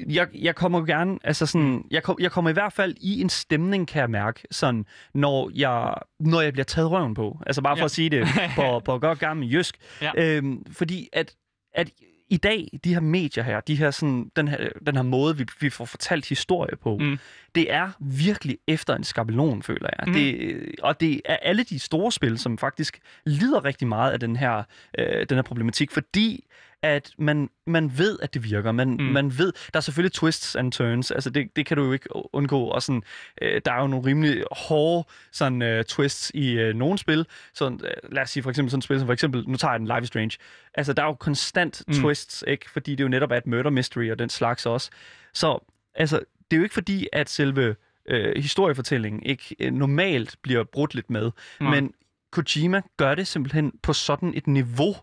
jeg, 0.09 0.27
jeg 0.33 0.55
kommer 0.55 0.85
gerne, 0.85 1.17
altså 1.23 1.45
sådan, 1.45 1.83
jeg, 1.91 2.03
kom, 2.03 2.17
jeg 2.19 2.31
kommer 2.31 2.49
i 2.49 2.53
hvert 2.53 2.73
fald 2.73 2.95
i 3.01 3.21
en 3.21 3.29
stemning, 3.29 3.87
kan 3.87 4.01
jeg 4.01 4.09
mærke, 4.09 4.41
sådan, 4.51 4.85
når 5.13 5.51
jeg, 5.55 5.93
når 6.19 6.41
jeg 6.41 6.53
bliver 6.53 6.65
taget 6.65 6.91
røven 6.91 7.13
på. 7.13 7.39
Altså 7.45 7.61
bare 7.61 7.75
for 7.77 7.81
Ja. 7.81 7.85
at 7.85 7.91
sige 7.91 8.09
det 8.09 8.27
på, 8.55 8.79
på 8.85 8.99
godt 8.99 9.19
gammel 9.19 9.53
jysk. 9.53 9.77
Ja. 10.01 10.11
Øhm, 10.17 10.63
fordi 10.71 11.09
at, 11.13 11.35
at 11.75 11.89
i 12.31 12.37
dag, 12.37 12.79
de 12.83 12.93
her 12.93 12.99
medier 13.01 13.43
her, 13.43 13.59
de 13.59 13.75
her 13.75 13.91
sådan, 13.91 14.31
den, 14.35 14.47
her, 14.47 14.69
den 14.85 14.95
her 14.95 15.03
måde, 15.03 15.37
vi, 15.37 15.45
vi 15.59 15.69
får 15.69 15.85
fortalt 15.85 16.29
historie 16.29 16.75
på, 16.75 16.97
mm. 16.97 17.19
Det 17.55 17.73
er 17.73 17.89
virkelig 17.99 18.57
efter 18.67 18.95
en 18.95 19.03
skabelon, 19.03 19.63
føler 19.63 19.89
jeg. 19.99 20.07
Mm. 20.07 20.13
Det, 20.13 20.61
og 20.81 20.99
det 20.99 21.21
er 21.25 21.37
alle 21.41 21.63
de 21.63 21.79
store 21.79 22.11
spil, 22.11 22.37
som 22.37 22.57
faktisk 22.57 22.99
lider 23.25 23.65
rigtig 23.65 23.87
meget 23.87 24.11
af 24.11 24.19
den 24.19 24.35
her, 24.35 24.63
øh, 24.99 25.25
den 25.29 25.37
her 25.37 25.41
problematik, 25.41 25.91
fordi 25.91 26.45
at 26.83 27.11
man, 27.17 27.49
man 27.67 27.97
ved, 27.97 28.19
at 28.21 28.33
det 28.33 28.43
virker. 28.43 28.71
Man, 28.71 28.89
mm. 28.89 29.03
Man 29.03 29.37
ved, 29.37 29.53
der 29.73 29.77
er 29.77 29.81
selvfølgelig 29.81 30.13
twists 30.13 30.55
and 30.55 30.71
turns, 30.71 31.11
altså 31.11 31.29
det, 31.29 31.55
det 31.55 31.65
kan 31.65 31.77
du 31.77 31.83
jo 31.83 31.93
ikke 31.93 32.09
undgå, 32.35 32.63
og 32.63 32.81
sådan, 32.81 33.03
øh, 33.41 33.61
der 33.65 33.71
er 33.71 33.81
jo 33.81 33.87
nogle 33.87 34.05
rimelig 34.05 34.43
hårde 34.51 35.07
sådan, 35.31 35.61
øh, 35.61 35.83
twists 35.83 36.31
i 36.33 36.51
øh, 36.51 36.75
nogle 36.75 36.97
spil. 36.97 37.25
Sådan, 37.53 37.79
øh, 37.83 38.11
lad 38.11 38.23
os 38.23 38.29
sige 38.29 38.43
for 38.43 38.49
eksempel 38.49 38.71
sådan 38.71 38.79
et 38.79 38.83
spil 38.83 38.99
som 38.99 39.07
for 39.07 39.13
eksempel, 39.13 39.43
nu 39.47 39.57
tager 39.57 39.71
jeg 39.71 39.79
den 39.79 39.87
Life 39.87 40.01
is 40.01 40.07
Strange. 40.07 40.37
Altså 40.73 40.93
der 40.93 41.03
er 41.03 41.07
jo 41.07 41.13
konstant. 41.13 41.83
Mm. 41.87 41.93
twists, 41.93 42.43
ikke? 42.47 42.69
fordi 42.69 42.95
det 42.95 43.03
jo 43.03 43.09
netop 43.09 43.31
er 43.31 43.37
et 43.37 43.47
murder 43.47 43.69
mystery 43.69 44.11
og 44.11 44.19
den 44.19 44.29
slags 44.29 44.65
også. 44.65 44.89
Så 45.33 45.59
altså, 45.95 46.19
det 46.51 46.57
er 46.57 46.59
jo 46.59 46.63
ikke 46.63 46.73
fordi, 46.73 47.07
at 47.13 47.29
selve 47.29 47.75
øh, 48.09 48.35
historiefortællingen 48.35 49.23
ikke 49.23 49.55
øh, 49.59 49.73
normalt 49.73 50.35
bliver 50.41 50.63
brudt 50.63 50.95
lidt 50.95 51.09
med, 51.09 51.31
Nej. 51.59 51.75
men 51.75 51.93
Kojima 52.31 52.81
gør 52.97 53.15
det 53.15 53.27
simpelthen 53.27 53.71
på 53.83 53.93
sådan 53.93 54.33
et 54.35 54.47
niveau, 54.47 54.95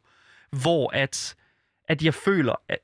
hvor 0.51 0.91
at, 0.95 1.37
at 1.88 2.03
jeg 2.03 2.14
føler, 2.14 2.55
at, 2.68 2.79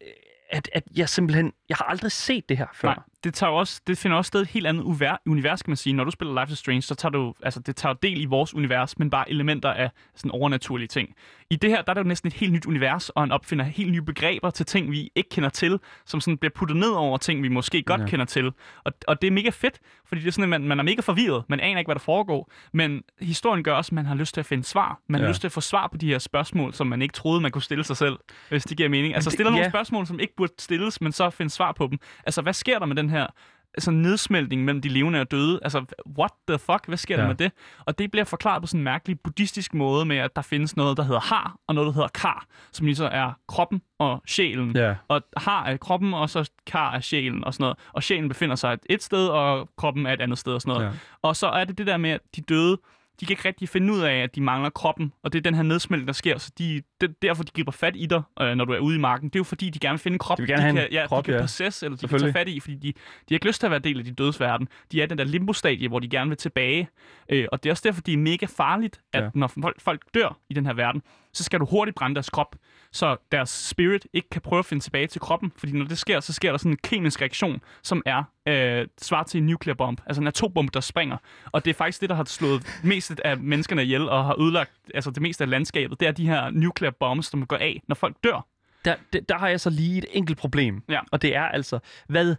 at, 0.50 0.70
at 0.72 0.84
jeg 0.96 1.08
simpelthen, 1.08 1.52
jeg 1.72 1.76
har 1.76 1.84
aldrig 1.84 2.12
set 2.12 2.48
det 2.48 2.58
her 2.58 2.66
før. 2.74 2.88
Nej, 2.88 2.98
det, 3.24 3.34
tager 3.34 3.50
også, 3.50 3.80
det 3.86 3.98
finder 3.98 4.16
også 4.16 4.28
sted 4.28 4.40
et 4.42 4.48
helt 4.48 4.66
andet 4.66 4.82
uver- 4.82 5.16
univers, 5.26 5.62
kan 5.62 5.70
man 5.70 5.76
sige. 5.76 5.92
Når 5.92 6.04
du 6.04 6.10
spiller 6.10 6.42
Life 6.42 6.52
is 6.52 6.58
Strange, 6.58 6.82
så 6.82 6.94
tager 6.94 7.10
du, 7.10 7.34
altså, 7.42 7.60
det 7.60 7.76
tager 7.76 7.92
del 7.92 8.20
i 8.20 8.24
vores 8.24 8.54
univers, 8.54 8.98
men 8.98 9.10
bare 9.10 9.30
elementer 9.30 9.70
af 9.72 9.90
sådan 10.14 10.30
overnaturlige 10.30 10.88
ting. 10.88 11.14
I 11.50 11.56
det 11.56 11.70
her, 11.70 11.82
der 11.82 11.90
er 11.90 11.94
det 11.94 12.00
jo 12.02 12.08
næsten 12.08 12.26
et 12.26 12.32
helt 12.32 12.52
nyt 12.52 12.66
univers, 12.66 13.08
og 13.08 13.22
han 13.22 13.32
opfinder 13.32 13.64
helt 13.64 13.92
nye 13.92 14.02
begreber 14.02 14.50
til 14.50 14.66
ting, 14.66 14.90
vi 14.90 15.10
ikke 15.14 15.28
kender 15.30 15.48
til, 15.50 15.78
som 16.06 16.20
sådan 16.20 16.38
bliver 16.38 16.52
puttet 16.54 16.76
ned 16.76 16.90
over 16.90 17.18
ting, 17.18 17.42
vi 17.42 17.48
måske 17.48 17.82
godt 17.82 18.00
Ja. 18.00 18.06
kender 18.06 18.24
til. 18.24 18.52
Og, 18.84 18.92
og 19.08 19.22
det 19.22 19.26
er 19.28 19.32
mega 19.32 19.50
fedt, 19.50 19.80
fordi 20.08 20.20
det 20.20 20.28
er 20.28 20.32
sådan, 20.32 20.42
at 20.44 20.60
man, 20.60 20.68
man 20.68 20.78
er 20.78 20.82
mega 20.82 21.00
forvirret. 21.00 21.44
Man 21.48 21.60
aner 21.60 21.78
ikke, 21.78 21.88
hvad 21.88 21.94
der 21.94 22.00
foregår. 22.00 22.52
Men 22.72 23.02
historien 23.20 23.64
gør 23.64 23.72
også, 23.74 23.88
at 23.88 23.92
man 23.92 24.06
har 24.06 24.14
lyst 24.14 24.34
til 24.34 24.40
at 24.40 24.46
finde 24.46 24.64
svar. 24.64 25.00
Man 25.08 25.20
Ja. 25.20 25.24
har 25.26 25.30
lyst 25.32 25.40
til 25.40 25.48
at 25.48 25.52
få 25.52 25.60
svar 25.60 25.86
på 25.92 25.96
de 25.96 26.06
her 26.06 26.18
spørgsmål, 26.18 26.74
som 26.74 26.86
man 26.86 27.02
ikke 27.02 27.12
troede, 27.12 27.40
man 27.40 27.50
kunne 27.50 27.62
stille 27.62 27.84
sig 27.84 27.96
selv, 27.96 28.18
hvis 28.48 28.64
det 28.64 28.76
giver 28.76 28.88
mening. 28.88 29.14
Altså 29.14 29.30
det- 29.30 29.34
stiller 29.34 29.50
nogle 29.50 29.64
ja. 29.64 29.70
spørgsmål, 29.70 30.06
som 30.06 30.20
ikke 30.20 30.36
burde 30.36 30.52
stilles, 30.58 31.00
men 31.00 31.12
så 31.12 31.30
finde 31.30 31.50
svar 31.50 31.61
på 31.70 31.86
dem. 31.86 31.98
Altså, 32.26 32.42
hvad 32.42 32.52
sker 32.52 32.78
der 32.78 32.86
med 32.86 32.96
den 32.96 33.10
her 33.10 33.26
altså, 33.74 33.90
nedsmeltning 33.90 34.64
mellem 34.64 34.82
de 34.82 34.88
levende 34.88 35.20
og 35.20 35.30
døde? 35.30 35.60
Altså, 35.62 35.84
what 36.18 36.30
the 36.48 36.58
fuck? 36.58 36.86
Hvad 36.86 36.96
sker. 36.96 37.14
Ja. 37.16 37.20
der 37.22 37.28
med 37.28 37.36
det? 37.36 37.52
Og 37.86 37.98
det 37.98 38.10
bliver 38.10 38.24
forklaret 38.24 38.62
på 38.62 38.66
sådan 38.66 38.80
en 38.80 38.84
mærkelig 38.84 39.20
buddhistisk 39.20 39.74
måde 39.74 40.04
med, 40.04 40.16
at 40.16 40.36
der 40.36 40.42
findes 40.42 40.76
noget, 40.76 40.96
der 40.96 41.02
hedder 41.02 41.20
har, 41.20 41.56
og 41.68 41.74
noget, 41.74 41.86
der 41.86 41.92
hedder 41.92 42.08
kar, 42.08 42.46
som 42.72 42.86
lige 42.86 42.96
så 42.96 43.06
er 43.06 43.32
kroppen 43.48 43.82
og 43.98 44.22
sjælen. 44.26 44.76
Ja. 44.76 44.94
Og 45.08 45.22
har 45.36 45.66
er 45.66 45.76
kroppen, 45.76 46.14
og 46.14 46.30
så 46.30 46.50
kar 46.66 46.94
er 46.94 47.00
sjælen 47.00 47.44
og 47.44 47.54
sådan 47.54 47.64
noget. 47.64 47.78
Og 47.92 48.02
sjælen 48.02 48.28
befinder 48.28 48.56
sig 48.56 48.72
et, 48.72 48.80
et 48.90 49.02
sted, 49.02 49.28
og 49.28 49.68
kroppen 49.76 50.06
er 50.06 50.12
et 50.12 50.20
andet 50.20 50.38
sted 50.38 50.52
og 50.52 50.60
sådan 50.60 50.74
noget. 50.78 50.86
Ja. 50.86 50.98
Og 51.22 51.36
så 51.36 51.46
er 51.46 51.64
det 51.64 51.78
det 51.78 51.86
der 51.86 51.96
med, 51.96 52.10
at 52.10 52.20
de 52.36 52.40
døde, 52.40 52.78
de 53.22 53.26
kan 53.26 53.32
ikke 53.32 53.48
rigtig 53.48 53.68
finde 53.68 53.92
ud 53.92 54.00
af, 54.00 54.14
at 54.14 54.34
de 54.34 54.40
mangler 54.40 54.70
kroppen, 54.70 55.12
og 55.22 55.32
det 55.32 55.38
er 55.38 55.42
den 55.42 55.54
her 55.54 55.62
nedsmeltning, 55.62 56.06
der 56.06 56.12
sker. 56.12 56.38
Så 56.38 56.50
de, 56.58 56.82
det, 57.00 57.22
derfor 57.22 57.44
de 57.44 57.50
griber 57.54 57.72
fat 57.72 57.96
i 57.96 58.06
dig, 58.06 58.22
øh, 58.40 58.54
når 58.54 58.64
du 58.64 58.72
er 58.72 58.78
ude 58.78 58.96
i 58.96 58.98
marken. 58.98 59.28
Det 59.28 59.36
er 59.36 59.40
jo 59.40 59.44
fordi, 59.44 59.70
de 59.70 59.78
gerne 59.78 59.92
vil 59.92 59.98
finde 59.98 60.14
en 60.14 60.18
krop, 60.18 60.38
De 60.38 60.42
vil 60.42 60.48
gerne 60.48 60.62
have 60.62 60.74
kan, 60.74 60.86
en 60.86 60.92
ja, 60.92 61.06
krop, 61.06 61.26
de 61.26 61.30
kan 61.30 61.34
ja. 61.34 61.40
possess, 61.40 61.82
eller 61.82 61.96
de 61.96 62.08
kan 62.08 62.18
tage 62.18 62.32
fat 62.32 62.48
i, 62.48 62.60
fordi 62.60 62.74
de, 62.74 62.88
de 62.88 62.94
har 63.28 63.34
ikke 63.34 63.46
lyst 63.46 63.60
til 63.60 63.66
at 63.66 63.70
være 63.70 63.80
del 63.80 63.98
af 63.98 64.04
de 64.04 64.12
dødes 64.12 64.40
verden. 64.40 64.68
De 64.92 65.00
er 65.00 65.04
i 65.04 65.06
den 65.06 65.18
der 65.18 65.24
limbo-stadie, 65.24 65.88
hvor 65.88 65.98
de 65.98 66.08
gerne 66.08 66.30
vil 66.30 66.38
tilbage. 66.38 66.88
Øh, 67.28 67.46
og 67.52 67.62
det 67.62 67.68
er 67.68 67.72
også 67.72 67.82
derfor, 67.86 68.00
det 68.00 68.14
er 68.14 68.18
mega 68.18 68.46
farligt, 68.56 69.00
at 69.12 69.22
ja. 69.22 69.28
når 69.34 69.46
folk, 69.46 69.80
folk 69.80 70.02
dør 70.14 70.38
i 70.50 70.54
den 70.54 70.66
her 70.66 70.72
verden, 70.72 71.02
så 71.32 71.44
skal 71.44 71.60
du 71.60 71.66
hurtigt 71.66 71.94
brænde 71.94 72.14
deres 72.14 72.30
krop, 72.30 72.56
så 72.92 73.16
deres 73.32 73.50
spirit 73.50 74.06
ikke 74.12 74.28
kan 74.30 74.40
prøve 74.40 74.58
at 74.58 74.64
finde 74.64 74.82
tilbage 74.82 75.06
til 75.06 75.20
kroppen. 75.20 75.52
Fordi 75.56 75.72
når 75.72 75.84
det 75.84 75.98
sker, 75.98 76.20
så 76.20 76.32
sker 76.32 76.50
der 76.50 76.58
sådan 76.58 76.72
en 76.72 76.78
kemisk 76.82 77.20
reaktion, 77.20 77.60
som 77.82 78.02
er 78.06 78.24
øh, 78.48 78.86
svar 78.98 79.22
til 79.22 79.38
en 79.38 79.46
nuclear 79.46 79.74
bomb. 79.74 80.00
Altså 80.06 80.20
en 80.20 80.26
atombombe, 80.26 80.70
der 80.74 80.80
springer. 80.80 81.16
Og 81.52 81.64
det 81.64 81.70
er 81.70 81.74
faktisk 81.74 82.00
det, 82.00 82.08
der 82.08 82.16
har 82.16 82.24
slået 82.24 82.80
mest 82.84 83.20
af 83.24 83.38
menneskerne 83.38 83.82
ihjel 83.82 84.08
og 84.08 84.24
har 84.24 84.40
ødelagt 84.40 84.70
altså 84.94 85.10
det 85.10 85.22
meste 85.22 85.44
af 85.44 85.50
landskabet. 85.50 86.00
Det 86.00 86.08
er 86.08 86.12
de 86.12 86.26
her 86.26 86.50
nuclear 86.50 86.90
bombs, 86.90 87.26
som 87.26 87.46
går 87.46 87.56
af, 87.56 87.82
når 87.88 87.94
folk 87.94 88.16
dør. 88.24 88.46
Der, 88.84 88.94
der, 89.12 89.20
der 89.20 89.38
har 89.38 89.48
jeg 89.48 89.60
så 89.60 89.70
lige 89.70 89.98
et 89.98 90.04
enkelt 90.10 90.38
problem. 90.38 90.82
Ja. 90.88 91.00
Og 91.12 91.22
det 91.22 91.36
er 91.36 91.42
altså, 91.42 91.78
hvad 92.08 92.36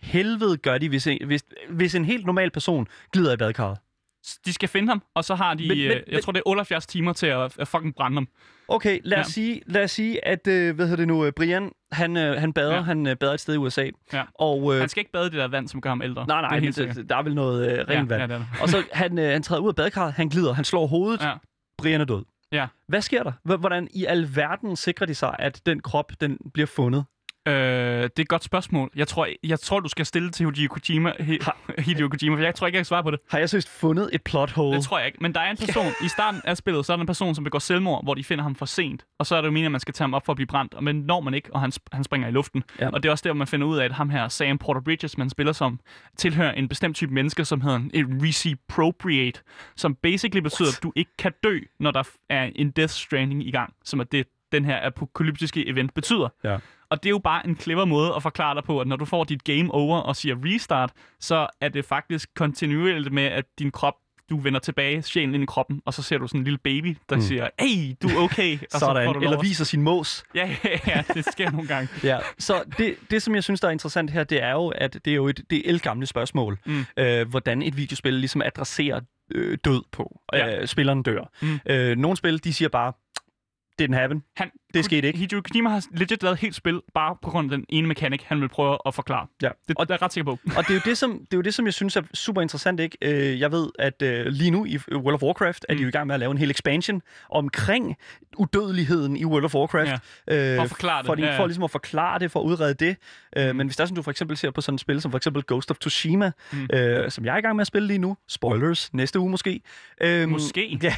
helvede 0.00 0.56
gør 0.56 0.78
de, 0.78 0.88
hvis 0.88 1.06
en, 1.06 1.26
hvis, 1.26 1.44
hvis 1.70 1.94
en 1.94 2.04
helt 2.04 2.26
normal 2.26 2.50
person 2.50 2.88
glider 3.12 3.32
i 3.32 3.36
badekarret? 3.36 3.78
De 4.46 4.52
skal 4.52 4.68
finde 4.68 4.88
ham, 4.88 5.02
og 5.14 5.24
så 5.24 5.34
har 5.34 5.54
de, 5.54 5.68
Men- 5.68 5.78
men, 5.78 5.88
men, 5.88 5.98
jeg 6.08 6.22
tror, 6.22 6.32
det 6.32 6.38
er 6.38 6.48
78 6.48 6.86
timer 6.86 7.12
til 7.12 7.26
at, 7.26 7.58
at 7.58 7.68
fucking 7.68 7.94
brænde 7.94 8.16
ham. 8.16 8.28
Okay, 8.68 9.00
lad 9.04 9.18
os, 9.18 9.26
Ja. 9.26 9.30
sige, 9.32 9.60
lad 9.66 9.84
os 9.84 9.90
sige, 9.90 10.24
at, 10.28 10.46
øh, 10.46 10.74
hvad 10.74 10.84
hedder 10.86 10.96
det 10.96 11.08
nu, 11.08 11.24
øh, 11.24 11.32
Brian, 11.32 11.70
han, 11.92 12.16
øh, 12.16 12.40
han 12.40 12.52
bader, 12.52 12.74
ja. 12.74 12.80
Han 12.80 13.06
øh, 13.06 13.16
bader 13.16 13.34
et 13.34 13.40
sted 13.40 13.54
i 13.54 13.56
USA. 13.56 13.90
Ja. 14.12 14.22
Og, 14.34 14.74
øh, 14.74 14.80
Han 14.80 14.88
skal 14.88 15.00
ikke 15.00 15.12
bade 15.12 15.24
det 15.24 15.32
der 15.32 15.48
vand, 15.48 15.68
som 15.68 15.80
gør 15.80 15.90
ham 15.90 16.02
ældre. 16.02 16.26
nej, 16.26 16.40
det 16.40 16.50
nej, 16.50 16.56
er 16.56 16.60
men 16.62 16.72
sikkert. 16.72 16.96
det, 16.96 17.08
der 17.10 17.16
er 17.16 17.22
vel 17.22 17.34
noget 17.34 17.72
øh, 17.72 17.78
rent 17.78 17.90
ja, 17.90 17.96
vand. 17.96 18.10
Ja, 18.12 18.20
det 18.22 18.28
der. 18.28 18.44
Og 18.62 18.68
så 18.68 18.84
han, 18.92 19.18
øh, 19.18 19.32
han 19.32 19.42
træder 19.42 19.62
ud 19.62 19.68
af 19.68 19.74
badekarret, 19.76 20.12
han 20.12 20.28
glider, 20.28 20.52
han 20.52 20.64
slår 20.64 20.86
hovedet, 20.86 21.22
Ja. 21.22 21.32
Brian 21.78 22.00
er 22.00 22.04
død. 22.04 22.24
Ja. 22.52 22.66
Hvad 22.88 23.00
sker 23.02 23.22
der? 23.22 23.56
Hvordan 23.58 23.88
i 23.94 24.04
alverden 24.04 24.76
sikrer 24.76 25.06
de 25.06 25.14
sig, 25.14 25.36
at 25.38 25.60
den 25.66 25.80
krop, 25.80 26.12
den 26.20 26.38
bliver 26.54 26.66
fundet? 26.66 27.04
Øh, 27.48 27.54
det 27.54 28.02
er 28.02 28.08
et 28.20 28.28
godt 28.28 28.44
spørgsmål. 28.44 28.90
Jeg 28.96 29.08
tror, 29.08 29.28
jeg 29.44 29.60
tror 29.60 29.80
du 29.80 29.88
skal 29.88 30.06
stille 30.06 30.30
til 30.30 30.46
Hideo 30.46 30.68
Kojima, 30.68 31.12
Hi- 31.20 31.38
Hideo 31.78 32.08
Kojima, 32.08 32.36
for 32.36 32.42
jeg 32.42 32.54
tror 32.54 32.66
ikke, 32.66 32.76
jeg 32.76 32.80
kan 32.80 32.84
svare 32.84 33.02
på 33.02 33.10
det. 33.10 33.20
Har 33.30 33.38
jeg 33.38 33.50
seriøst 33.50 33.68
fundet 33.68 34.10
et 34.12 34.22
plot 34.22 34.50
hole? 34.50 34.76
Det 34.76 34.84
tror 34.84 34.98
jeg 34.98 35.06
ikke. 35.06 35.18
Men 35.20 35.34
der 35.34 35.40
er 35.40 35.50
en 35.50 35.56
person, 35.56 35.86
i 36.04 36.08
starten 36.08 36.40
af 36.44 36.56
spillet, 36.56 36.86
så 36.86 36.92
er 36.92 36.96
der 36.96 37.00
en 37.00 37.06
person, 37.06 37.34
som 37.34 37.44
begår 37.44 37.58
selvmord, 37.58 38.04
hvor 38.04 38.14
de 38.14 38.24
finder 38.24 38.42
ham 38.42 38.54
for 38.54 38.66
sent. 38.66 39.04
Og 39.18 39.26
så 39.26 39.36
er 39.36 39.40
det 39.40 39.46
jo 39.46 39.50
meningen, 39.52 39.66
at 39.66 39.72
man 39.72 39.80
skal 39.80 39.94
tage 39.94 40.04
ham 40.04 40.14
op 40.14 40.26
for 40.26 40.32
at 40.32 40.36
blive 40.36 40.46
brændt. 40.46 40.82
Men 40.82 40.96
når 40.96 41.20
man 41.20 41.34
ikke, 41.34 41.52
og 41.54 41.60
han, 41.60 41.72
han 41.92 42.04
springer 42.04 42.28
i 42.28 42.30
luften. 42.30 42.62
Ja. 42.80 42.88
Og 42.88 43.02
det 43.02 43.08
er 43.08 43.12
også 43.12 43.22
der, 43.22 43.30
hvor 43.30 43.38
man 43.38 43.46
finder 43.46 43.66
ud 43.66 43.78
af, 43.78 43.84
at 43.84 43.92
ham 43.92 44.10
her, 44.10 44.28
Sam 44.28 44.58
Porter 44.58 44.80
Bridges, 44.80 45.18
man 45.18 45.30
spiller 45.30 45.52
som, 45.52 45.80
tilhører 46.16 46.52
en 46.52 46.68
bestemt 46.68 46.96
type 46.96 47.14
mennesker, 47.14 47.44
som 47.44 47.60
hedder 47.60 47.76
en 47.94 48.20
recipropriate, 48.22 49.40
som 49.76 49.94
basically 49.94 50.40
betyder, 50.42 50.68
at 50.68 50.82
du 50.82 50.92
ikke 50.96 51.10
kan 51.18 51.32
dø, 51.44 51.58
når 51.80 51.90
der 51.90 52.02
er 52.28 52.50
en 52.54 52.70
death 52.70 52.92
stranding 52.92 53.46
i 53.46 53.50
gang, 53.50 53.74
som 53.84 54.00
er 54.00 54.04
det, 54.04 54.26
den 54.52 54.64
her 54.64 54.86
apokalyptiske 54.86 55.68
event 55.68 55.94
betyder. 55.94 56.28
Ja. 56.44 56.58
Og 56.94 57.02
det 57.02 57.08
er 57.08 57.10
jo 57.10 57.18
bare 57.18 57.46
en 57.46 57.56
clever 57.56 57.84
måde 57.84 58.12
at 58.16 58.22
forklare 58.22 58.54
dig 58.54 58.64
på, 58.64 58.80
at 58.80 58.86
når 58.86 58.96
du 58.96 59.04
får 59.04 59.24
dit 59.24 59.44
game 59.44 59.74
over 59.74 59.98
og 59.98 60.16
siger 60.16 60.36
restart, 60.44 60.92
så 61.20 61.46
er 61.60 61.68
det 61.68 61.84
faktisk 61.84 62.28
kontinuerligt 62.36 63.12
med, 63.12 63.22
at 63.22 63.44
din 63.58 63.70
krop, 63.70 63.94
du 64.30 64.36
vender 64.36 64.60
tilbage, 64.60 65.02
sjælen 65.02 65.34
ind 65.34 65.42
i 65.42 65.46
kroppen, 65.46 65.82
og 65.84 65.94
så 65.94 66.02
ser 66.02 66.18
du 66.18 66.26
sådan 66.26 66.40
en 66.40 66.44
lille 66.44 66.58
baby, 66.58 66.96
der 67.08 67.16
mm. 67.16 67.22
siger, 67.22 67.48
hey, 67.60 67.94
du 68.02 68.08
er 68.08 68.22
okay. 68.24 68.58
Og 68.62 68.66
så 68.70 68.78
Sådan, 68.78 69.06
får 69.06 69.12
du 69.12 69.20
eller 69.20 69.40
viser 69.40 69.64
sin 69.64 69.82
mås. 69.82 70.24
Ja, 70.34 70.56
ja, 70.64 70.78
ja, 70.86 71.02
det 71.14 71.24
sker 71.24 71.50
nogle 71.50 71.68
gange. 71.68 71.88
Ja, 72.10 72.18
så 72.38 72.64
det, 72.78 72.96
det, 73.10 73.22
som 73.22 73.34
jeg 73.34 73.44
synes, 73.44 73.60
der 73.60 73.68
er 73.68 73.72
interessant 73.72 74.10
her, 74.10 74.24
det 74.24 74.42
er 74.42 74.52
jo, 74.52 74.68
at 74.68 74.94
det 75.04 75.10
er 75.10 75.14
jo 75.14 75.28
et 75.28 75.40
det 75.50 75.58
er 75.58 75.62
elgamle 75.70 76.06
spørgsmål, 76.06 76.58
mm. 76.66 76.84
øh, 76.96 77.28
hvordan 77.28 77.62
et 77.62 77.76
videospil 77.76 78.14
ligesom 78.14 78.42
adresserer 78.42 79.00
øh, 79.30 79.58
død 79.64 79.82
på. 79.92 80.20
Ja. 80.32 80.60
Øh, 80.60 80.66
spilleren 80.66 81.02
dør. 81.02 81.30
Mm. 81.42 81.60
Øh, 81.66 81.96
nogle 81.96 82.16
spil, 82.16 82.44
de 82.44 82.52
siger 82.52 82.68
bare, 82.68 82.92
didn't 83.82 83.94
happen. 83.94 84.22
Han, 84.36 84.50
Det 84.74 84.84
skete 84.84 85.06
ikke. 85.06 85.18
Hideo 85.18 85.40
Kojima 85.40 85.70
har 85.70 85.84
legit 85.90 86.22
lavet 86.22 86.34
et 86.34 86.40
helt 86.40 86.54
spil, 86.54 86.80
bare 86.94 87.16
på 87.22 87.30
grund 87.30 87.52
af 87.52 87.58
den 87.58 87.66
ene 87.68 87.88
mekanik, 87.88 88.22
han 88.22 88.40
vil 88.40 88.48
prøve 88.48 88.78
at 88.86 88.94
forklare. 88.94 89.26
Ja. 89.42 89.48
Det, 89.68 89.76
og 89.78 89.88
det 89.88 89.90
er 89.90 89.94
jeg 89.94 90.02
ret 90.02 90.12
sikker 90.12 90.24
på. 90.32 90.38
Og 90.56 90.62
det 90.64 90.70
er, 90.70 90.74
jo 90.74 90.80
det, 90.84 90.98
som, 90.98 91.10
det 91.12 91.32
er 91.32 91.36
jo 91.36 91.40
det, 91.42 91.54
som 91.54 91.64
jeg 91.64 91.74
synes 91.74 91.96
er 91.96 92.02
super 92.14 92.42
interessant. 92.42 92.80
Ikke? 92.80 92.96
Øh, 93.02 93.40
jeg 93.40 93.52
ved, 93.52 93.68
at 93.78 94.02
øh, 94.02 94.26
lige 94.26 94.50
nu 94.50 94.64
i 94.64 94.78
World 94.92 95.14
of 95.14 95.22
Warcraft 95.22 95.66
er 95.68 95.74
de 95.74 95.82
jo 95.82 95.88
i 95.88 95.90
gang 95.90 96.06
med 96.06 96.14
at 96.14 96.20
lave 96.20 96.30
en 96.32 96.38
hel 96.38 96.50
expansion 96.50 97.02
omkring 97.30 97.96
udødeligheden 98.38 99.16
i 99.16 99.24
World 99.24 99.44
of 99.44 99.54
Warcraft. 99.54 99.90
Øh, 100.30 100.56
For 100.56 100.62
at 100.62 100.68
forklare 100.68 100.98
det, 100.98 101.06
For, 101.06 101.16
ja, 101.18 101.26
ja. 101.26 101.38
for 101.38 101.46
ligesom 101.46 101.64
at 101.64 101.70
forklare 101.70 102.18
det, 102.18 102.30
for 102.30 102.40
at 102.40 102.44
udrede 102.44 102.74
det. 102.74 102.96
Øh, 103.36 103.56
men 103.56 103.66
hvis 103.66 103.76
der 103.76 103.82
er 103.82 103.86
sådan, 103.86 103.96
du 103.96 104.02
for 104.02 104.10
eksempel 104.10 104.36
ser 104.36 104.50
på 104.50 104.60
sådan 104.60 104.74
et 104.74 104.80
spil 104.80 105.00
som 105.00 105.10
for 105.10 105.16
eksempel 105.16 105.42
Ghost 105.46 105.70
of 105.70 105.76
Tsushima, 105.76 106.30
Mm. 106.52 106.68
øh, 106.72 107.10
som 107.10 107.24
jeg 107.24 107.34
er 107.34 107.38
i 107.38 107.40
gang 107.40 107.56
med 107.56 107.60
at 107.62 107.66
spille 107.66 107.88
lige 107.88 107.98
nu. 107.98 108.16
Spoilers, 108.28 108.94
næste 108.94 109.18
uge 109.20 109.30
måske. 109.30 109.60
Øh, 110.00 110.28
Måske. 110.28 110.78
Ja, 110.82 110.94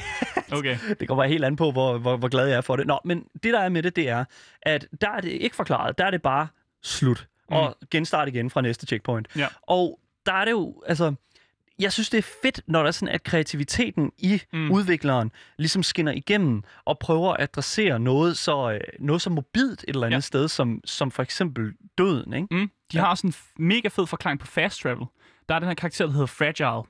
Okay. 0.53 0.77
det 1.01 1.09
kommer 1.09 1.25
helt 1.25 1.45
an 1.45 1.57
på, 1.57 1.71
hvor, 1.73 1.99
hvor, 1.99 2.17
hvor 2.17 2.29
glad 2.29 2.47
jeg 2.47 2.57
er 2.57 2.61
for 2.61 2.77
det. 2.77 2.87
Nå, 2.87 2.99
men 3.05 3.25
det 3.43 3.53
der 3.53 3.66
er 3.67 3.71
med 3.71 3.83
det, 3.83 3.97
det 3.97 4.09
er, 4.09 4.25
at 4.63 4.87
der 5.01 5.11
er 5.11 5.21
det 5.21 5.29
ikke 5.31 5.57
forklaret. 5.57 5.99
Der 5.99 6.05
er 6.05 6.11
det 6.11 6.23
bare 6.23 6.49
slut. 6.83 7.27
Mm. 7.51 7.57
Og 7.57 7.77
genstart 7.91 8.29
igen 8.29 8.51
fra 8.51 8.61
næste 8.61 8.87
checkpoint. 8.87 9.29
Ja. 9.37 9.47
Og 9.63 10.01
der 10.27 10.33
er 10.33 10.45
det 10.45 10.53
jo, 10.53 10.83
altså... 10.87 11.15
Jeg 11.79 11.93
synes, 11.93 12.11
det 12.11 12.19
er 12.19 12.23
fedt, 12.43 12.61
når 12.67 12.79
der 12.81 12.87
er 12.87 12.91
sådan, 12.91 13.15
at 13.15 13.23
kreativiteten 13.23 14.13
i 14.19 14.43
mm. 14.53 14.59
Mm. 14.59 14.71
udvikleren 14.73 15.33
ligesom 15.57 15.83
skinner 15.83 16.13
igennem 16.13 16.63
og 16.85 16.99
prøver 16.99 17.33
at 17.33 17.41
adressere 17.43 17.99
noget 17.99 18.37
så, 18.39 18.71
øh, 18.73 18.81
noget 19.01 19.23
så 19.23 19.31
mobilt 19.31 19.73
et 19.73 19.85
eller 19.89 20.07
andet 20.07 20.17
Ja. 20.17 20.21
sted, 20.21 20.49
som, 20.49 20.81
som 20.85 21.11
for 21.11 21.23
eksempel 21.23 21.73
døden, 21.99 22.33
ikke? 22.33 22.47
Mm. 22.51 22.71
De 22.93 22.97
Ja. 22.97 23.01
har 23.01 23.11
også 23.11 23.27
en 23.27 23.35
mega 23.59 23.89
fed 23.89 24.07
forklaring 24.07 24.41
på 24.41 24.47
fast 24.47 24.81
travel. 24.81 25.07
Der 25.49 25.55
er 25.55 25.59
den 25.59 25.69
her 25.69 25.75
karakter, 25.75 26.07
der 26.07 26.13
hedder 26.13 26.27
Fragile. 26.27 26.83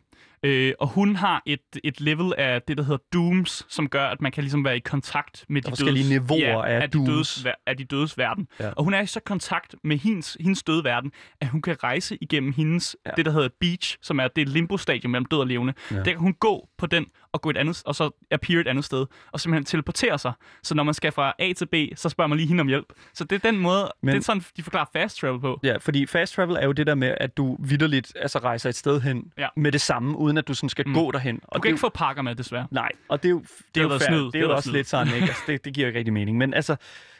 Øh, 0.42 0.72
og 0.80 0.88
hun 0.88 1.16
har 1.16 1.42
et, 1.46 1.60
et 1.84 2.00
level 2.00 2.32
af 2.38 2.62
det, 2.62 2.76
der 2.78 2.82
hedder 2.84 3.02
Dooms, 3.12 3.66
som 3.68 3.88
gør, 3.88 4.06
at 4.06 4.20
man 4.20 4.32
kan 4.32 4.42
ligesom 4.42 4.64
være 4.64 4.76
i 4.76 4.80
kontakt 4.80 5.44
med 5.48 5.62
de 5.62 5.68
forskellige 5.70 6.18
dødes, 6.18 6.30
niveauer 6.30 6.64
af 6.64 6.82
af, 6.82 6.90
de 6.90 7.06
dødes, 7.06 7.46
af 7.66 7.76
de 7.76 7.84
dødes 7.84 8.18
verden. 8.18 8.48
Ja. 8.60 8.70
Og 8.70 8.84
hun 8.84 8.94
er 8.94 9.00
i 9.00 9.06
så 9.06 9.20
kontakt 9.20 9.74
med 9.84 9.96
hendes, 9.98 10.36
hendes 10.40 10.62
døde 10.62 10.84
verden, 10.84 11.12
at 11.40 11.48
hun 11.48 11.62
kan 11.62 11.76
rejse 11.84 12.18
igennem 12.20 12.52
hendes, 12.52 12.96
Ja. 13.06 13.10
ja. 13.10 13.14
det 13.16 13.24
der 13.24 13.32
hedder 13.32 13.48
Beach, 13.60 13.96
som 14.02 14.18
er 14.20 14.28
det 14.28 14.48
limbo-stadium 14.48 15.10
mellem 15.10 15.24
død 15.26 15.38
og 15.38 15.46
levende. 15.46 15.72
Ja. 15.90 15.96
Der 15.96 16.04
kan 16.04 16.16
hun 16.18 16.34
gå 16.34 16.68
på 16.78 16.86
den 16.86 17.06
og 17.36 17.42
gå 17.42 17.50
et 17.50 17.56
andet, 17.56 17.82
og 17.86 17.94
så 17.94 18.10
appear 18.30 18.60
et 18.60 18.66
andet 18.68 18.84
sted, 18.84 19.06
og 19.32 19.40
simpelthen 19.40 19.64
teleportere 19.64 20.18
sig. 20.18 20.32
Så 20.62 20.74
når 20.74 20.82
man 20.82 20.94
skal 20.94 21.12
fra 21.12 21.34
A 21.38 21.52
til 21.52 21.66
B, 21.66 21.74
så 21.96 22.08
spørger 22.08 22.28
man 22.28 22.38
lige 22.38 22.48
hende 22.48 22.60
om 22.60 22.68
hjælp. 22.68 22.86
Så 23.14 23.24
det 23.24 23.44
er 23.44 23.50
den 23.50 23.60
måde, 23.60 23.92
Men- 24.02 24.14
det 24.14 24.20
er 24.20 24.24
sådan, 24.24 24.42
de 24.56 24.62
forklarer 24.62 24.86
fast 24.92 25.18
travel 25.18 25.40
på. 25.40 25.60
Ja, 25.62 25.76
fordi 25.76 26.06
fast 26.06 26.34
travel 26.34 26.56
er 26.56 26.64
jo 26.64 26.72
det 26.72 26.86
der 26.86 26.94
med, 26.94 27.14
at 27.20 27.36
du 27.36 27.56
vidderligt 27.60 28.12
altså, 28.16 28.38
rejser 28.38 28.68
et 28.68 28.74
sted 28.76 29.00
hen 29.00 29.32
Ja. 29.38 29.48
med 29.56 29.72
det 29.72 29.80
samme, 29.80 30.16
uden 30.18 30.38
at 30.38 30.48
du 30.48 30.54
sådan 30.54 30.68
skal 30.68 30.88
mm. 30.88 30.94
Gå 30.94 31.10
derhen. 31.10 31.40
Og 31.42 31.54
Du 31.56 31.60
kan 31.60 31.68
ikke 31.68 31.80
få 31.80 31.88
pakker 31.88 32.22
med, 32.22 32.34
desværre. 32.34 32.66
Nej, 32.70 32.92
og 33.08 33.22
det 33.22 33.28
er 33.28 33.30
jo, 33.30 33.42
det 33.74 33.80
er 33.80 33.84
jo, 33.84 33.88
fair. 33.88 33.98
snyd. 34.08 34.24
Det 34.24 34.32
Det 34.32 34.38
er 34.38 34.42
jo 34.44 34.54
også 34.54 34.68
snyd. 34.70 34.76
lidt 34.78 34.88
sådan, 34.88 35.14
ikke? 35.14 35.26
Altså, 35.26 35.42
det, 35.46 35.64
det 35.64 35.74
giver 35.74 35.84
jo 35.84 35.88
ikke 35.88 35.98
rigtig 35.98 36.12
mening. 36.14 36.38
Men 36.38 36.54
altså, 36.54 36.76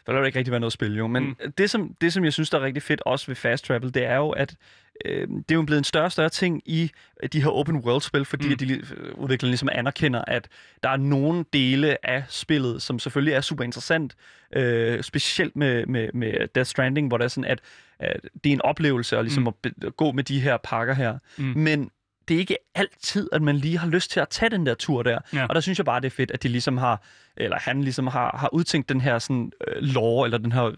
der 0.07 0.13
vil 0.13 0.19
jo 0.19 0.25
ikke 0.25 0.39
rigtig 0.39 0.51
være 0.53 0.61
noget 0.61 0.73
spil, 0.73 0.97
jo. 0.97 1.07
Men. 1.07 1.25
Mm. 1.25 1.53
det, 1.59 1.71
som, 1.71 1.95
det, 2.01 2.13
som 2.13 2.25
jeg 2.25 2.33
synes, 2.33 2.51
der 2.51 2.59
er 2.59 2.63
rigtig 2.63 2.83
fedt 2.83 3.03
også 3.07 3.27
ved 3.27 3.37
fast 3.37 3.65
travel, 3.65 3.95
det 3.95 4.05
er 4.05 4.17
jo, 4.17 4.31
at 4.31 4.55
øh, 5.05 5.29
det 5.29 5.51
er 5.51 5.55
jo 5.55 5.63
blevet 5.63 5.79
en 5.79 5.85
større 5.85 6.05
og 6.05 6.13
større 6.13 6.29
ting 6.29 6.63
i 6.65 6.91
øh, 7.23 7.29
de 7.33 7.43
her 7.43 7.49
open 7.49 7.77
world-spil, 7.77 8.25
fordi 8.25 8.49
mm. 8.49 8.57
De 8.57 8.65
li- 8.65 9.13
udviklerne 9.15 9.51
ligesom 9.51 9.69
anerkender, 9.73 10.23
at 10.27 10.49
der 10.83 10.89
er 10.89 10.97
nogle 10.97 11.45
dele 11.53 12.07
af 12.07 12.25
spillet, 12.29 12.83
som 12.83 12.99
selvfølgelig 12.99 13.35
er 13.35 13.41
super 13.41 13.65
interessant, 13.65 14.17
øh, 14.57 15.03
specielt 15.03 15.57
med, 15.57 15.87
med, 15.87 16.09
med 16.15 16.49
Death 16.55 16.69
Stranding, 16.69 17.09
hvor 17.09 17.17
det 17.19 17.25
er 17.25 17.29
sådan, 17.29 17.51
at, 17.51 17.61
at 17.99 18.21
det 18.45 18.51
er 18.51 18.55
en 18.55 18.63
oplevelse 18.63 19.17
at, 19.19 19.25
ligesom 19.25 19.43
Mm. 19.43 19.53
at, 19.65 19.73
at 19.87 19.97
gå 19.97 20.13
med 20.13 20.25
de 20.25 20.41
her 20.41 20.57
pakker 20.57 20.95
her. 20.95 21.19
Mm. 21.39 21.45
Men 21.45 21.91
det 22.29 22.35
er 22.35 22.39
ikke 22.39 22.57
altid, 22.75 23.29
at 23.33 23.43
man 23.43 23.57
lige 23.57 23.79
har 23.79 23.89
lyst 23.89 24.11
til 24.11 24.21
at 24.21 24.29
tage 24.29 24.51
den 24.51 24.67
der 24.67 24.75
tur 24.75 25.03
der. 25.03 25.19
Ja. 25.35 25.47
Og 25.47 25.55
der 25.55 25.61
synes 25.61 25.79
jeg 25.79 25.85
bare, 25.85 26.01
det 26.01 26.07
er 26.07 26.11
fedt, 26.11 26.31
at 26.31 26.43
de 26.43 26.49
ligesom 26.49 26.79
har, 26.79 27.03
eller 27.37 27.59
han 27.59 27.83
ligesom 27.83 28.07
har, 28.07 28.37
har 28.39 28.55
udtænkt 28.55 28.89
den 28.89 29.01
her 29.01 29.19
sådan 29.19 29.53
øh, 29.69 29.83
lore, 29.83 30.27
eller 30.27 30.39
den 30.39 30.53
her 30.53 30.73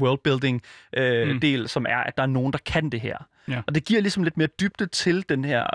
worldbuilding 0.00 0.62
øh, 0.96 1.28
mm. 1.28 1.40
del, 1.40 1.68
som 1.68 1.86
er, 1.88 1.96
at 1.98 2.16
der 2.16 2.22
er 2.22 2.26
nogen, 2.26 2.52
der 2.52 2.58
kan 2.66 2.90
det 2.90 3.00
her. 3.00 3.16
Ja. 3.48 3.62
Og 3.66 3.74
det 3.74 3.84
giver 3.84 4.00
ligesom 4.00 4.22
lidt 4.22 4.36
mere 4.36 4.48
dybde 4.60 4.86
til 4.86 5.24
den 5.28 5.44
her 5.44 5.66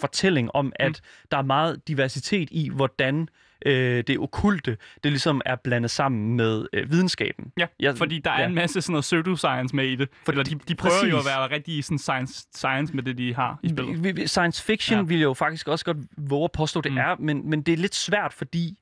fortælling 0.00 0.50
om, 0.54 0.72
at 0.76 0.88
Mm. 0.88 1.26
der 1.30 1.36
er 1.38 1.42
meget 1.42 1.88
diversitet 1.88 2.48
i, 2.50 2.68
hvordan 2.68 3.28
øh, 3.66 4.04
det 4.06 4.18
okulte, 4.18 4.76
det 5.04 5.12
ligesom 5.12 5.40
er 5.46 5.56
blandet 5.64 5.90
sammen 5.90 6.36
med 6.36 6.66
øh, 6.72 6.90
videnskaben. 6.90 7.52
Ja, 7.58 7.66
Jeg- 7.80 7.96
fordi 7.98 8.18
der 8.18 8.30
er 8.30 8.40
ja. 8.40 8.46
en 8.46 8.54
masse 8.54 8.80
sådan 8.80 8.92
noget 8.92 9.02
pseudoscience 9.02 9.76
med 9.76 9.84
i 9.86 9.96
det. 9.96 10.08
For 10.24 10.32
Eller 10.32 10.44
de, 10.44 10.54
de 10.68 10.74
prøver 10.74 10.94
jo 11.10 11.16
at 11.16 11.22
præcis. 11.22 11.26
være 11.26 11.50
rigtig 11.50 11.84
sådan 11.84 11.98
science, 11.98 12.46
science 12.54 12.94
med 12.94 13.02
det, 13.02 13.18
de 13.18 13.34
har 13.34 13.58
i 13.62 13.68
spillet. 13.68 14.04
Vi- 14.04 14.12
vi- 14.12 14.26
Science 14.26 14.62
fiction 14.62 14.98
Ja. 14.98 15.04
vil 15.04 15.16
jeg 15.18 15.24
jo 15.24 15.34
faktisk 15.34 15.68
også 15.68 15.84
godt 15.84 15.96
våge 16.18 16.44
at 16.44 16.52
påstå, 16.52 16.80
det 16.80 16.92
Mm. 16.92 16.96
mm. 16.96 17.00
er, 17.04 17.16
men, 17.18 17.50
men 17.50 17.62
det 17.62 17.72
er 17.72 17.76
lidt 17.78 17.94
svært, 17.94 18.32
fordi 18.32 18.78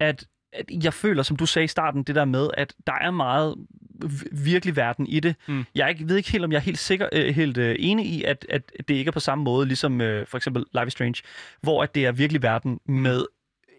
at, 0.00 0.26
at 0.52 0.64
jeg 0.84 0.94
føler, 0.94 1.22
som 1.22 1.36
du 1.36 1.46
sagde 1.46 1.64
i 1.64 1.68
starten, 1.68 2.02
det 2.02 2.14
der 2.14 2.24
med, 2.24 2.48
at 2.56 2.74
der 2.86 2.92
er 3.00 3.10
meget 3.10 3.54
virkelig 4.32 4.76
verden 4.76 5.06
i 5.06 5.20
det. 5.20 5.34
Mm. 5.48 5.64
Jeg 5.74 5.88
ikke, 5.90 6.08
ved 6.08 6.16
ikke 6.16 6.32
helt, 6.32 6.44
om 6.44 6.52
jeg 6.52 6.58
er 6.58 6.62
helt 6.62 6.78
sikker, 6.78 7.08
øh, 7.12 7.34
helt 7.34 7.58
øh, 7.58 7.76
enig 7.78 8.06
i, 8.06 8.24
at, 8.24 8.46
at 8.48 8.72
det 8.88 8.94
ikke 8.94 9.08
er 9.08 9.12
på 9.12 9.20
samme 9.20 9.44
måde, 9.44 9.66
ligesom 9.66 10.00
øh, 10.00 10.26
for 10.26 10.36
eksempel 10.36 10.64
Life 10.74 10.86
is 10.86 10.92
Strange, 10.92 11.22
hvor 11.60 11.82
at 11.82 11.94
det 11.94 12.06
er 12.06 12.12
virkelig 12.12 12.42
verden 12.42 12.80
med 12.88 13.24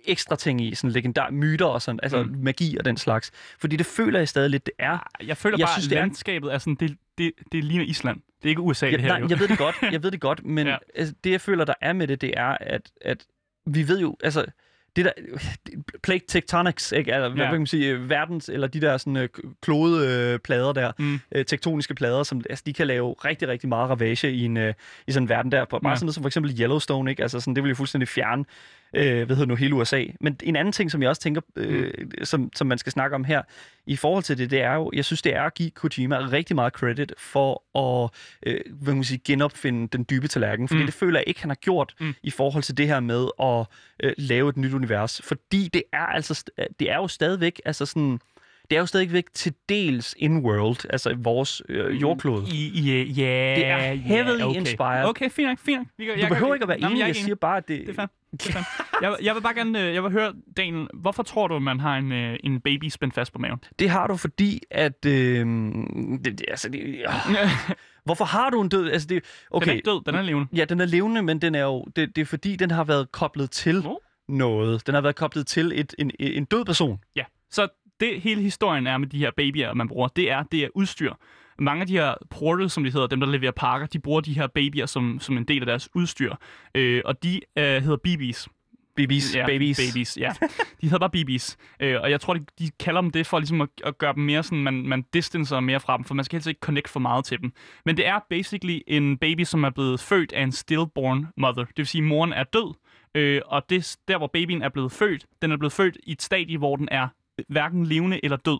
ekstra 0.05 0.35
ting 0.35 0.61
i, 0.61 0.75
sådan 0.75 0.91
legendar 0.91 1.31
myter 1.31 1.65
og 1.65 1.81
sådan, 1.81 1.99
altså 2.03 2.23
Mm. 2.23 2.35
magi 2.43 2.77
og 2.77 2.85
den 2.85 2.97
slags. 2.97 3.31
Fordi 3.59 3.75
det 3.75 3.85
føler 3.85 4.19
jeg 4.19 4.27
stadig 4.29 4.49
lidt, 4.49 4.65
det 4.65 4.73
er. 4.79 5.09
Jeg 5.27 5.37
føler 5.37 5.57
Jeg 5.57 5.65
bare, 5.65 5.73
synes, 5.73 5.87
at 5.87 5.89
det 5.89 5.97
landskabet 5.97 6.53
er 6.53 6.57
sådan, 6.57 6.75
det, 6.75 6.97
det, 7.17 7.31
det 7.51 7.63
ligner 7.63 7.85
Island. 7.85 8.17
Det 8.17 8.45
er 8.45 8.49
ikke 8.49 8.61
USA, 8.61 8.85
Ja, 8.85 8.91
det 8.91 9.01
her 9.01 9.07
nej, 9.07 9.19
jo. 9.19 9.27
jeg 9.29 9.39
ved 9.39 9.47
det 9.47 9.57
godt, 9.57 9.75
jeg 9.93 10.03
ved 10.03 10.11
det 10.11 10.21
godt, 10.21 10.45
men 10.45 10.67
Ja. 10.67 10.77
altså, 10.95 11.13
det 11.23 11.31
jeg 11.31 11.41
føler, 11.41 11.65
der 11.65 11.73
er 11.81 11.93
med 11.93 12.07
det, 12.07 12.21
det 12.21 12.33
er, 12.37 12.57
at, 12.61 12.81
at 13.01 13.25
vi 13.65 13.87
ved 13.87 13.99
jo, 13.99 14.17
altså, 14.23 14.45
det 14.95 15.05
der, 15.05 15.11
plate 16.03 16.25
tectonics, 16.27 16.91
ikke? 16.91 17.13
Altså, 17.13 17.29
hvad 17.29 17.43
Ja. 17.45 17.51
kan 17.51 17.59
man 17.59 17.67
sige, 17.67 17.89
øh, 17.91 18.09
verdens, 18.09 18.49
eller 18.49 18.67
de 18.67 18.81
der 18.81 18.97
sådan 18.97 19.17
øh, 19.17 19.29
klode 19.61 20.07
øh, 20.33 20.39
plader 20.39 20.73
der, 20.73 20.91
Mm. 20.99 21.19
øh, 21.31 21.45
tektoniske 21.45 21.95
plader, 21.95 22.23
som 22.23 22.41
altså, 22.49 22.63
de 22.65 22.73
kan 22.73 22.87
lave 22.87 23.13
rigtig, 23.25 23.47
rigtig 23.47 23.69
meget 23.69 23.89
ravage 23.89 24.31
i 24.31 24.45
en, 24.45 24.57
øh, 24.57 24.73
i 25.07 25.11
sådan 25.11 25.23
en 25.23 25.29
verden 25.29 25.51
der. 25.51 25.65
Bare 25.65 25.89
ja. 25.89 25.95
sådan 25.95 26.05
noget 26.05 26.13
som 26.15 26.23
for 26.23 26.27
eksempel 26.27 26.59
Yellowstone, 26.61 27.09
ikke? 27.11 27.21
Altså, 27.21 27.39
sådan, 27.39 27.55
det 27.55 27.63
vil 27.63 27.69
jo 27.69 27.75
fuldstændig 27.75 28.07
fjerne 28.07 28.45
øh, 28.93 29.25
hvad 29.25 29.35
hedder 29.35 29.45
nu, 29.45 29.55
hele 29.55 29.75
USA. 29.75 30.03
Men 30.21 30.37
en 30.43 30.55
anden 30.55 30.71
ting, 30.71 30.91
som 30.91 31.01
jeg 31.01 31.09
også 31.09 31.21
tænker, 31.21 31.41
øh, 31.55 31.91
som, 32.23 32.49
som 32.55 32.67
man 32.67 32.77
skal 32.77 32.91
snakke 32.91 33.15
om 33.15 33.23
her, 33.23 33.41
i 33.87 33.95
forhold 33.95 34.23
til 34.23 34.37
det, 34.37 34.51
det 34.51 34.61
er 34.61 34.73
jo, 34.73 34.91
jeg 34.93 35.05
synes, 35.05 35.21
det 35.21 35.35
er 35.35 35.41
at 35.43 35.53
give 35.53 35.69
Kojima 35.69 36.17
rigtig 36.31 36.55
meget 36.55 36.73
credit 36.73 37.13
for 37.17 37.63
at 38.05 38.09
øh, 38.45 38.59
hvad 38.81 38.93
man 38.93 39.03
sige, 39.03 39.21
genopfinde 39.25 39.87
den 39.87 40.05
dybe 40.09 40.27
tallerken. 40.27 40.67
Fordi 40.67 40.77
Mm. 40.77 40.81
mm. 40.81 40.85
det 40.87 40.93
føler 40.95 41.19
jeg 41.19 41.23
ikke, 41.27 41.41
han 41.41 41.49
har 41.49 41.55
gjort 41.55 41.93
Mm. 41.99 42.05
mm. 42.05 42.13
i 42.23 42.29
forhold 42.31 42.63
til 42.63 42.77
det 42.77 42.87
her 42.87 42.99
med 42.99 43.27
at 43.43 43.65
øh, 44.03 44.13
lave 44.17 44.49
et 44.49 44.57
nyt 44.57 44.73
univers. 44.73 45.21
Fordi 45.23 45.69
det 45.73 45.83
er 45.93 46.05
altså, 46.05 46.43
det 46.79 46.91
er 46.91 46.95
jo 46.95 47.07
stadigvæk, 47.07 47.61
altså 47.65 47.85
sådan, 47.85 48.19
det 48.69 48.75
er 48.75 48.79
jo 48.79 48.85
stadigvæk 48.85 49.25
til 49.33 49.53
dels 49.69 50.15
in-world, 50.17 50.85
altså 50.89 51.15
vores 51.17 51.61
øh, 51.69 52.01
jordklode. 52.01 52.45
I, 52.53 52.71
i, 52.79 53.01
ja, 53.11 53.53
Det 53.55 53.65
er 53.65 53.93
heavily 53.93 54.39
ja, 54.39 54.45
okay. 54.47 54.59
inspired. 54.59 55.05
Okay, 55.05 55.29
fint 55.29 55.47
nok, 55.47 55.57
fint 55.59 55.77
nok. 55.99 56.07
Kan- 56.07 56.19
Du 56.23 56.27
behøver 56.33 56.53
ikke 56.53 56.63
at 56.63 56.69
være 56.69 56.79
enig, 56.79 56.99
jeg 56.99 57.07
ikke 57.07 57.19
siger 57.19 57.35
bare, 57.35 57.57
at 57.57 57.67
det... 57.67 57.79
Det 57.81 57.89
er 57.89 57.93
fair. 57.93 58.07
Jeg, 59.01 59.17
jeg 59.23 59.35
vil 59.35 59.41
bare 59.41 59.53
gerne 59.53 59.81
øh, 59.87 59.93
jeg 59.93 60.03
vil 60.03 60.11
høre, 60.11 60.33
Daniel, 60.57 60.87
hvorfor 60.93 61.23
tror 61.23 61.47
du, 61.47 61.59
man 61.59 61.79
har 61.79 61.97
en, 61.97 62.11
øh, 62.11 62.39
en 62.43 62.61
baby 62.61 62.89
spændt 62.89 63.13
fast 63.15 63.33
på 63.33 63.39
maven? 63.39 63.59
Det 63.79 63.89
har 63.89 64.07
du, 64.07 64.17
fordi 64.17 64.61
at... 64.71 65.05
Øh, 65.05 65.45
det, 66.23 66.25
det, 66.25 66.41
altså, 66.47 66.69
det, 66.69 66.79
øh, 66.79 67.05
hvorfor 68.05 68.25
har 68.25 68.49
du 68.49 68.61
en 68.61 68.69
død? 68.69 68.91
Altså, 68.91 69.07
det, 69.07 69.23
okay, 69.51 69.65
Den 69.65 69.69
er 69.69 69.73
ikke 69.75 69.89
død, 69.89 70.01
den 70.05 70.15
er 70.15 70.21
levende. 70.21 70.47
Ja, 70.53 70.65
den 70.65 70.81
er 70.81 70.85
levende, 70.85 71.21
men 71.21 71.41
den 71.41 71.55
er 71.55 71.63
jo, 71.63 71.85
det, 71.95 72.15
det 72.15 72.21
er 72.21 72.25
fordi, 72.25 72.55
den 72.55 72.71
har 72.71 72.83
været 72.83 73.11
koblet 73.11 73.51
til 73.51 73.83
Oh. 73.87 73.95
noget. 74.27 74.87
Den 74.87 74.93
har 74.93 75.01
været 75.01 75.15
koblet 75.15 75.47
til 75.47 75.71
et, 75.75 75.95
en, 75.97 76.11
en 76.19 76.45
død 76.45 76.65
person. 76.65 76.99
Ja, 77.15 77.23
så 77.51 77.67
det 77.99 78.21
hele 78.21 78.41
historien 78.41 78.87
er 78.87 78.97
med 78.97 79.07
de 79.07 79.17
her 79.17 79.31
babyer, 79.37 79.73
man 79.73 79.87
bruger, 79.87 80.07
det 80.07 80.31
er, 80.31 80.43
det 80.43 80.63
er 80.63 80.67
udstyr. 80.75 81.13
Mange 81.59 81.81
af 81.81 81.87
de 81.87 81.93
her 81.93 82.13
portals, 82.29 82.73
som 82.73 82.83
de 82.83 82.91
hedder, 82.91 83.07
dem 83.07 83.19
der 83.19 83.27
leverer 83.27 83.51
pakker, 83.51 83.87
de 83.87 83.99
bruger 83.99 84.21
de 84.21 84.33
her 84.33 84.47
babyer 84.47 84.85
som, 84.85 85.19
som 85.19 85.37
en 85.37 85.43
del 85.43 85.61
af 85.61 85.65
deres 85.65 85.89
udstyr. 85.95 86.35
Øh, 86.75 87.01
og 87.05 87.23
de 87.23 87.41
øh, 87.57 87.63
hedder 87.83 87.97
BB's. 88.07 88.47
Babies, 88.95 89.35
Ja, 89.35 89.45
babies. 89.45 89.79
babies 89.93 90.17
ja. 90.17 90.33
De 90.81 90.89
hedder 90.89 91.07
bare 91.07 91.11
BB's. 91.17 91.55
Øh, 91.79 92.01
og 92.01 92.11
jeg 92.11 92.21
tror, 92.21 92.33
de, 92.33 92.45
de 92.59 92.69
kalder 92.79 93.01
dem 93.01 93.11
det 93.11 93.27
for 93.27 93.39
ligesom 93.39 93.61
at, 93.61 93.69
at 93.83 93.97
gøre 93.97 94.13
dem 94.13 94.23
mere 94.23 94.43
sådan, 94.43 94.63
man, 94.63 94.73
man 94.73 95.05
distancer 95.13 95.59
mere 95.59 95.79
fra 95.79 95.97
dem, 95.97 96.03
for 96.05 96.13
man 96.15 96.25
skal 96.25 96.35
helst 96.35 96.47
ikke 96.47 96.59
connect 96.59 96.89
for 96.89 96.99
meget 96.99 97.25
til 97.25 97.41
dem. 97.41 97.53
Men 97.85 97.97
det 97.97 98.07
er 98.07 98.19
basically 98.29 98.79
en 98.87 99.17
baby, 99.17 99.43
som 99.43 99.63
er 99.63 99.69
blevet 99.69 99.99
født 99.99 100.33
af 100.33 100.43
en 100.43 100.51
stillborn 100.51 101.27
mother. 101.37 101.63
Det 101.65 101.77
vil 101.77 101.87
sige, 101.87 102.01
at 102.01 102.07
moren 102.07 102.33
er 102.33 102.43
død, 102.43 102.73
øh, 103.15 103.41
og 103.45 103.69
det, 103.69 103.97
der, 104.07 104.17
hvor 104.17 104.27
babyen 104.27 104.61
er 104.61 104.69
blevet 104.69 104.91
født, 104.91 105.25
den 105.41 105.51
er 105.51 105.57
blevet 105.57 105.73
født 105.73 105.97
i 106.03 106.11
et 106.11 106.21
stadie, 106.21 106.57
hvor 106.57 106.75
den 106.75 106.87
er 106.91 107.07
hverken 107.49 107.85
levende 107.85 108.19
eller 108.23 108.37
død. 108.37 108.59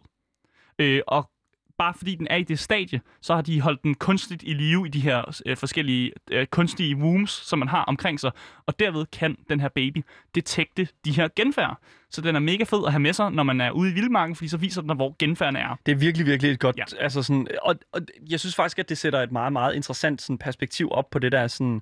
Øh, 0.80 1.02
og 1.08 1.30
bare 1.80 1.94
fordi 1.94 2.16
den 2.16 2.28
er 2.30 2.36
i 2.36 2.44
det 2.44 2.60
stadie, 2.60 3.02
så 3.22 3.36
har 3.36 3.42
de 3.42 3.62
holdt 3.62 3.84
den 3.84 3.96
kunstigt 3.96 4.44
i 4.44 4.54
live 4.54 4.88
i 4.88 4.90
de 4.90 5.00
her 5.00 5.42
øh, 5.46 5.58
forskellige 5.58 6.12
øh, 6.32 6.48
kunstige 6.48 6.96
wombs, 6.96 7.32
som 7.32 7.60
man 7.60 7.68
har 7.68 7.84
omkring 7.84 8.20
sig. 8.20 8.32
Og 8.66 8.80
derved 8.80 9.06
kan 9.06 9.38
den 9.50 9.60
her 9.60 9.70
baby 9.76 10.04
detekte 10.36 10.88
de 11.06 11.12
her 11.12 11.28
genfærd. 11.36 11.80
Så 12.12 12.22
den 12.22 12.36
er 12.36 12.40
mega 12.40 12.64
fed 12.64 12.86
at 12.86 12.92
have 12.92 13.00
med 13.00 13.14
sig, 13.14 13.32
når 13.32 13.44
man 13.44 13.62
er 13.62 13.72
ude 13.72 13.92
i 13.92 13.94
vildmarken, 13.94 14.36
fordi 14.36 14.48
så 14.48 14.58
viser 14.58 14.82
den, 14.82 14.96
hvor 14.96 15.16
genfærdene 15.20 15.60
er. 15.60 15.80
Det 15.86 15.92
er 15.92 15.96
virkelig, 15.96 16.26
virkelig 16.26 16.52
et 16.52 16.60
godt... 16.60 16.78
Ja. 16.78 16.84
Altså 17.00 17.24
sådan, 17.24 17.48
og, 17.62 17.76
og 17.92 18.02
jeg 18.30 18.40
synes 18.40 18.56
faktisk, 18.56 18.80
at 18.80 18.90
det 18.90 18.98
sætter 18.98 19.20
et 19.24 19.32
meget, 19.32 19.54
meget 19.54 19.76
interessant 19.76 20.22
sådan, 20.22 20.38
perspektiv 20.38 20.88
op 20.92 21.10
på 21.10 21.20
det 21.20 21.32
der 21.32 21.48
sådan... 21.48 21.82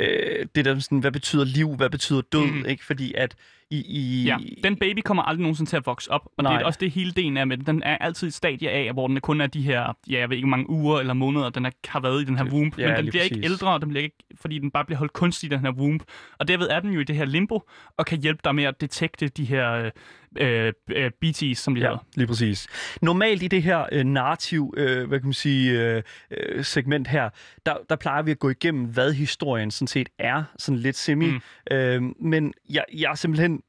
Øh, 0.00 0.46
det 0.54 0.64
der 0.64 0.78
sådan, 0.78 0.98
hvad 0.98 1.12
betyder 1.12 1.44
liv, 1.44 1.76
hvad 1.76 1.90
betyder 1.90 2.20
død, 2.20 2.46
mm. 2.46 2.64
ikke? 2.66 2.84
Fordi 2.84 3.14
at 3.14 3.36
i... 3.70 3.76
i 3.86 4.24
Ja, 4.24 4.36
den 4.64 4.76
baby 4.76 4.98
kommer 5.04 5.22
aldrig 5.22 5.42
nogensinde 5.42 5.70
til 5.70 5.76
at 5.76 5.86
vokse 5.86 6.10
op, 6.10 6.28
og 6.38 6.42
Nej. 6.44 6.52
det 6.52 6.62
er 6.62 6.66
også 6.66 6.78
det 6.82 6.90
hele 6.90 7.10
delen 7.12 7.36
af 7.36 7.46
med 7.46 7.56
den. 7.56 7.66
Den 7.66 7.82
er 7.82 7.98
altid 7.98 8.28
et 8.28 8.34
stadie 8.34 8.70
af, 8.70 8.92
hvor 8.92 9.06
den 9.06 9.20
kun 9.20 9.40
er 9.40 9.46
de 9.46 9.62
her, 9.62 9.96
ja, 10.10 10.18
jeg 10.18 10.30
ved 10.30 10.36
ikke, 10.36 10.48
mange 10.48 10.70
uger 10.70 11.00
eller 11.00 11.14
måneder, 11.14 11.50
den 11.50 11.66
er, 11.66 11.70
har 11.88 12.00
været 12.00 12.22
i 12.22 12.24
den 12.24 12.38
her 12.38 12.44
womb, 12.44 12.78
Ja, 12.78 12.86
men 12.86 12.96
den 12.96 13.06
bliver 13.06 13.22
ikke 13.24 13.34
præcis. 13.36 13.50
ældre, 13.50 13.72
og 13.74 13.80
den 13.80 13.88
bliver 13.88 14.02
ikke, 14.02 14.16
fordi 14.40 14.58
den 14.58 14.70
bare 14.70 14.84
bliver 14.84 14.98
holdt 14.98 15.12
kunstigt 15.12 15.52
i 15.52 15.56
den 15.56 15.64
her 15.64 15.72
womb. 15.72 16.02
Og 16.38 16.48
derved 16.48 16.68
er 16.70 16.80
den 16.80 16.90
jo 16.92 17.00
i 17.00 17.04
det 17.04 17.16
her 17.16 17.24
limbo, 17.24 17.62
og 17.96 18.06
kan 18.06 18.18
hjælpe 18.18 18.40
dig 18.44 18.54
med 18.54 18.64
at 18.64 18.80
detekte 18.80 19.28
de 19.28 19.44
her 19.44 19.72
øh, 19.72 19.90
øh, 20.38 20.72
øh, 20.90 21.10
BT's, 21.24 21.54
som 21.54 21.74
de 21.74 21.80
Ja, 21.80 21.86
hedder. 21.86 22.04
lige 22.16 22.26
præcis. 22.26 22.66
Normalt 23.02 23.42
i 23.42 23.48
det 23.48 23.62
her 23.62 23.86
øh, 23.92 24.04
narrativ, 24.04 24.74
øh, 24.76 25.08
hvad 25.08 25.18
kan 25.18 25.26
man 25.26 25.32
sige, 25.32 25.70
øh, 25.96 26.02
øh, 26.30 26.64
segment 26.64 27.08
her, 27.08 27.30
der, 27.66 27.74
der 27.88 27.96
plejer 27.96 28.22
vi 28.22 28.30
at 28.30 28.38
gå 28.38 28.48
igennem, 28.50 28.84
hvad 28.84 29.12
historien 29.12 29.70
sådan 29.70 29.86
set 29.86 30.08
er, 30.18 30.42
sådan 30.58 30.78
lidt 30.78 30.96
semi. 30.96 31.30
Mm. 31.30 31.40
Øh, 31.70 32.02
men 32.20 32.52
jeg, 32.70 32.84
jeg 32.98 33.10
er 33.10 33.14
simpelthen, 33.14 33.59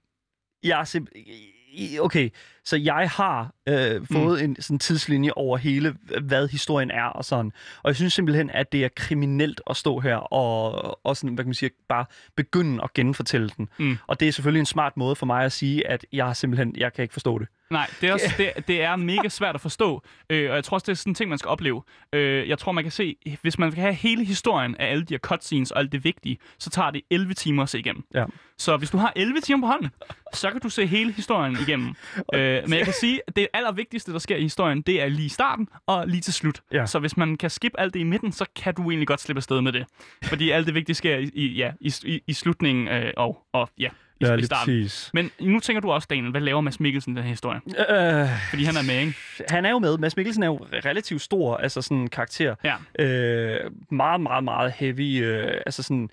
jeg 0.64 0.80
er 0.80 0.84
simp- 0.84 2.00
okay, 2.00 2.30
så 2.64 2.78
jeg 2.78 3.10
har 3.10 3.54
øh, 3.70 4.08
fået 4.12 4.40
mm. 4.40 4.50
en 4.50 4.62
sådan 4.62 4.80
tidslinje 4.80 5.32
over 5.36 5.58
hele, 5.58 5.96
hvad 6.22 6.48
historien 6.48 6.92
er 6.92 7.06
og 7.06 7.26
sådan. 7.26 7.52
Og 7.84 7.88
jeg 7.88 7.96
synes 7.96 8.14
simpelthen, 8.14 8.50
at 8.50 8.72
det 8.72 8.86
er 8.86 8.90
kriminelt 8.96 9.62
at 9.70 9.78
stå 9.78 10.00
her 10.00 10.16
og, 10.16 11.06
og 11.06 11.18
sådan, 11.18 11.36
hvad 11.36 11.44
kan 11.44 11.50
man 11.50 11.54
sige, 11.54 11.72
bare 11.90 12.06
begynde 12.36 12.84
at 12.84 12.94
genfortælle 12.94 13.50
den. 13.58 13.70
Mm. 13.78 13.98
Og 14.08 14.20
det 14.20 14.28
er 14.28 14.32
selvfølgelig 14.32 14.60
en 14.60 14.66
smart 14.66 14.98
måde 14.98 15.16
for 15.16 15.26
mig 15.26 15.46
at 15.46 15.52
sige, 15.52 15.88
at 15.88 16.06
jeg 16.14 16.36
simpelthen, 16.36 16.76
jeg 16.78 16.94
kan 16.94 17.04
ikke 17.04 17.14
forstå 17.14 17.40
det. 17.40 17.48
Nej, 17.72 17.90
det 18.02 18.10
er, 18.10 18.14
også, 18.14 18.34
det, 18.38 18.68
det 18.68 18.84
er 18.84 18.96
mega 18.96 19.30
svært 19.30 19.56
at 19.56 19.62
forstå, 19.62 20.04
øh, 20.30 20.50
og 20.50 20.56
jeg 20.56 20.64
tror 20.64 20.76
også, 20.76 20.86
det 20.86 20.92
er 20.92 20.96
sådan 20.96 21.12
en 21.12 21.16
ting, 21.16 21.30
man 21.30 21.38
skal 21.38 21.50
opleve. 21.50 21.84
Øh, 22.14 22.50
jeg 22.50 22.58
tror, 22.60 22.72
man 22.72 22.84
kan 22.84 22.92
se, 22.92 23.16
hvis 23.42 23.60
man 23.60 23.72
vil 23.72 23.80
have 23.80 23.94
hele 23.94 24.26
historien 24.26 24.76
af 24.76 24.92
alle 24.92 25.04
de 25.04 25.14
her 25.14 25.20
cutscenes 25.20 25.72
og 25.72 25.80
alt 25.80 25.92
det 25.92 26.04
vigtige, 26.04 26.38
så 26.60 26.70
tager 26.70 26.92
det 26.92 27.02
11 27.10 27.34
timer 27.34 27.64
at 27.64 27.70
se 27.70 27.80
igennem. 27.80 28.04
Ja. 28.14 28.26
Så 28.58 28.78
hvis 28.78 28.90
du 28.90 28.98
har 28.98 29.14
11 29.16 29.42
timer 29.42 29.62
på 29.62 29.68
hånden, 29.68 29.90
så 30.34 30.52
kan 30.52 30.62
du 30.62 30.70
se 30.70 30.86
hele 30.86 31.12
historien 31.12 31.58
igennem. 31.68 31.88
øh, 32.36 32.70
men 32.70 32.78
jeg 32.78 32.86
kan 32.86 32.94
sige, 32.94 33.22
det 33.36 33.48
allervigtigste, 33.54 34.14
der 34.14 34.20
sker 34.20 34.36
i 34.36 34.42
historien, 34.42 34.82
det 34.82 35.02
er 35.02 35.08
lige 35.08 35.26
i 35.26 35.30
starten 35.30 35.68
og 35.86 36.08
lige 36.08 36.22
til 36.22 36.34
slut. 36.34 36.62
Ja. 36.72 36.86
Så 36.86 37.00
hvis 37.00 37.18
man 37.18 37.38
kan 37.38 37.50
skippe 37.50 37.80
alt 37.80 37.94
det 37.94 38.00
i 38.00 38.04
midten, 38.04 38.32
så 38.32 38.46
kan 38.56 38.74
du 38.76 38.82
egentlig 38.92 39.08
godt 39.08 39.22
slippe 39.22 39.40
afsted 39.40 39.62
med 39.62 39.72
det. 39.72 39.86
Fordi 40.24 40.50
alt 40.50 40.66
det 40.68 40.76
vigtige 40.76 40.96
sker 40.96 41.18
i, 41.18 41.32
i, 41.34 41.48
ja, 41.48 41.72
i, 41.80 41.94
i, 42.06 42.22
i 42.28 42.34
slutningen 42.34 42.88
øh, 42.88 43.14
og, 43.18 43.46
og 43.54 43.70
ja, 43.80 43.90
i, 44.20 44.26
Ja, 44.26 44.36
i 44.36 44.44
starten. 44.44 44.66
præcis. 44.84 45.10
Men 45.14 45.32
nu 45.40 45.60
tænker 45.60 45.82
du 45.82 45.92
også, 45.92 46.08
Daniel, 46.10 46.32
hvad 46.32 46.42
laver 46.42 46.62
Mads 46.62 46.80
Mikkelsen 46.80 47.14
i 47.14 47.16
den 47.16 47.24
her 47.24 47.30
historie? 47.30 47.60
Øh, 47.68 48.30
Fordi 48.50 48.64
han 48.64 48.76
er 48.76 48.84
med, 48.88 49.00
ikke? 49.00 49.16
han 49.50 49.66
er 49.66 49.70
jo 49.70 49.80
med. 49.80 49.98
Mads 49.98 50.16
Mikkelsen 50.18 50.44
er 50.44 50.48
jo 50.48 50.68
relativt 50.86 51.22
stor, 51.22 51.58
altså 51.58 51.82
sådan 51.82 51.98
en 51.98 52.10
karakter. 52.10 52.56
Ja. 52.64 52.76
Øh, 53.00 53.72
meget, 53.92 54.22
meget, 54.22 54.44
meget 54.44 54.72
heavy. 54.72 55.24
Øh, 55.24 55.62
altså 55.66 55.84
sådan... 55.84 56.10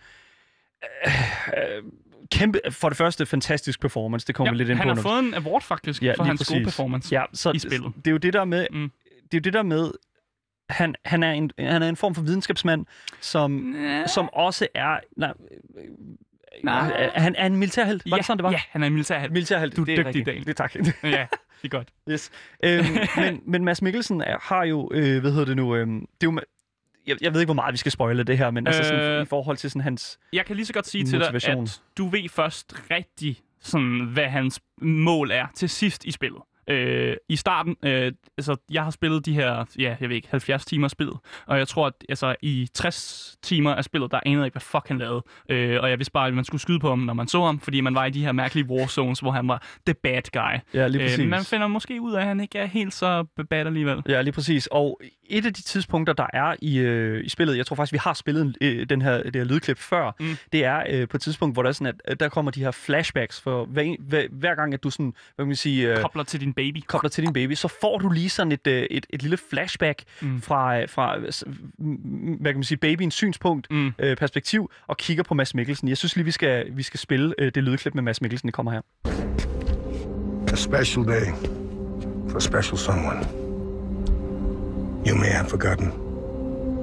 Øh, 1.07 1.13
øh, 1.77 1.83
kæmpe, 2.31 2.61
for 2.71 2.89
det 2.89 2.99
første, 2.99 3.27
fantastisk 3.27 3.81
performance. 3.81 4.27
Det 4.27 4.35
kommer 4.35 4.53
ja, 4.53 4.57
lidt 4.57 4.69
ind 4.69 4.79
han 4.79 4.85
på. 4.85 4.89
har 4.89 4.95
når- 4.95 5.03
fået 5.03 5.19
en 5.19 5.35
award 5.35 5.63
faktisk 5.63 6.03
ja, 6.03 6.15
for 6.17 6.25
hans 6.25 6.39
gode 6.49 6.65
præcis. 6.65 6.67
performance. 6.77 7.15
ja, 7.15 7.25
så, 7.33 7.53
i 7.55 7.59
spillet. 7.59 7.93
Det 7.97 8.07
er 8.07 8.11
jo 8.11 8.17
det 8.17 8.33
der 8.33 8.45
med... 8.45 8.67
Mm. 8.71 8.91
Det 9.13 9.35
er 9.35 9.39
jo 9.39 9.41
det 9.41 9.53
der 9.53 9.63
med... 9.63 9.91
Han, 10.71 10.95
han, 11.05 11.23
er 11.23 11.33
en, 11.33 11.51
han 11.59 11.83
er 11.83 11.89
en 11.89 11.97
form 11.97 12.15
for 12.15 12.23
videnskabsmand, 12.23 12.87
som, 13.21 13.77
som 14.07 14.29
også 14.33 14.69
er... 14.75 14.99
Nej, 15.17 15.33
øh, 15.77 15.85
Nej. 16.65 16.93
Er, 17.15 17.21
han 17.21 17.35
er 17.39 17.47
en 17.47 17.57
militærhelt. 17.57 18.03
Var 18.11 18.17
ja, 18.17 18.19
det 18.19 18.27
sådan, 18.27 18.39
det 18.39 18.45
var? 18.45 18.51
Ja, 18.51 18.61
han 18.71 18.83
er 18.83 18.87
en 18.87 18.93
militærhelt. 18.93 19.33
Militærhelt. 19.33 19.77
Du 19.77 19.81
er 19.81 19.85
det 19.85 19.97
dygtig, 19.97 20.07
rigtigt. 20.07 20.27
Daniel. 20.27 20.45
Det 20.47 20.51
er 20.51 20.55
tak. 20.55 20.75
ja, 21.03 21.27
det 21.63 21.65
er 21.65 21.69
godt. 21.69 21.89
Yes. 22.11 22.31
Øhm, 22.65 22.85
men, 23.17 23.43
men 23.53 23.65
Mads 23.65 23.83
Mikkelsen 23.83 24.21
er, 24.21 24.37
har 24.43 24.65
jo, 24.65 24.91
øh, 24.95 25.21
hvad 25.21 25.31
hedder 25.31 25.45
det 25.47 25.57
nu, 25.57 25.75
øhm, 25.77 26.01
det 26.01 26.07
er 26.27 26.33
jo, 26.33 26.41
jeg, 27.09 27.17
jeg 27.21 27.33
ved 27.35 27.41
ikke, 27.41 27.47
hvor 27.49 27.55
meget 27.55 27.73
vi 27.73 27.77
skal 27.79 27.93
spoile 27.93 28.23
det 28.25 28.39
her, 28.39 28.51
men 28.51 28.67
øh, 28.67 28.75
altså 28.75 28.89
sådan, 28.89 29.01
Øh, 29.11 29.23
i 29.23 29.27
forhold 29.27 29.57
til 29.57 29.71
sådan 29.71 29.83
hans... 29.83 30.19
Jeg 30.33 30.47
kan 30.47 30.57
lige 30.57 30.67
så 30.67 30.73
godt 30.73 30.87
sige 30.87 31.05
til 31.05 31.13
dig, 31.13 31.19
Motivation. 31.21 31.65
at 31.65 31.81
du 31.99 32.09
ved 32.09 32.29
først 32.29 32.75
rigtig, 32.91 33.41
sådan, 33.61 34.01
hvad 34.13 34.27
hans 34.27 34.61
mål 34.83 35.31
er 35.31 35.47
til 35.57 35.69
sidst 35.69 36.05
i 36.05 36.11
spillet. 36.11 36.43
Øh, 36.71 37.17
I 37.29 37.37
starten, 37.37 37.77
øh, 37.85 38.13
altså 38.39 38.57
jeg 38.71 38.85
har 38.85 38.91
spillet 38.91 39.27
de 39.27 39.35
her, 39.35 39.65
ja, 39.79 39.97
jeg 40.01 40.09
ved 40.09 40.17
ikke, 40.17 40.29
70 40.31 40.65
timer 40.65 40.89
spillet, 40.89 41.17
og 41.47 41.59
jeg 41.59 41.69
tror, 41.69 41.87
at 41.87 41.93
altså, 42.09 42.35
i 42.43 42.69
60 42.75 43.37
timer 43.43 43.75
af 43.75 43.85
spillet, 43.85 44.11
der 44.11 44.21
anede 44.27 44.41
jeg 44.41 44.47
ikke, 44.47 44.55
hvad 44.55 44.61
fuck 44.61 44.89
han 44.89 44.99
lavede. 44.99 45.23
Øh, 45.49 45.81
og 45.83 45.91
jeg 45.91 45.99
vidste 45.99 46.13
bare, 46.13 46.29
at 46.29 46.35
man 46.35 46.45
skulle 46.45 46.61
skyde 46.61 46.79
på 46.81 46.89
ham, 46.89 46.99
når 46.99 47.15
man 47.15 47.29
så 47.29 47.45
ham, 47.45 47.61
fordi 47.61 47.81
man 47.81 47.95
var 47.95 48.05
i 48.05 48.11
de 48.11 48.25
her 48.25 48.33
mærkelige 48.33 48.67
warzones, 48.71 49.21
hvor 49.21 49.31
han 49.31 49.49
var 49.49 49.63
the 49.87 49.95
bad 49.95 50.23
guy. 50.33 50.79
Ja, 50.81 50.87
lige 50.89 51.03
præcis. 51.05 51.19
Øh, 51.19 51.29
man 51.29 51.45
finder 51.45 51.67
måske 51.67 52.01
ud 52.01 52.13
af, 52.13 52.21
at 52.21 52.27
han 52.27 52.41
ikke 52.41 52.59
er 52.59 52.67
helt 52.67 52.95
så 52.95 53.25
bad 53.51 53.67
alligevel. 53.67 54.03
Ja, 54.09 54.21
lige 54.23 54.33
præcis. 54.33 54.67
Og 54.67 55.01
et 55.31 55.47
af 55.47 55.55
de 55.55 55.63
tidspunkter, 55.63 56.13
der 56.13 56.27
er 56.33 56.55
i, 56.63 56.79
øh, 56.79 57.25
i 57.25 57.29
spillet, 57.29 57.57
jeg 57.57 57.67
tror 57.67 57.77
faktisk, 57.77 57.93
vi 57.93 57.99
har 57.99 58.13
spillet 58.15 58.57
øh, 58.61 58.87
den 58.89 59.03
her, 59.03 59.23
det 59.23 59.37
her 59.37 59.45
lydklip 59.45 59.79
før, 59.79 60.13
Mm. 60.21 60.37
det 60.53 60.65
er 60.65 60.83
øh, 60.91 61.09
på 61.09 61.17
et 61.17 61.21
tidspunkt, 61.21 61.55
hvor 61.55 61.63
der, 61.63 61.69
er 61.69 61.73
sådan, 61.73 61.95
at, 62.05 62.21
der 62.21 62.29
kommer 62.29 62.51
de 62.51 62.61
her 62.61 62.71
flashbacks, 62.71 63.41
for 63.41 63.65
hver, 63.65 63.95
hver, 64.01 64.23
hver 64.33 64.55
gang, 64.55 64.75
at 64.75 64.83
du 64.83 64.91
sådan, 64.91 65.15
hvad 65.35 65.45
kan 65.45 65.47
man 65.47 65.57
sige, 65.57 65.91
øh, 65.93 66.01
Kobler 66.03 66.23
til 66.23 66.41
din 66.41 66.55
baby. 66.59 66.83
kobler 66.87 67.11
til 67.11 67.25
din 67.25 67.33
baby, 67.33 67.55
så 67.55 67.69
får 67.81 67.99
du 67.99 68.09
lige 68.09 68.29
sådan 68.31 68.53
et, 68.53 68.67
øh, 68.67 68.87
et, 68.91 69.07
et 69.11 69.23
lille 69.23 69.37
flashback 69.51 70.03
Mm. 70.23 70.41
fra, 70.43 70.81
øh, 70.81 70.89
fra 70.89 71.17
øh, 71.17 71.23
hvad 72.41 72.53
kan 72.53 72.57
man 72.59 72.63
sige, 72.65 72.79
babyens 72.79 73.15
synspunkt, 73.15 73.67
Mm. 73.71 73.77
mm. 73.77 73.93
øh, 73.99 74.17
perspektiv, 74.17 74.71
og 74.87 74.97
kigger 74.97 75.23
på 75.23 75.35
Mads 75.35 75.55
Mikkelsen. 75.55 75.89
Jeg 75.89 75.97
synes 75.97 76.17
lige, 76.17 76.25
vi 76.25 76.31
skal, 76.31 76.67
vi 76.77 76.83
skal 76.83 77.01
spille 77.01 77.35
øh, 77.39 77.53
det 77.55 77.63
lydklip 77.65 77.95
med 77.95 78.03
Mads 78.03 78.21
Mikkelsen, 78.21 78.47
det 78.47 78.55
kommer 78.55 78.73
her. 78.73 78.81
A 80.53 80.57
special 80.57 81.07
day 81.07 81.27
for 82.31 82.37
a 82.37 82.41
special 82.41 82.79
someone. 82.79 83.19
You 85.09 85.17
may 85.17 85.31
have 85.39 85.49
forgotten, 85.49 85.91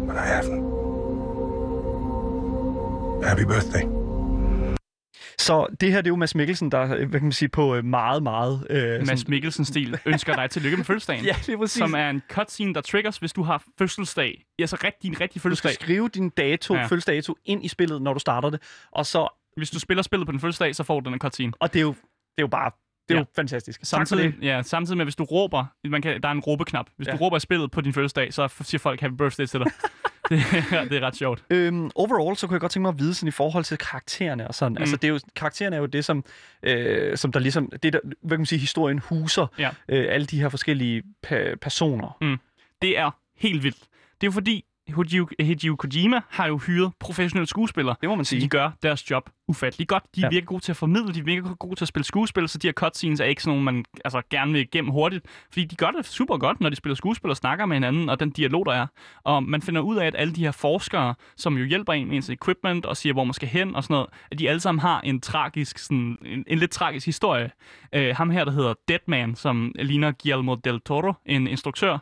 but 0.08 0.16
I 0.16 0.28
haven't. 0.36 0.66
Happy 3.28 3.44
birthday. 3.44 4.05
Så 5.40 5.68
det 5.82 5.92
her, 5.92 5.98
det 6.02 6.08
er 6.08 6.12
jo 6.12 6.16
Mads 6.16 6.36
Mikkelsen, 6.36 6.72
der, 6.72 6.82
øh, 6.82 6.90
hvad 6.90 7.20
kan 7.20 7.24
man 7.24 7.32
sige, 7.32 7.50
på 7.50 7.76
øh, 7.76 7.86
meget, 7.86 8.24
meget... 8.24 8.68
Øh, 8.70 9.08
Mads 9.08 9.28
Mikkelsen-stil 9.28 10.00
ønsker 10.06 10.36
dig 10.36 10.50
tillykke 10.50 10.78
med 10.78 10.86
fødselsdagen. 10.86 11.26
Ja, 11.30 11.36
lige 11.48 11.58
præcis. 11.58 11.78
som 11.78 11.94
er 11.94 12.10
en 12.10 12.22
cutscene, 12.30 12.74
der 12.74 12.82
triggers, 12.82 13.18
hvis 13.18 13.34
du 13.34 13.44
har 13.44 13.64
fødselsdag. 13.80 14.44
Altså 14.60 14.78
rigtig, 14.84 15.04
din 15.04 15.22
rigtige 15.22 15.28
Du 15.34 15.40
skal 15.40 15.50
fødselsdag. 15.50 15.74
skrive 15.74 16.10
din 16.10 16.30
dato, 16.30 16.74
Ja. 16.74 16.80
ja. 16.80 16.86
fødselsdato 16.86 17.36
ind 17.46 17.66
i 17.66 17.68
spillet, 17.68 18.02
når 18.02 18.14
du 18.14 18.20
starter 18.20 18.50
det. 18.50 18.62
Og 18.92 19.06
så, 19.06 19.28
Hvis 19.58 19.70
du 19.70 19.80
spiller 19.80 20.02
spillet 20.04 20.28
på 20.28 20.32
din 20.32 20.40
fødselsdag, 20.40 20.76
så 20.76 20.84
får 20.84 21.00
du 21.00 21.04
den 21.06 21.14
her 21.14 21.20
cutscene. 21.20 21.54
og 21.60 21.74
det 21.74 21.80
er 21.80 21.84
jo, 21.84 21.92
det 21.92 22.38
er 22.38 22.42
jo 22.42 22.48
bare, 22.48 22.72
det 23.10 23.14
er 23.14 23.16
Ja. 23.16 23.20
jo 23.20 23.26
fantastisk. 23.36 23.80
Samtidig, 23.84 24.34
ja, 24.42 24.62
samtidig 24.62 24.98
med, 24.98 25.06
hvis 25.06 25.16
du 25.16 25.24
råber, 25.24 25.66
man 25.84 26.02
kan, 26.02 26.22
der 26.22 26.28
er 26.30 26.32
en 26.34 26.40
råbeknap. 26.40 26.90
Hvis 26.98 27.08
ja. 27.08 27.12
Du 27.12 27.18
råber 27.18 27.40
spillet 27.40 27.72
på 27.72 27.82
din 27.82 27.94
fødselsdag, 27.94 28.34
så 28.34 28.48
siger 28.62 28.80
folk 28.80 29.02
happy 29.02 29.14
birthday 29.16 29.46
til 29.46 29.60
dig. 29.60 29.68
det, 30.30 30.40
er- 30.72 30.84
det 30.86 30.98
er 30.98 31.02
ret 31.08 31.16
sjovt. 31.16 31.44
Øhm, 31.50 31.92
overall, 31.96 32.38
så 32.38 32.48
kunne 32.48 32.54
jeg 32.56 32.62
godt 32.62 32.72
tænke 32.72 32.82
mig 32.82 32.90
at 32.90 33.00
vide 33.00 33.14
sådan 33.14 33.28
i 33.28 33.32
forhold 33.32 33.64
til 33.64 33.78
karaktererne 33.78 34.48
og 34.48 34.56
sådan. 34.56 34.72
Mm. 34.72 34.78
Altså, 34.78 34.96
det 34.96 35.04
er 35.04 35.12
jo, 35.12 35.20
karaktererne 35.36 35.76
er 35.76 35.80
jo 35.80 35.86
det, 35.86 36.06
som, 36.06 36.26
øh, 36.64 37.18
som 37.18 37.32
der 37.32 37.40
ligesom, 37.40 37.72
det 37.84 37.94
der, 37.94 38.00
hvad 38.04 38.30
kan 38.30 38.40
man 38.40 38.46
sige, 38.46 38.60
historien 38.60 39.00
huser. 39.00 39.48
Ja. 39.60 39.70
Øh, 39.90 40.06
alle 40.10 40.28
de 40.28 40.40
her 40.42 40.50
forskellige 40.50 41.04
pa- 41.28 41.56
personer. 41.56 42.38
Det 42.82 42.98
er 43.00 43.12
helt 43.38 43.64
vildt. 43.64 43.78
Det 44.22 44.24
er 44.24 44.28
jo 44.28 44.32
fordi, 44.32 44.66
Hideo, 44.88 45.28
Hideo 45.40 45.76
Kojima 45.76 46.22
har 46.30 46.48
jo 46.48 46.58
hyret 46.58 46.92
professionelle 47.00 47.48
skuespillere, 47.48 47.96
Det 48.02 48.10
må 48.10 48.16
man 48.16 48.26
sige. 48.26 48.42
de 48.42 48.48
gør 48.48 48.72
deres 48.84 49.12
job 49.12 49.30
ufattelig 49.48 49.88
godt. 49.88 50.04
De 50.16 50.22
er 50.22 50.26
Ja. 50.26 50.30
virkelig 50.30 50.48
gode 50.48 50.64
til 50.64 50.72
at 50.72 50.76
formidle, 50.78 51.14
de 51.14 51.20
er 51.20 51.24
virkelig 51.24 51.58
gode 51.60 51.76
til 51.76 51.84
at 51.84 51.88
spille 51.88 52.06
skuespil, 52.06 52.48
så 52.50 52.58
de 52.58 52.68
her 52.68 52.74
cutscenes 52.74 53.20
er 53.20 53.26
ikke 53.26 53.44
sådan 53.44 53.52
nogle, 53.60 53.64
man 53.66 53.86
altså, 54.06 54.22
gerne 54.30 54.52
vil 54.52 54.62
igennem 54.62 54.92
hurtigt. 54.92 55.26
Fordi 55.52 55.66
de 55.66 55.76
gør 55.76 55.92
det 55.92 56.06
super 56.06 56.38
godt, 56.38 56.62
når 56.62 56.70
de 56.70 56.76
spiller 56.76 56.96
skuespil 56.96 57.30
og 57.30 57.38
snakker 57.38 57.66
med 57.66 57.76
hinanden, 57.76 58.10
og 58.10 58.20
den 58.20 58.30
dialog, 58.30 58.66
der 58.66 58.72
er. 58.72 58.88
Og 59.24 59.44
man 59.44 59.62
finder 59.62 59.82
ud 59.82 59.96
af, 59.98 60.06
at 60.08 60.16
alle 60.18 60.34
de 60.36 60.42
her 60.44 60.52
forskere, 60.52 61.16
som 61.38 61.58
jo 61.58 61.66
hjælper 61.66 61.94
en 61.94 62.08
med 62.08 62.16
ens 62.16 62.30
equipment 62.30 62.86
og 62.86 62.98
siger, 62.98 63.14
hvor 63.14 63.24
man 63.24 63.34
skal 63.34 63.48
hen 63.48 63.76
og 63.76 63.84
sådan 63.84 63.94
noget, 63.94 64.08
at 64.32 64.40
de 64.40 64.50
alle 64.50 64.60
sammen 64.60 64.80
har 64.80 65.02
en 65.02 65.22
tragisk, 65.22 65.78
sådan, 65.78 66.18
en, 66.26 66.44
en 66.48 66.58
lidt 66.60 66.72
tragisk 66.72 67.06
historie. 67.06 67.52
Uh, 67.98 68.02
ham 68.16 68.30
her, 68.30 68.44
der 68.46 68.52
hedder 68.52 68.74
Deadman, 68.88 69.36
som 69.36 69.72
ligner 69.80 70.12
Guillermo 70.24 70.56
del 70.56 70.80
Toro, 70.82 71.14
en 71.26 71.48
instruktør, 71.48 71.94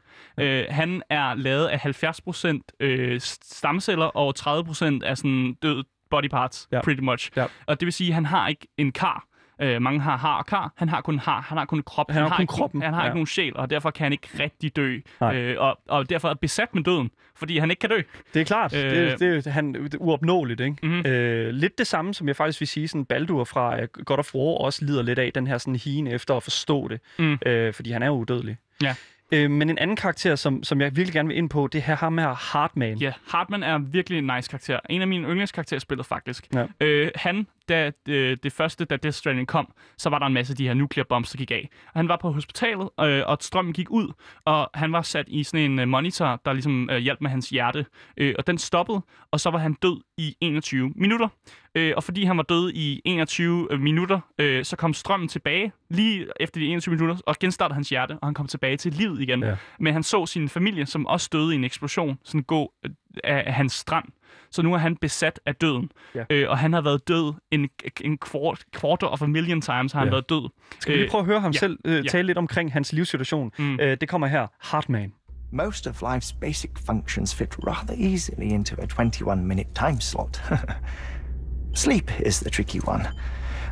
uh, 0.41 0.45
han 0.69 1.01
er 1.09 1.33
lavet 1.35 1.67
af 1.67 1.77
70% 1.85 2.59
øh, 2.79 3.21
stamceller 3.21 4.05
og 4.05 4.33
30% 4.39 4.99
af 5.03 5.17
sådan 5.17 5.57
død 5.63 5.83
body 6.09 6.27
parts, 6.29 6.67
Ja. 6.71 6.81
pretty 6.81 7.01
much. 7.01 7.31
Ja. 7.35 7.45
Og 7.65 7.79
det 7.79 7.85
vil 7.85 7.93
sige, 7.93 8.07
at 8.07 8.13
han 8.15 8.25
har 8.25 8.47
ikke 8.47 8.67
en 8.77 8.91
kar. 8.91 9.25
Øh, 9.61 9.81
mange 9.81 9.99
har 9.99 10.17
har 10.17 10.37
og 10.37 10.45
kar. 10.45 10.73
Han 10.77 10.89
har 10.89 11.01
kun 11.01 11.19
har. 11.19 11.41
Han 11.41 11.57
har 11.57 11.65
kun 11.65 11.83
krop. 11.83 12.11
Han 12.11 12.21
har 12.23 12.29
kun 12.35 12.43
ikke, 12.43 12.51
kroppen, 12.51 12.81
Han 12.81 12.93
har 12.93 13.01
ja. 13.01 13.07
ikke 13.07 13.15
nogen 13.15 13.27
sjæl, 13.27 13.55
og 13.57 13.69
derfor 13.69 13.91
kan 13.91 14.03
han 14.05 14.11
ikke 14.11 14.27
rigtig 14.39 14.75
dø. 14.75 14.99
Nej. 15.21 15.35
Øh, 15.35 15.61
og, 15.61 15.79
og 15.89 16.09
derfor 16.09 16.29
er 16.29 16.33
besat 16.33 16.75
med 16.75 16.83
døden, 16.83 17.11
fordi 17.35 17.57
han 17.57 17.69
ikke 17.69 17.79
kan 17.79 17.89
dø. 17.89 18.01
Det 18.33 18.39
er 18.41 18.45
klart. 18.45 18.75
Øh, 18.75 18.91
det, 18.91 19.19
det, 19.19 19.47
er- 19.47 19.51
han, 19.51 19.73
det 19.73 19.93
er 19.93 19.97
uopnåeligt, 19.97 20.59
ikke? 20.59 20.75
Mhm. 20.83 20.91
Mm-hmm. 20.91 21.11
Øh, 21.11 21.49
lidt 21.49 21.77
det 21.77 21.87
samme, 21.87 22.13
som 22.13 22.27
jeg 22.27 22.35
faktisk 22.35 22.59
vil 22.61 22.67
sige, 22.67 22.87
sådan 22.87 23.05
Baldur 23.05 23.43
fra 23.43 23.81
øh, 23.81 23.87
God 24.05 24.17
of 24.17 24.35
War 24.35 24.57
også 24.57 24.85
lider 24.85 25.01
lidt 25.01 25.19
af, 25.19 25.31
den 25.35 25.47
her 25.47 25.57
sådan 25.57 25.75
hien 25.75 26.07
efter 26.07 26.35
at 26.35 26.43
forstå 26.43 26.87
det. 26.87 26.99
Mm. 27.19 27.37
Øh, 27.45 27.73
fordi 27.73 27.91
han 27.91 28.03
er 28.03 28.09
udødelig. 28.09 28.57
Ja. 28.83 28.95
Øh, 29.33 29.51
men 29.51 29.69
en 29.69 29.77
anden 29.77 29.95
karakter, 29.95 30.35
som, 30.35 30.63
som 30.63 30.81
jeg 30.81 30.95
virkelig 30.95 31.13
gerne 31.13 31.27
vil 31.27 31.37
ind 31.37 31.49
på, 31.49 31.67
det 31.67 31.79
er 31.79 31.83
her 31.83 31.95
ham 31.95 32.17
her 32.17 32.33
Hartman. 32.33 32.97
Ja, 32.97 33.11
Hartman 33.27 33.63
er 33.63 33.77
virkelig 33.77 34.19
en 34.19 34.29
nice 34.35 34.49
karakter. 34.49 34.79
En 34.89 35.01
af 35.01 35.07
mine 35.07 35.27
yndlingskarakterer 35.27 35.79
spillet, 35.79 36.05
faktisk. 36.05 36.47
Ja. 36.53 36.65
Øh, 36.81 37.11
han, 37.15 37.47
da 37.69 37.91
det, 38.05 38.43
det 38.43 38.53
første, 38.53 38.85
da 38.85 38.95
Death 38.95 39.15
Stranding 39.15 39.47
kom, 39.47 39.73
så 39.97 40.09
var 40.09 40.19
der 40.19 40.25
en 40.25 40.33
masse 40.33 40.53
af 40.53 40.57
de 40.57 40.67
her 40.67 40.73
nuclear 40.73 41.05
bombs, 41.09 41.31
der 41.31 41.37
gik 41.37 41.51
af. 41.51 41.69
Og 41.85 41.99
han 41.99 42.07
var 42.07 42.17
på 42.17 42.31
hospitalet, 42.31 42.89
øh, 42.99 43.23
og 43.25 43.37
strømmen 43.41 43.73
gik 43.73 43.89
ud, 43.89 44.13
og 44.45 44.69
han 44.73 44.91
var 44.91 45.01
sat 45.01 45.25
i 45.27 45.43
sådan 45.43 45.71
en 45.71 45.79
øh, 45.79 45.87
monitor, 45.87 46.41
der 46.45 46.53
ligesom 46.53 46.89
øh, 46.89 46.97
hjalp 46.97 47.21
med 47.21 47.29
hans 47.29 47.49
hjerte. 47.49 47.85
Øh, 48.17 48.35
og 48.37 48.47
den 48.47 48.57
stoppede, 48.57 49.01
og 49.31 49.39
så 49.39 49.49
var 49.49 49.59
han 49.59 49.73
død 49.73 50.01
i 50.17 50.35
21 50.41 50.93
minutter. 50.95 51.27
Øh, 51.75 51.93
og 51.97 52.03
fordi 52.03 52.23
han 52.23 52.37
var 52.37 52.43
død 52.43 52.71
i 52.73 53.01
21 53.05 53.67
øh, 53.71 53.79
minutter, 53.79 54.19
øh, 54.39 54.65
så 54.65 54.75
kom 54.75 54.93
strømmen 54.93 55.29
tilbage 55.29 55.71
lige 55.89 56.27
efter 56.39 56.59
de 56.59 56.67
21 56.67 56.95
minutter, 56.95 57.21
og 57.25 57.35
genstartede 57.39 57.75
hans 57.75 57.89
hjerte, 57.89 58.11
og 58.11 58.27
han 58.27 58.33
kom 58.33 58.47
tilbage 58.47 58.77
til 58.77 58.93
livet 58.93 59.21
igen. 59.21 59.43
Ja. 59.43 59.55
Men 59.79 59.93
han 59.93 60.03
så 60.03 60.25
sin 60.25 60.49
familie, 60.49 60.85
som 60.85 61.05
også 61.05 61.29
døde 61.33 61.53
i 61.53 61.55
en 61.55 61.63
eksplosion, 61.63 62.19
sådan 62.23 62.43
gå 62.43 62.73
øh, 62.85 62.91
af, 63.23 63.53
hans 63.53 63.73
strand. 63.73 64.05
Så 64.51 64.61
nu 64.61 64.73
er 64.73 64.77
han 64.77 64.95
besat 64.95 65.39
af 65.45 65.55
døden. 65.55 65.91
Ja. 66.15 66.23
Øh, 66.29 66.49
og 66.49 66.57
han 66.57 66.73
har 66.73 66.81
været 66.81 67.07
død 67.07 67.33
en, 67.51 67.69
en 68.01 68.17
quart, 68.31 68.63
quarter 68.79 69.07
of 69.07 69.21
a 69.21 69.25
million 69.25 69.61
times, 69.61 69.91
har 69.91 69.99
han 69.99 70.07
Ja. 70.07 70.11
været 70.11 70.29
død. 70.29 70.49
Skal 70.79 70.93
vi 70.93 70.99
lige 70.99 71.09
prøve 71.09 71.19
at 71.19 71.25
høre 71.25 71.39
ham 71.39 71.51
ja, 71.51 71.59
selv 71.59 71.79
øh, 71.85 72.05
ja. 72.05 72.09
tale 72.09 72.27
lidt 72.27 72.37
omkring 72.37 72.73
hans 72.73 72.93
livssituation? 72.93 73.51
Mm. 73.57 73.79
Øh, 73.79 73.97
det 74.01 74.09
kommer 74.09 74.27
her. 74.27 74.47
Hartman. 74.59 75.13
Most 75.51 75.87
of 75.87 76.03
life's 76.03 76.35
basic 76.41 76.71
functions 76.85 77.35
fit 77.35 77.55
rather 77.67 78.11
easily 78.13 78.45
into 78.45 78.75
a 78.81 78.85
21 78.85 79.45
minute 79.47 79.69
time 79.75 80.01
slot. 80.01 80.41
Sleep 81.75 82.11
is 82.25 82.39
the 82.39 82.49
tricky 82.49 82.79
one, 82.87 83.07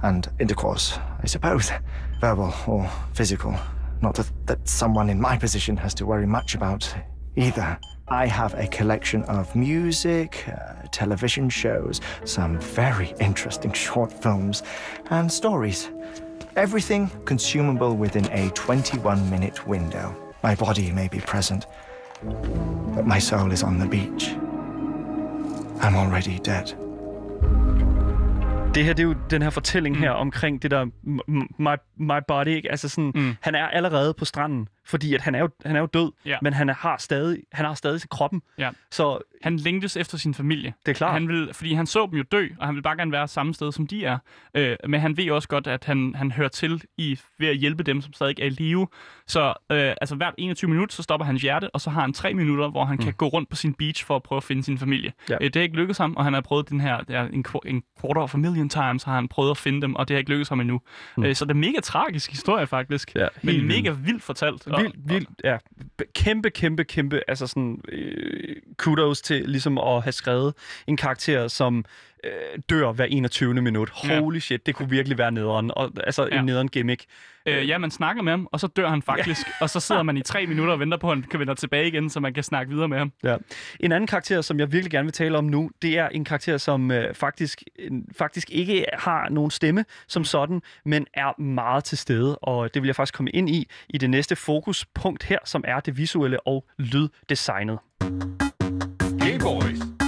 and 0.04 0.24
intercourse, 0.40 1.00
I 1.24 1.28
suppose, 1.28 1.74
verbal 2.22 2.52
or 2.68 2.86
physical. 3.14 3.54
Not 4.02 4.16
that, 4.16 4.32
that 4.48 4.58
someone 4.70 5.12
in 5.12 5.22
my 5.22 5.38
position 5.38 5.78
has 5.78 5.94
to 5.96 6.06
worry 6.06 6.26
much 6.26 6.56
about 6.56 6.96
either. 7.36 7.78
I 8.08 8.28
have 8.28 8.54
a 8.56 8.68
collection 8.68 9.24
of 9.24 9.56
music, 9.56 10.46
uh, 10.48 10.88
television 10.92 11.50
shows, 11.50 12.02
some 12.26 12.60
very 12.60 13.14
interesting 13.20 13.74
short 13.86 14.12
films, 14.24 14.64
and 15.10 15.32
stories. 15.32 15.90
Everything 16.58 17.10
consumable 17.26 17.96
within 17.96 18.26
a 18.32 18.50
21 18.50 19.30
minute 19.30 19.66
window. 19.68 20.14
My 20.44 20.56
body 20.56 20.92
may 20.92 21.08
be 21.08 21.20
present, 21.20 21.66
but 22.96 23.08
my 23.08 23.20
soul 23.20 23.52
is 23.52 23.64
on 23.64 23.80
the 23.80 23.88
beach. 23.88 24.36
I'm 25.80 25.96
already 25.96 26.38
dead. 26.40 26.76
Det 28.76 28.86
her, 28.86 28.94
det 28.94 29.04
er 29.04 29.08
jo 29.08 29.16
den 29.30 29.42
her 29.42 29.50
fortælling 29.50 29.96
mm. 29.96 30.02
her 30.02 30.12
omkring 30.12 30.62
det 30.62 30.72
der 30.72 30.86
m- 30.86 31.20
m- 31.30 31.56
my, 31.60 31.76
my 31.98 32.20
body, 32.28 32.48
ikke? 32.48 32.72
Altså 32.72 32.90
sådan, 32.90 33.12
mm. 33.16 33.36
han 33.42 33.56
er 33.56 33.68
allerede 33.68 34.14
på 34.14 34.26
stranden, 34.26 34.68
fordi 34.86 35.16
at 35.16 35.22
han 35.22 35.36
er 35.36 35.40
jo, 35.40 35.50
han 35.66 35.76
er 35.76 35.80
jo 35.80 35.86
død, 35.86 36.12
Ja. 36.26 36.38
men 36.42 36.54
han 36.54 36.70
er, 36.70 36.74
har 36.74 36.98
stadig, 36.98 37.38
han 37.52 37.66
har 37.66 37.74
stadig 37.74 38.02
kroppen. 38.10 38.42
Ja. 38.58 38.70
Så 38.92 39.20
Han 39.44 39.58
længtes 39.58 39.98
efter 39.98 40.18
sin 40.18 40.34
familie. 40.34 40.74
det 40.86 40.92
er 40.92 40.96
klart. 40.96 41.14
Han 41.14 41.28
vil, 41.28 41.50
fordi 41.54 41.74
han 41.74 41.86
så 41.88 42.08
dem 42.12 42.18
jo 42.18 42.24
dø, 42.32 42.48
og 42.60 42.66
han 42.66 42.76
vil 42.76 42.82
bare 42.82 42.98
gerne 42.98 43.12
være 43.12 43.28
samme 43.28 43.54
sted, 43.54 43.72
som 43.72 43.88
de 43.88 44.06
er. 44.06 44.18
Øh, 44.56 44.76
men 44.88 45.00
han 45.00 45.18
ved 45.18 45.32
også 45.32 45.48
godt, 45.48 45.68
at 45.68 45.86
han, 45.86 46.16
han 46.16 46.32
hører 46.32 46.48
til 46.48 46.82
i, 46.98 47.20
ved 47.40 47.48
at 47.48 47.58
hjælpe 47.58 47.84
dem, 47.84 48.02
som 48.02 48.14
stadig 48.14 48.40
er 48.40 48.46
i 48.46 48.50
live. 48.50 48.88
Så 49.28 49.48
øh, 49.72 49.94
altså 50.02 50.16
hvert 50.16 50.34
21 50.38 50.70
minutter, 50.70 50.94
så 50.96 51.04
stopper 51.04 51.26
hans 51.26 51.42
hjerte, 51.42 51.70
og 51.76 51.82
så 51.82 51.90
har 51.90 52.02
han 52.02 52.14
tre 52.14 52.34
minutter, 52.34 52.70
hvor 52.70 52.86
han 52.86 52.96
mm. 52.96 53.04
kan 53.04 53.14
gå 53.14 53.28
rundt 53.28 53.50
på 53.50 53.56
sin 53.56 53.74
beach 53.74 54.06
for 54.06 54.16
at 54.16 54.24
prøve 54.24 54.38
at 54.38 54.44
finde 54.44 54.64
sin 54.64 54.78
familie. 54.78 55.14
Ja. 55.30 55.34
Øh, 55.36 55.42
det 55.42 55.56
har 55.56 55.62
ikke 55.62 55.76
lykkedes 55.76 55.98
ham, 55.98 56.16
og 56.18 56.24
han 56.24 56.34
har 56.34 56.42
prøvet 56.42 56.70
den 56.70 56.80
her, 56.82 57.02
det 57.02 57.16
er 57.16 57.24
en, 57.24 57.46
en 57.66 57.84
quarter 58.02 58.22
of 58.22 58.36
a 58.36 58.38
million 58.38 58.70
times, 58.70 59.04
har 59.04 59.16
han 59.16 59.28
prøvet 59.28 59.52
at 59.52 59.58
finde 59.58 59.82
dem, 59.82 59.96
og 59.96 60.08
det 60.08 60.14
har 60.16 60.20
ikke 60.20 60.30
lykkedes 60.32 60.50
ham 60.50 60.60
endnu. 60.60 60.82
Mm. 61.18 61.24
Øh, 61.24 61.36
så 61.36 61.46
det 61.46 61.52
er 61.52 61.56
en 61.56 61.62
mega 61.62 61.80
tragisk 61.84 62.30
historie, 62.32 62.68
faktisk. 62.68 63.16
Ja, 63.16 63.28
men 63.42 63.68
mega 63.68 63.90
vildt 63.92 64.24
fortalt. 64.24 64.68
Vildt, 64.78 64.96
vildt, 65.06 65.30
ja. 65.44 65.58
Kæmpe, 66.14 66.50
kæmpe, 66.50 66.84
kæmpe, 66.84 67.22
altså 67.28 67.48
sådan, 67.48 67.82
øh, 67.90 68.56
kudos 68.78 69.22
til 69.22 69.50
ligesom 69.50 69.78
at 69.78 70.04
have 70.04 70.12
skrevet 70.12 70.54
en 70.88 70.98
karakter, 70.98 71.48
som 71.48 71.86
øh, 72.24 72.32
dør 72.70 72.92
hver 72.92 73.06
21. 73.06 73.54
minut. 73.62 73.92
Ja. 74.08 74.20
Holy 74.20 74.40
shit, 74.40 74.66
det 74.66 74.76
kunne 74.76 74.90
virkelig 74.90 75.18
være 75.18 75.32
nederen. 75.32 75.72
Og, 75.76 75.92
altså 76.04 76.28
Ja. 76.32 76.40
en 76.40 76.46
nederen 76.46 76.68
gimmick. 76.68 77.06
Øh, 77.46 77.70
ja, 77.70 77.78
man 77.78 77.92
snakker 77.92 78.22
med 78.24 78.32
ham, 78.34 78.48
og 78.52 78.60
så 78.60 78.68
dør 78.68 78.90
han 78.90 79.02
faktisk. 79.02 79.48
og 79.62 79.70
så 79.70 79.80
sidder 79.80 80.04
man 80.04 80.18
i 80.18 80.22
tre 80.22 80.46
minutter 80.52 80.74
og 80.74 80.80
venter 80.80 80.98
på, 80.98 81.10
at 81.12 81.18
han 81.18 81.24
kan 81.24 81.40
vende 81.40 81.56
tilbage 81.56 81.88
igen, 81.88 82.10
så 82.10 82.20
man 82.20 82.34
kan 82.34 82.44
snakke 82.44 82.72
videre 82.72 82.88
med 82.88 82.98
ham. 82.98 83.12
Ja. 83.24 83.36
En 83.80 83.92
anden 83.92 84.08
karakter, 84.08 84.42
som 84.42 84.60
jeg 84.60 84.72
virkelig 84.72 84.92
gerne 84.92 85.06
vil 85.06 85.14
tale 85.14 85.38
om 85.38 85.44
nu, 85.44 85.72
det 85.82 85.98
er 85.98 86.08
en 86.08 86.26
karakter, 86.26 86.58
som 86.58 86.92
øh, 86.92 87.16
faktisk, 87.16 87.64
øh, 87.80 87.92
faktisk 88.18 88.50
ikke 88.52 88.86
har 88.94 89.30
nogen 89.30 89.52
stemme 89.52 89.86
som 90.08 90.24
sådan, 90.24 90.62
men 90.86 91.06
er 91.14 91.42
meget 91.42 91.84
til 91.84 91.98
stede, 91.98 92.38
og 92.38 92.74
det 92.74 92.82
vil 92.82 92.88
jeg 92.88 92.96
faktisk 92.96 93.14
komme 93.14 93.32
ind 93.32 93.50
i 93.50 93.68
i 93.90 93.98
det 93.98 94.10
næste 94.10 94.36
fokuspunkt 94.36 95.24
her, 95.24 95.38
som 95.46 95.64
er 95.68 95.80
det 95.80 95.98
visuelle 95.98 96.48
og 96.48 96.66
lyddesignet. 96.78 97.80
Game 99.20 99.40
Boys. 99.40 100.01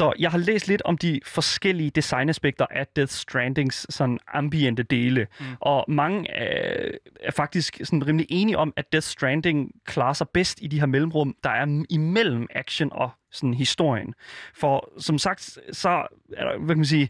Så 0.00 0.12
jeg 0.18 0.30
har 0.30 0.38
læst 0.38 0.68
lidt 0.68 0.82
om 0.82 0.98
de 0.98 1.20
forskellige 1.24 1.90
designaspekter 1.90 2.66
af 2.70 2.86
Death 2.96 3.12
Strandings 3.12 3.94
sådan 3.94 4.18
ambiente 4.28 4.82
dele, 4.82 5.26
mm. 5.40 5.46
og 5.60 5.84
mange 5.88 6.42
øh, 6.42 6.92
er 7.20 7.30
faktisk 7.30 7.80
sådan 7.84 8.06
rimelig 8.06 8.26
enige 8.30 8.58
om, 8.58 8.72
at 8.76 8.92
Death 8.92 9.06
Stranding 9.06 9.72
klarer 9.86 10.12
sig 10.12 10.28
bedst 10.28 10.58
i 10.62 10.66
de 10.66 10.80
her 10.80 10.86
mellemrum, 10.86 11.36
der 11.44 11.50
er 11.50 11.84
imellem 11.90 12.46
action 12.54 12.88
og 12.92 13.10
sådan 13.30 13.54
historien. 13.54 14.14
For 14.54 14.92
som 14.98 15.18
sagt, 15.18 15.58
så 15.72 15.88
er 16.36 16.44
der, 16.44 16.58
hvad 16.58 16.74
kan 16.74 16.76
man 16.78 16.84
sige, 16.84 17.08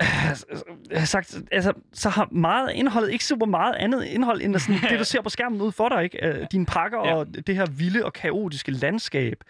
sagt, 1.04 1.42
altså, 1.52 1.72
så 1.92 2.08
har 2.08 2.28
meget 2.32 2.68
af 2.68 2.72
indholdet 2.76 3.12
ikke 3.12 3.24
super 3.24 3.46
meget 3.46 3.74
andet 3.74 4.04
indhold, 4.04 4.42
end 4.42 4.58
sådan, 4.58 4.80
det, 4.90 4.98
du 4.98 5.04
ser 5.04 5.22
på 5.22 5.28
skærmen 5.28 5.60
ude 5.60 5.72
for 5.72 5.88
dig. 5.88 6.04
Ikke? 6.04 6.26
Øh, 6.26 6.46
Dine 6.52 6.66
pakker 6.66 6.98
Ja. 6.98 7.14
og 7.14 7.26
det 7.46 7.56
her 7.56 7.66
vilde 7.66 8.04
og 8.04 8.12
kaotiske 8.12 8.72
landskab. 8.72 9.44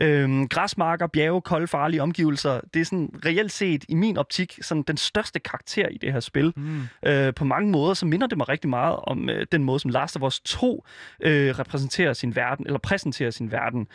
Øhm, 0.00 0.48
græsmarker, 0.48 1.06
bjerge, 1.06 1.40
kolde, 1.40 1.66
farlige 1.66 2.02
omgivelser. 2.02 2.60
Det 2.74 2.80
er 2.80 2.84
sådan 2.84 3.10
reelt 3.24 3.52
set, 3.52 3.84
i 3.88 3.94
min 3.94 4.16
optik, 4.16 4.58
sådan 4.62 4.82
den 4.82 4.96
største 4.96 5.40
karakter 5.40 5.88
i 5.88 5.98
det 5.98 6.12
her 6.12 6.20
spil. 6.20 6.52
Mm. 6.56 6.82
Øh, 7.06 7.34
på 7.34 7.44
mange 7.44 7.70
måder, 7.70 7.94
så 7.94 8.06
minder 8.06 8.26
det 8.26 8.38
mig 8.38 8.48
rigtig 8.48 8.70
meget 8.70 8.96
om 8.96 9.30
øh, 9.30 9.46
den 9.52 9.64
måde, 9.64 9.80
som 9.80 9.90
Last 9.90 10.16
of 10.16 10.22
Us 10.22 10.40
2 10.40 10.84
øh, 11.22 11.58
repræsenterer 11.58 12.12
sin 12.12 12.36
verden, 12.36 12.66
eller 12.66 12.78
præsenterer 12.78 13.30
sin 13.30 13.52
verden. 13.52 13.88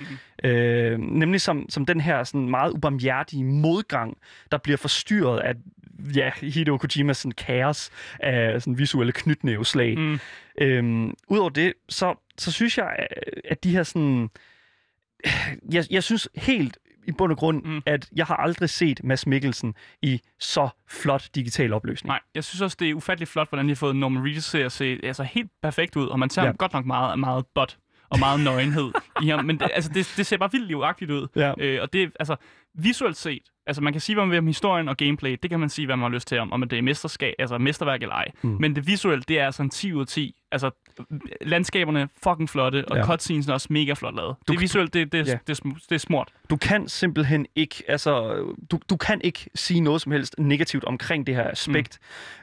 Mm. 0.43 0.49
Øh, 0.49 0.99
nemlig 0.99 1.41
som, 1.41 1.66
som 1.70 1.86
den 1.86 2.01
her 2.01 2.24
sådan 2.24 2.49
meget 2.49 2.72
ubarmhjertige 2.72 3.43
modgang, 3.43 4.18
der 4.51 4.58
bliver 4.58 4.78
forstyrret 4.78 5.39
af 5.39 5.53
ja, 6.16 6.32
Hideo 6.41 6.78
Kojimas 6.78 7.18
sådan 7.18 7.32
kaos 7.32 7.91
af 8.20 8.62
sådan 8.62 8.78
visuelle 8.78 9.12
knytnæveslag. 9.12 9.97
Mm. 9.97 10.20
Øhm, 10.62 11.14
Udover 11.28 11.49
det, 11.49 11.74
så, 11.89 12.16
så 12.38 12.51
synes 12.51 12.78
jeg, 12.78 13.08
at 13.49 13.64
de 13.64 13.72
her 13.72 13.84
sådan... 13.84 14.30
Jeg, 15.71 15.86
jeg 15.91 16.03
synes 16.03 16.30
helt 16.36 16.78
i 17.07 17.11
bund 17.11 17.32
og 17.32 17.38
grund, 17.38 17.63
Mm. 17.63 17.82
at 17.86 18.09
jeg 18.15 18.26
har 18.26 18.36
aldrig 18.36 18.69
set 18.69 19.03
Mads 19.03 19.28
Mikkelsen 19.28 19.73
i 20.01 20.21
så 20.39 20.69
flot 20.89 21.30
digital 21.36 21.73
opløsning. 21.73 22.07
Nej, 22.07 22.19
jeg 22.36 22.43
synes 22.43 22.61
også, 22.61 22.78
det 22.80 22.89
er 22.89 22.93
ufattelig 22.93 23.28
flot, 23.28 23.49
hvordan 23.49 23.65
de 23.65 23.69
har 23.71 23.76
fået 23.76 23.95
Norman 23.95 24.23
Reedus 24.26 24.49
til 24.49 24.57
at 24.57 24.71
se 24.71 24.99
altså, 25.03 25.23
helt 25.23 25.51
perfekt 25.61 25.95
ud, 25.95 26.07
og 26.07 26.19
man 26.19 26.30
ser 26.30 26.41
Ja. 26.41 26.47
ham 26.47 26.57
godt 26.57 26.73
nok 26.73 26.86
meget, 26.86 27.19
meget 27.19 27.45
bot 27.55 27.78
og 28.09 28.19
meget 28.19 28.39
nøgenhed 28.39 28.91
i 29.23 29.28
ham, 29.30 29.45
men 29.45 29.59
det, 29.59 29.69
altså, 29.73 29.91
det, 29.93 30.13
det 30.17 30.26
ser 30.26 30.38
bare 30.38 30.51
vildt 30.51 30.67
livagtigt 30.67 31.11
ud. 31.11 31.28
Ja. 31.36 31.53
Øh, 31.57 31.82
og 31.82 31.93
det 31.93 32.11
altså, 32.19 32.36
visuelt 32.78 33.17
set, 33.17 33.41
altså 33.67 33.82
man 33.82 33.93
kan 33.93 33.99
sige, 34.01 34.15
hvad 34.15 34.26
man 34.26 34.32
vil 34.32 34.38
om 34.39 34.47
historien 34.47 34.88
og 34.89 34.97
gameplay, 34.97 35.38
det 35.43 35.49
kan 35.49 35.59
man 35.59 35.69
sige, 35.69 35.86
hvad 35.86 35.95
man 35.95 36.03
har 36.11 36.15
lyst 36.15 36.28
til 36.28 36.39
om, 36.39 36.53
om 36.53 36.69
det 36.69 36.78
er 36.78 36.82
mesterskab, 36.82 37.34
altså 37.39 37.57
mesterværk 37.57 38.01
eller 38.01 38.15
ej. 38.15 38.32
Mm. 38.41 38.57
Men 38.59 38.76
det 38.76 38.88
visuelt, 38.88 39.28
det 39.28 39.39
er 39.39 39.45
altså 39.45 39.63
en 39.63 39.69
10 39.69 39.93
ud 39.93 40.01
af 40.01 40.07
10. 40.07 40.36
Altså, 40.51 40.71
landskaberne 41.41 42.09
fucking 42.23 42.49
flotte, 42.49 42.86
og 42.88 42.97
Ja. 42.97 43.05
cutscenes 43.05 43.47
er 43.47 43.53
også 43.53 43.67
mega 43.69 43.93
flot 43.93 44.15
lavet. 44.15 44.36
Du- 44.47 44.53
det 44.53 44.61
visuelt, 44.61 44.93
det, 44.93 45.11
det, 45.11 45.28
Ja. 45.28 45.32
det, 45.32 45.47
det, 45.47 45.59
er 45.59 45.65
sm- 45.65 45.86
det 45.89 45.95
er 45.95 45.99
smurt. 45.99 46.30
Du 46.49 46.57
kan 46.57 46.88
simpelthen 46.88 47.45
ikke, 47.55 47.84
altså, 47.88 48.36
du, 48.71 48.80
du 48.89 48.97
kan 48.97 49.21
ikke 49.23 49.49
sige 49.55 49.80
noget 49.80 50.01
som 50.01 50.11
helst 50.11 50.36
negativt 50.38 50.84
omkring 50.84 51.28
det 51.28 51.36
her 51.36 51.51
aspekt. 51.51 51.99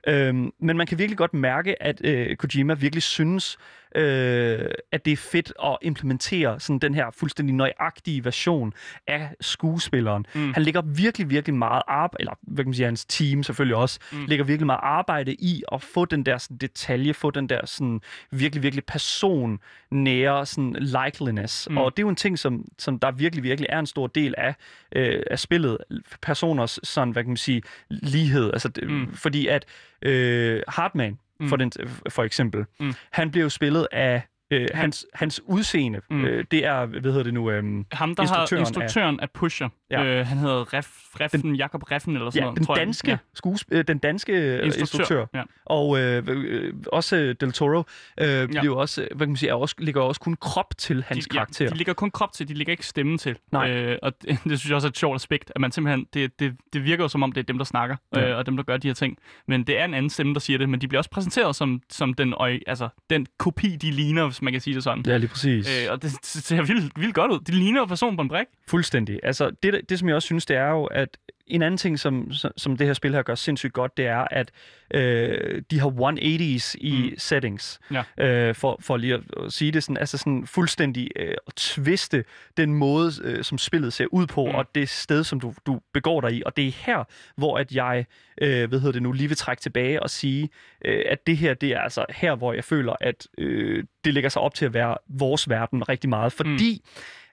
Mm. 0.07 0.13
Øhm, 0.13 0.53
men 0.61 0.77
man 0.77 0.87
kan 0.87 0.99
virkelig 0.99 1.19
godt 1.19 1.35
mærke, 1.35 1.83
at 1.83 2.01
øh, 2.05 2.37
Kojima 2.37 2.75
virkelig 2.75 3.03
synes, 3.03 3.59
øh, 3.97 4.59
at 4.93 5.05
det 5.05 5.13
er 5.13 5.17
fedt 5.17 5.53
at 5.65 5.77
implementere 5.83 6.61
sådan 6.61 6.79
den 6.79 6.95
her 6.95 7.11
fuldstændig 7.11 7.55
nøjagtige 7.55 8.25
version 8.25 8.73
af 9.07 9.29
skuespilleren. 9.41 10.22
Mm. 10.35 10.55
Han 10.55 10.63
lægger 10.63 10.83
virkelig, 10.83 11.31
virkelig 11.31 11.55
meget 11.55 11.83
arbejde, 11.89 12.21
eller 12.21 12.35
hvad 12.43 12.65
kan 12.65 12.69
man 12.69 12.75
sige, 12.75 12.87
hans 12.87 13.05
team 13.05 13.43
selvfølgelig 13.43 13.77
også, 13.77 13.99
mm. 14.13 14.25
lægger 14.27 14.45
virkelig 14.45 14.67
meget 14.67 14.81
arbejde 14.83 15.35
i 15.35 15.63
at 15.73 15.83
få 15.83 16.05
den 16.05 16.27
der 16.27 16.39
sådan, 16.39 16.57
detalje, 16.57 17.15
få 17.15 17.31
den 17.31 17.49
der 17.49 17.67
sådan, 17.67 18.01
virkelig, 18.31 18.63
virkelig 18.63 18.85
personnære 18.85 20.47
sådan, 20.47 20.77
likeliness. 20.81 21.69
Mm. 21.71 21.79
Og 21.79 21.97
det 21.97 22.03
er 22.03 22.05
jo 22.05 22.09
en 22.09 22.17
ting, 22.17 22.39
som, 22.39 22.65
som 22.79 22.99
der 22.99 23.11
virkelig, 23.11 23.43
virkelig 23.43 23.67
er 23.71 23.79
en 23.79 23.87
stor 23.87 24.07
del 24.07 24.35
af, 24.39 24.55
øh, 24.97 25.23
af 25.31 25.39
spillet. 25.39 25.79
Personers 26.23 26.81
sådan, 26.83 27.11
hvad 27.11 27.23
kan 27.23 27.31
man 27.31 27.37
sige, 27.37 27.63
lighed. 27.89 28.51
Altså, 28.53 28.71
mm. 28.83 29.15
Fordi 29.15 29.47
at 29.47 29.65
øh, 30.03 30.63
Hartman, 30.69 31.19
for, 31.49 31.57
den, 31.57 31.73
for 32.09 32.23
eksempel, 32.23 32.65
mm. 32.81 32.95
han 33.11 33.31
bliver 33.31 33.43
jo 33.43 33.49
spillet 33.49 33.89
af 33.93 34.23
øh, 34.53 34.69
hans, 34.75 35.07
hans 35.15 35.41
udseende. 35.47 36.01
Mm. 36.11 36.25
Øh, 36.25 36.45
det 36.51 36.65
er, 36.65 36.87
hvad 36.87 37.03
hedder 37.03 37.23
det 37.23 37.35
nu? 37.35 37.51
Øhm, 37.51 37.87
Ham, 37.93 38.15
der 38.15 38.23
Instruktøren 38.23 38.49
har 38.51 38.57
af- 38.57 38.61
instruktøren 38.61 39.21
af, 39.21 39.31
Pusher, 39.31 39.69
Ja. 39.91 40.05
øh, 40.05 40.27
han 40.27 40.39
hedder 40.39 40.75
Ref, 40.75 40.89
Reffen, 41.21 41.57
Jakob 41.57 41.91
Reffen 41.91 42.17
eller 42.17 42.31
sådan 42.31 42.39
ja, 42.41 42.45
noget, 42.45 42.57
den 42.57 42.67
tror 42.67 42.77
jeg. 42.77 42.87
danske, 42.87 43.11
Ja. 43.11 43.17
skuesp- 43.47 43.65
øh, 43.73 43.85
den 43.89 43.99
danske 43.99 44.33
øh, 44.33 44.67
Instruktør, 44.67 44.99
instruktør. 44.99 45.27
ja. 45.35 45.43
Og 45.67 45.99
øh, 46.01 46.23
øh, 46.29 46.75
også 46.93 47.17
øh, 47.17 47.35
Del 47.41 47.53
Toro 47.53 47.83
øh, 48.21 48.49
bliver 48.49 48.77
også, 48.77 49.03
øh, 49.03 49.09
hvad 49.17 49.27
kan 49.27 49.31
man 49.31 49.37
sige, 49.37 49.51
er 49.51 49.55
også, 49.55 49.75
ligger 49.79 50.01
også 50.01 50.21
kun 50.21 50.35
krop 50.41 50.75
til 50.79 51.05
hans 51.07 51.25
de, 51.25 51.35
karakter. 51.35 51.65
Ja, 51.65 51.71
de 51.71 51.77
ligger 51.77 51.93
kun 51.93 52.11
krop 52.11 52.33
til, 52.33 52.49
de 52.49 52.55
ligger 52.55 52.71
ikke 52.71 52.87
stemme 52.87 53.19
til. 53.19 53.37
Nej. 53.53 53.71
Øh, 53.71 53.99
og 54.03 54.13
det, 54.23 54.29
det, 54.45 54.61
synes 54.61 54.69
jeg 54.69 54.75
også 54.75 54.87
er 54.87 54.91
et 54.91 54.99
sjovt 54.99 55.15
aspekt, 55.15 55.53
at 55.55 55.61
man 55.61 55.73
simpelthen, 55.73 56.07
det, 56.15 56.39
det, 56.41 56.57
det 56.73 56.85
virker 56.85 57.05
jo 57.05 57.09
som 57.09 57.23
om, 57.23 57.33
det 57.33 57.41
er 57.41 57.45
dem, 57.45 57.59
der 57.59 57.65
snakker, 57.65 57.97
Ja. 58.17 58.21
ja. 58.21 58.31
øh, 58.31 58.37
og 58.39 58.47
dem, 58.47 58.57
der 58.57 58.65
gør 58.65 58.77
de 58.77 58.89
her 58.89 58.95
ting. 58.95 59.19
Men 59.49 59.65
det 59.65 59.79
er 59.81 59.85
en 59.85 59.95
anden 59.95 60.11
stemme, 60.11 60.35
der 60.35 60.41
siger 60.41 60.59
det, 60.59 60.69
men 60.69 60.81
de 60.81 60.89
bliver 60.89 60.99
også 61.01 61.11
præsenteret 61.11 61.57
som, 61.57 61.83
som 61.91 62.15
den, 62.15 62.35
øj, 62.37 62.59
altså, 62.67 62.89
den 63.11 63.27
kopi, 63.39 63.77
de 63.77 63.91
ligner, 63.91 64.25
hvis 64.25 64.42
man 64.43 64.53
kan 64.53 64.61
sige 64.61 64.75
det 64.75 64.85
sådan. 64.85 65.05
Ja, 65.07 65.17
lige 65.17 65.29
præcis. 65.29 65.83
Øh, 65.85 65.93
og 65.93 66.03
det, 66.03 66.13
det 66.13 66.45
ser 66.49 66.63
vildt, 66.63 66.93
vildt 67.01 67.15
godt 67.15 67.33
ud. 67.33 67.41
De 67.41 67.53
ligner 67.53 67.81
jo 67.81 67.85
personen 67.85 68.17
på 68.17 68.23
en 68.23 68.29
brik. 68.29 68.47
Fuldstændig. 68.69 69.21
Altså, 69.23 69.51
det, 69.63 69.81
det, 69.89 69.99
som 69.99 70.09
jeg 70.09 70.17
også 70.17 70.27
synes, 70.27 70.47
det 70.47 70.57
er 70.57 70.71
jo, 70.71 70.85
at 70.85 71.17
en 71.47 71.63
anden 71.63 71.79
ting, 71.79 71.99
som, 71.99 72.33
som- 72.57 72.77
det 72.77 72.87
her 72.87 72.95
spil 72.95 73.15
her 73.15 73.23
gør 73.23 73.35
sindssygt 73.35 73.73
godt, 73.73 73.97
det 73.97 74.07
er, 74.07 74.27
at 74.31 74.51
øh, 74.95 75.63
de 75.71 75.81
har 75.81 75.89
180's 75.89 76.75
i 76.81 77.09
mm. 77.11 77.19
settings. 77.19 77.81
Ja. 77.93 78.03
Øh, 78.49 78.55
for, 78.55 78.79
for 78.81 78.97
lige 78.97 79.15
at, 79.15 79.21
at 79.45 79.53
sige 79.53 79.73
det 79.73 79.83
sådan, 79.83 79.97
altså 79.97 80.19
sådan 80.19 80.47
fuldstændig 80.47 81.09
øh, 81.17 81.35
at 81.47 81.55
tviste 81.57 82.25
den 82.57 82.75
måde, 82.75 83.13
øh, 83.25 83.45
som 83.45 83.59
spillet 83.59 83.93
ser 83.93 84.07
ud 84.13 84.27
på, 84.27 84.45
Mm. 84.45 84.51
mm. 84.51 84.55
og 84.55 84.67
det 84.75 84.89
sted, 84.89 85.25
som 85.25 85.41
du, 85.41 85.55
du 85.67 85.81
begår 85.95 86.21
dig 86.21 86.33
i. 86.33 86.43
Og 86.47 86.57
det 86.57 86.69
er 86.69 86.73
her, 86.87 87.05
hvor 87.37 87.59
at 87.59 87.73
jeg, 87.73 88.07
øh, 88.43 88.69
hvad 88.69 88.79
hedder 88.79 88.93
det 88.93 89.03
nu, 89.03 89.13
lige 89.13 89.29
vil 89.29 89.37
trække 89.37 89.61
tilbage 89.63 90.03
og 90.03 90.11
sige, 90.11 90.49
øh, 90.85 91.03
at 91.09 91.27
det 91.27 91.37
her, 91.37 91.55
det 91.55 91.73
er 91.73 91.81
altså 91.81 92.05
her, 92.11 92.35
hvor 92.35 92.53
jeg 92.53 92.65
føler, 92.65 92.95
at 93.01 93.27
øh, 93.39 93.85
det 94.05 94.15
lægger 94.15 94.31
sig 94.31 94.43
op 94.43 94.55
til 94.55 94.65
at 94.65 94.75
være 94.75 94.97
vores 95.09 95.49
verden 95.49 95.89
rigtig 95.89 96.11
meget. 96.11 96.33
Fordi 96.33 96.83
mm 96.85 96.91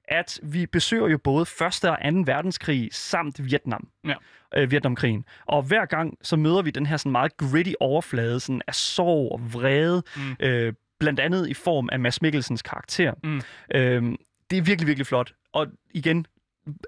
at 0.10 0.40
vi 0.44 0.66
besøger 0.66 1.08
jo 1.08 1.18
både 1.18 1.42
1. 1.42 1.62
og 1.62 1.98
2. 2.14 2.22
verdenskrig 2.26 2.90
samt 2.92 3.46
Vietnam. 3.46 3.88
Ja. 4.08 4.14
Øh, 4.56 4.72
Vietnamkrigen. 4.72 5.26
Og 5.46 5.64
hver 5.64 5.86
gang 5.86 6.18
så 6.22 6.36
møder 6.36 6.62
vi 6.62 6.72
den 6.72 6.86
her 6.86 6.98
sådan 6.98 7.12
meget 7.12 7.38
gritty 7.38 7.72
overflade 7.80 8.40
sådan 8.40 8.62
af 8.68 8.76
sorg 8.76 9.32
og 9.32 9.54
vrede, 9.54 10.04
Mm. 10.16 10.36
øh, 10.40 10.74
blandt 11.00 11.20
andet 11.20 11.48
i 11.50 11.54
form 11.54 11.90
af 11.92 12.00
Mads 12.00 12.22
Mikkelsens 12.22 12.62
karakter. 12.62 13.14
Mm. 13.24 13.42
Øh, 13.76 14.04
det 14.50 14.58
er 14.58 14.62
virkelig, 14.62 14.88
virkelig 14.88 15.08
flot. 15.08 15.34
Og 15.54 15.68
igen, 15.92 16.26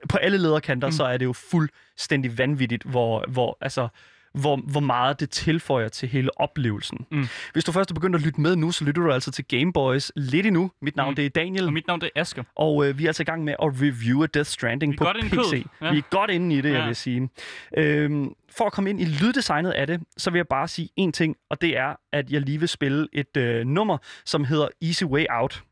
på 0.09 0.17
alle 0.17 0.37
lederkanter, 0.37 0.87
mm. 0.87 0.91
så 0.91 1.03
er 1.03 1.17
det 1.17 1.25
jo 1.25 1.33
fuldstændig 1.33 2.37
vanvittigt, 2.37 2.83
hvor, 2.83 3.25
hvor 3.27 3.57
altså 3.61 3.87
hvor, 4.33 4.55
hvor 4.57 4.79
meget 4.79 5.19
det 5.19 5.29
tilføjer 5.29 5.87
til 5.87 6.09
hele 6.09 6.39
oplevelsen. 6.39 7.05
Mm. 7.11 7.27
Hvis 7.53 7.63
du 7.63 7.71
først 7.71 7.89
er 7.91 7.93
begyndt 7.95 8.15
at 8.15 8.21
lytte 8.21 8.41
med 8.41 8.55
nu, 8.55 8.71
så 8.71 8.85
lytter 8.85 9.01
du 9.01 9.11
altså 9.11 9.31
til 9.31 9.45
Game 9.45 9.73
Boys 9.73 10.11
lidt 10.15 10.45
endnu. 10.45 10.71
Mit 10.81 10.95
navn 10.95 11.09
Mm. 11.11 11.15
det 11.15 11.25
er 11.25 11.29
Daniel. 11.29 11.65
Og 11.65 11.73
mit 11.73 11.87
navn 11.87 12.01
det 12.01 12.09
er 12.15 12.21
Asger. 12.21 12.43
Og 12.55 12.87
øh, 12.87 12.97
vi 12.97 13.03
er 13.03 13.09
altså 13.09 13.23
i 13.23 13.25
gang 13.25 13.43
med 13.43 13.53
at 13.63 13.81
reviewe 13.81 14.27
Death 14.27 14.47
Stranding 14.49 14.91
Vi 14.93 14.97
på 14.97 15.05
PC. 15.21 15.65
ja. 15.81 15.91
Vi 15.91 15.97
er 15.97 16.01
godt 16.09 16.31
inde 16.31 16.55
i 16.55 16.61
det, 16.61 16.71
ja. 16.71 16.77
Jeg 16.77 16.87
vil 16.87 16.95
sige. 16.95 17.29
Øhm, 17.77 18.33
for 18.57 18.65
at 18.65 18.71
komme 18.71 18.89
ind 18.89 19.01
i 19.01 19.05
lyddesignet 19.05 19.71
af 19.71 19.87
det, 19.87 20.01
så 20.17 20.29
vil 20.31 20.39
jeg 20.39 20.47
bare 20.47 20.67
sige 20.67 20.89
en 20.95 21.11
ting, 21.11 21.35
og 21.49 21.61
det 21.61 21.77
er, 21.77 21.95
at 22.13 22.31
jeg 22.31 22.41
lige 22.41 22.59
vil 22.59 22.69
spille 22.69 23.07
et 23.13 23.37
øh, 23.37 23.65
nummer, 23.65 23.97
som 24.25 24.43
hedder 24.45 24.67
Easy 24.81 25.03
Way 25.03 25.25
Out. 25.29 25.63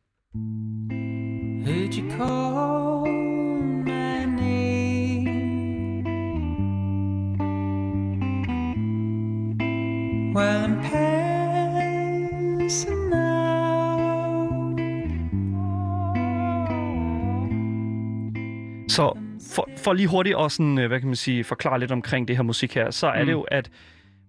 Heard 1.65 2.09
while 10.35 10.65
I'm 10.65 10.81
passing 10.81 11.93
out. 13.13 13.29
Så 18.89 19.17
for, 19.55 19.69
for 19.77 19.93
lige 19.93 20.07
hurtigt 20.07 20.35
at 20.39 20.51
sådan, 20.51 20.77
øh, 20.77 20.87
hvad 20.87 20.99
kan 20.99 21.07
man 21.07 21.15
sige, 21.15 21.43
forklare 21.43 21.79
lidt 21.79 21.91
omkring 21.91 22.27
det 22.27 22.35
her 22.35 22.43
musik 22.43 22.75
her, 22.75 22.91
så 22.91 23.07
er 23.07 23.19
Mm. 23.19 23.25
det 23.25 23.31
jo, 23.33 23.41
at 23.41 23.69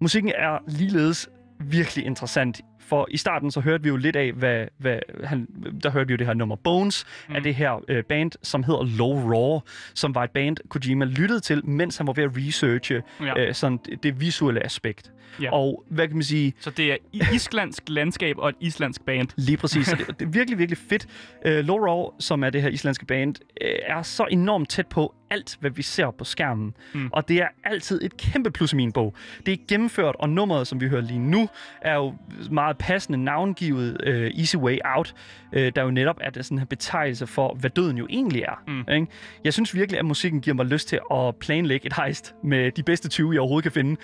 musikken 0.01 0.33
er 0.37 0.59
ligeledes 0.69 1.29
virkelig 1.61 2.07
interessant 2.07 2.61
For 2.91 3.07
i 3.11 3.17
starten 3.17 3.51
så 3.51 3.61
hørte 3.61 3.83
vi 3.83 3.89
jo 3.89 3.97
lidt 3.97 4.17
af, 4.17 4.33
hvad, 4.33 4.67
hvad 4.79 4.99
han, 5.25 5.47
der 5.83 5.91
hørte 5.91 6.07
vi 6.07 6.13
jo 6.13 6.17
det 6.17 6.27
her 6.27 6.35
nummer 6.35 6.57
Bones 6.57 7.07
mm. 7.29 7.35
af 7.35 7.43
det 7.43 7.55
her 7.55 7.85
øh, 7.89 8.05
band, 8.05 8.33
som 8.43 8.63
hedder 8.65 8.97
Low 8.99 9.33
Raw, 9.33 9.61
som 9.95 10.15
var 10.15 10.25
et 10.25 10.31
band, 10.31 10.57
Kojima 10.69 11.05
lyttede 11.05 11.41
til, 11.41 11.67
mens 11.67 11.97
han 11.97 12.07
var 12.07 12.13
ved 12.13 12.25
at 12.25 12.31
researche 12.37 13.03
Ja. 13.21 13.41
øh, 13.41 13.55
sådan 13.55 13.79
det, 13.87 14.03
det 14.03 14.21
visuelle 14.21 14.65
aspekt. 14.65 15.13
Ja. 15.43 15.53
Og 15.53 15.85
hvad 15.91 16.09
kan 16.09 16.17
man 16.17 16.23
sige, 16.25 16.55
Så 16.61 16.71
det 16.71 16.93
er 16.93 16.97
islandsk 17.33 17.83
landskab 17.89 18.39
og 18.39 18.49
et 18.49 18.55
islandsk 18.61 19.05
band. 19.05 19.29
Lige 19.37 19.57
præcis. 19.57 19.87
Så 19.87 19.97
det, 19.97 20.21
det 20.21 20.27
er 20.27 20.31
virkelig, 20.31 20.59
virkelig 20.59 20.79
fedt. 20.79 21.07
Uh, 21.47 21.53
Low 21.53 21.79
Raw, 21.79 22.11
som 22.19 22.45
er 22.45 22.51
det 22.51 22.63
her 22.63 22.69
islandske 22.69 23.07
band, 23.07 23.35
uh, 23.65 23.71
er 23.83 24.03
så 24.03 24.27
enormt 24.31 24.69
tæt 24.69 24.87
på 24.87 25.15
alt, 25.31 25.57
hvad 25.61 25.71
vi 25.71 25.83
ser 25.83 26.11
på 26.11 26.25
skærmen. 26.25 26.75
Mm. 26.95 27.11
Og 27.13 27.29
det 27.29 27.37
er 27.37 27.49
altid 27.65 28.03
et 28.03 28.17
kæmpe 28.17 28.51
plus 28.51 28.73
i 28.73 28.77
min 28.77 28.93
bog. 28.93 29.15
Det 29.47 29.53
er 29.53 29.59
gennemført, 29.69 30.17
og 30.19 30.29
nummeret, 30.29 30.67
som 30.67 30.81
vi 30.81 30.89
hører 30.89 31.01
lige 31.03 31.19
nu, 31.19 31.49
er 31.81 31.95
jo 31.95 32.15
meget 32.51 32.79
passende 32.81 33.25
navngivet 33.25 33.99
uh, 34.07 34.41
Easy 34.41 34.57
Way 34.57 34.79
Out, 34.85 35.15
uh, 35.57 35.63
der 35.77 35.83
jo 35.83 35.91
netop 35.91 36.17
er 36.21 36.43
sådan 36.43 36.59
her 36.59 36.67
betegnelse 36.67 37.27
for, 37.27 37.55
hvad 37.55 37.71
døden 37.71 37.99
jo 37.99 38.07
egentlig 38.11 38.43
er. 38.43 38.63
Mm. 38.67 38.95
Ikke? 38.95 39.07
Jeg 39.45 39.53
synes 39.53 39.75
virkelig, 39.75 39.99
at 39.99 40.05
musikken 40.05 40.41
giver 40.41 40.55
mig 40.55 40.67
lyst 40.67 40.89
til 40.89 41.01
at 41.15 41.37
planlægge 41.37 41.87
et 41.87 41.93
heist 41.93 42.35
med 42.45 42.71
de 42.71 42.83
bedste 42.83 43.09
20, 43.09 43.33
jeg 43.33 43.41
overhovedet 43.41 43.63
kan 43.63 43.73
finde, 43.73 43.97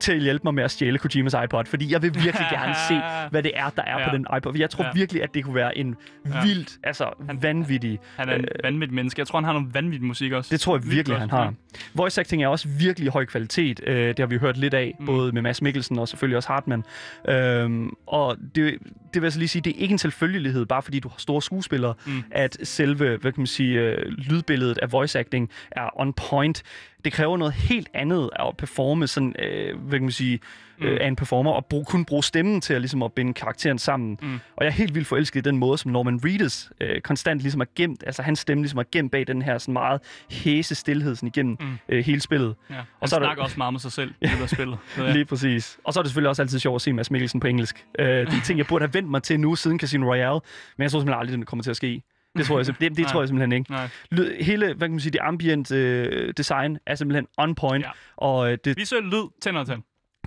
til 0.00 0.12
at 0.12 0.20
hjælpe 0.20 0.40
mig 0.44 0.54
med 0.54 0.64
at 0.64 0.70
stjæle 0.70 0.98
Kojimas 0.98 1.34
iPod, 1.44 1.64
fordi 1.64 1.92
jeg 1.92 2.02
vil 2.02 2.14
virkelig 2.14 2.46
gerne 2.58 2.74
se, 2.88 3.00
hvad 3.30 3.42
det 3.42 3.52
er, 3.54 3.70
der 3.70 3.82
er 3.82 3.90
Ja. 3.94 4.00
ja. 4.00 4.10
på 4.10 4.16
den 4.16 4.26
iPod. 4.36 4.58
Jeg 4.58 4.70
tror 4.70 4.84
Ja. 4.84 4.88
ja. 4.88 4.92
virkelig, 4.94 5.22
at 5.22 5.34
det 5.34 5.44
kunne 5.44 5.54
være 5.54 5.78
en 5.78 5.96
vildt, 6.42 6.72
altså 6.82 7.10
vanvittig... 7.42 7.98
Han 8.16 8.28
er 8.28 8.34
en 8.34 8.44
vanvittig 8.64 8.94
menneske. 8.94 9.20
Jeg 9.20 9.26
tror, 9.26 9.38
han 9.38 9.44
har 9.44 9.52
noget 9.52 9.74
vanvittig 9.74 10.06
musik 10.06 10.32
også. 10.32 10.48
Det 10.52 10.60
tror 10.60 10.76
jeg 10.76 10.90
virkelig, 10.90 11.18
han 11.18 11.30
har. 11.30 11.54
Voice 11.94 12.20
acting 12.20 12.42
er 12.42 12.48
også 12.48 12.68
virkelig 12.68 13.12
høj 13.12 13.24
kvalitet. 13.24 13.80
Øh, 13.86 14.08
det 14.08 14.18
har 14.18 14.26
vi 14.26 14.38
hørt 14.38 14.56
lidt 14.56 14.74
af, 14.74 14.94
mm. 15.00 15.06
både 15.06 15.32
med 15.32 15.42
Mads 15.42 15.62
Mikkelsen 15.62 15.98
og 15.98 16.08
selvfølgelig 16.08 16.36
også 16.36 16.48
Hartmann. 16.48 16.84
Øhm, 17.28 17.90
og 18.06 18.36
det, 18.54 18.78
det 19.14 19.22
vil 19.22 19.22
jeg 19.22 19.32
så 19.32 19.38
lige 19.38 19.48
sige, 19.48 19.62
det 19.62 19.76
er 19.76 19.80
ikke 19.80 19.92
en 19.92 19.98
selvfølgelighed, 19.98 20.66
bare 20.66 20.82
fordi 20.82 21.00
du 21.00 21.08
har 21.08 21.18
store 21.18 21.42
skuespillere, 21.42 21.94
mm. 22.06 22.22
at 22.30 22.56
selve, 22.62 23.16
hvad 23.16 23.32
kan 23.32 23.40
man 23.40 23.46
sige, 23.46 23.80
øh, 23.80 24.06
lydbilledet 24.08 24.78
af 24.78 24.92
voice 24.92 25.18
acting 25.18 25.50
er 25.72 26.00
on 26.00 26.12
point. 26.12 26.62
Det 27.04 27.12
kræver 27.12 27.36
noget 27.36 27.54
helt 27.54 27.88
andet 27.94 28.30
at 28.38 28.56
performe 28.58 29.06
sådan, 29.06 29.34
øh, 29.38 29.78
hvad 29.80 29.98
kan 29.98 30.02
man 30.02 30.12
sige, 30.12 30.38
mm. 30.78 30.86
øh, 30.86 30.98
af 31.00 31.08
en 31.08 31.16
performer, 31.16 31.50
og 31.50 31.66
brug, 31.66 31.86
kun 31.86 32.04
bruge 32.04 32.24
stemmen 32.24 32.60
til 32.60 32.74
at, 32.74 32.80
ligesom, 32.80 33.02
at 33.02 33.12
binde 33.12 33.32
karakteren 33.34 33.78
sammen. 33.78 34.18
Mm. 34.22 34.34
Og 34.56 34.64
jeg 34.64 34.66
er 34.66 34.70
helt 34.74 34.94
vildt 34.94 35.08
forelsket 35.08 35.40
i 35.40 35.48
den 35.48 35.58
måde, 35.58 35.78
som 35.78 35.90
Norman 35.90 36.20
Reedus 36.24 36.70
øh, 36.80 37.00
konstant 37.00 37.40
ligesom 37.40 37.60
er 37.60 37.64
gemt, 37.76 38.02
altså 38.06 38.22
hans 38.22 38.38
stemme 38.38 38.62
ligesom 38.62 38.78
er 38.78 38.82
gemt 38.92 39.12
bag 39.12 39.26
den 39.26 39.42
her 39.42 39.58
sådan 39.58 39.72
meget 39.72 40.00
hæse 40.30 40.74
stillhed 40.74 41.14
sådan 41.16 41.26
igennem 41.26 41.56
mm. 41.60 41.78
øh, 41.88 42.04
hele 42.04 42.20
spillet. 42.20 42.54
Ja. 42.70 42.74
Han 42.74 42.84
Og 43.00 43.08
så 43.08 43.16
er 43.16 43.20
der- 43.20 43.26
snakker 43.26 43.42
også 43.42 43.54
meget 43.58 43.72
med 43.72 43.80
sig 43.80 43.92
selv 43.92 44.14
i 44.20 44.26
spillet. 44.46 44.78
Det 44.88 44.96
ved 44.98 45.04
jeg. 45.04 45.14
Lige 45.14 45.24
præcis. 45.24 45.78
Og 45.84 45.92
så 45.92 46.00
er 46.00 46.02
det 46.02 46.10
selvfølgelig 46.10 46.28
også 46.28 46.42
altid 46.42 46.58
sjovt 46.58 46.74
at 46.76 46.82
se 46.82 46.92
Mads 46.92 47.10
Mikkelsen 47.10 47.40
på 47.40 47.46
engelsk. 47.46 47.84
Øh, 47.98 48.06
det 48.06 48.26
er 48.28 48.40
ting, 48.44 48.58
jeg 48.58 48.66
burde 48.66 48.82
have 48.82 48.94
vendt 48.94 49.10
mig 49.10 49.22
til 49.22 49.40
nu 49.40 49.54
siden 49.54 49.78
Casino 49.80 50.06
Royale, 50.06 50.40
men 50.76 50.82
jeg 50.82 50.90
tror 50.90 51.00
simpelthen 51.00 51.20
aldrig, 51.20 51.38
det 51.38 51.46
kommer 51.46 51.62
til 51.62 51.70
at 51.70 51.76
ske. 51.76 52.02
Det 52.36 52.46
tror 52.46 52.58
jeg, 52.58 52.66
det, 52.80 52.96
det 52.96 53.06
tror 53.06 53.20
jeg 53.20 53.28
simpelthen 53.28 53.52
ikke. 53.52 53.70
Nej. 53.70 53.88
Lyd, 54.10 54.34
hele, 54.40 54.66
hvad 54.66 54.88
kan 54.88 54.90
man 54.90 55.00
sige, 55.00 55.12
det 55.12 55.20
ambient 55.22 55.70
øh, 55.72 56.34
design 56.36 56.78
er 56.86 56.94
simpelthen 56.94 57.26
on 57.38 57.54
point, 57.54 57.84
Ja. 57.84 57.90
og 58.16 58.52
øh, 58.52 58.58
det 58.64 58.76
Visuel 58.76 59.02
lyd, 59.04 59.28
10 59.42 59.50
ud 59.50 59.56
af 59.56 59.66
10. 59.66 59.72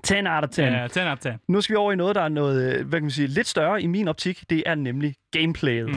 10 0.04 0.14
out 0.28 0.44
of 0.44 0.50
10. 0.50 0.62
Ja, 0.62 0.88
10 0.88 1.00
ud 1.00 1.06
af 1.06 1.18
10. 1.20 1.30
Nu 1.48 1.62
skal 1.62 1.74
vi 1.74 1.78
over 1.78 1.92
i 1.92 1.96
noget, 1.96 2.16
der 2.16 2.22
er 2.22 2.30
noget, 2.30 2.74
øh, 2.80 2.88
hvad 2.88 3.00
kan 3.00 3.04
man 3.04 3.12
sige, 3.12 3.28
lidt 3.28 3.48
større 3.48 3.82
i 3.82 3.88
min 3.88 4.08
optik. 4.08 4.44
Det 4.50 4.64
er 4.66 4.76
nemlig 4.76 5.16
gameplayet. 5.32 5.88
Mm. 5.90 5.96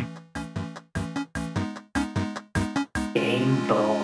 Mm. 3.14 3.99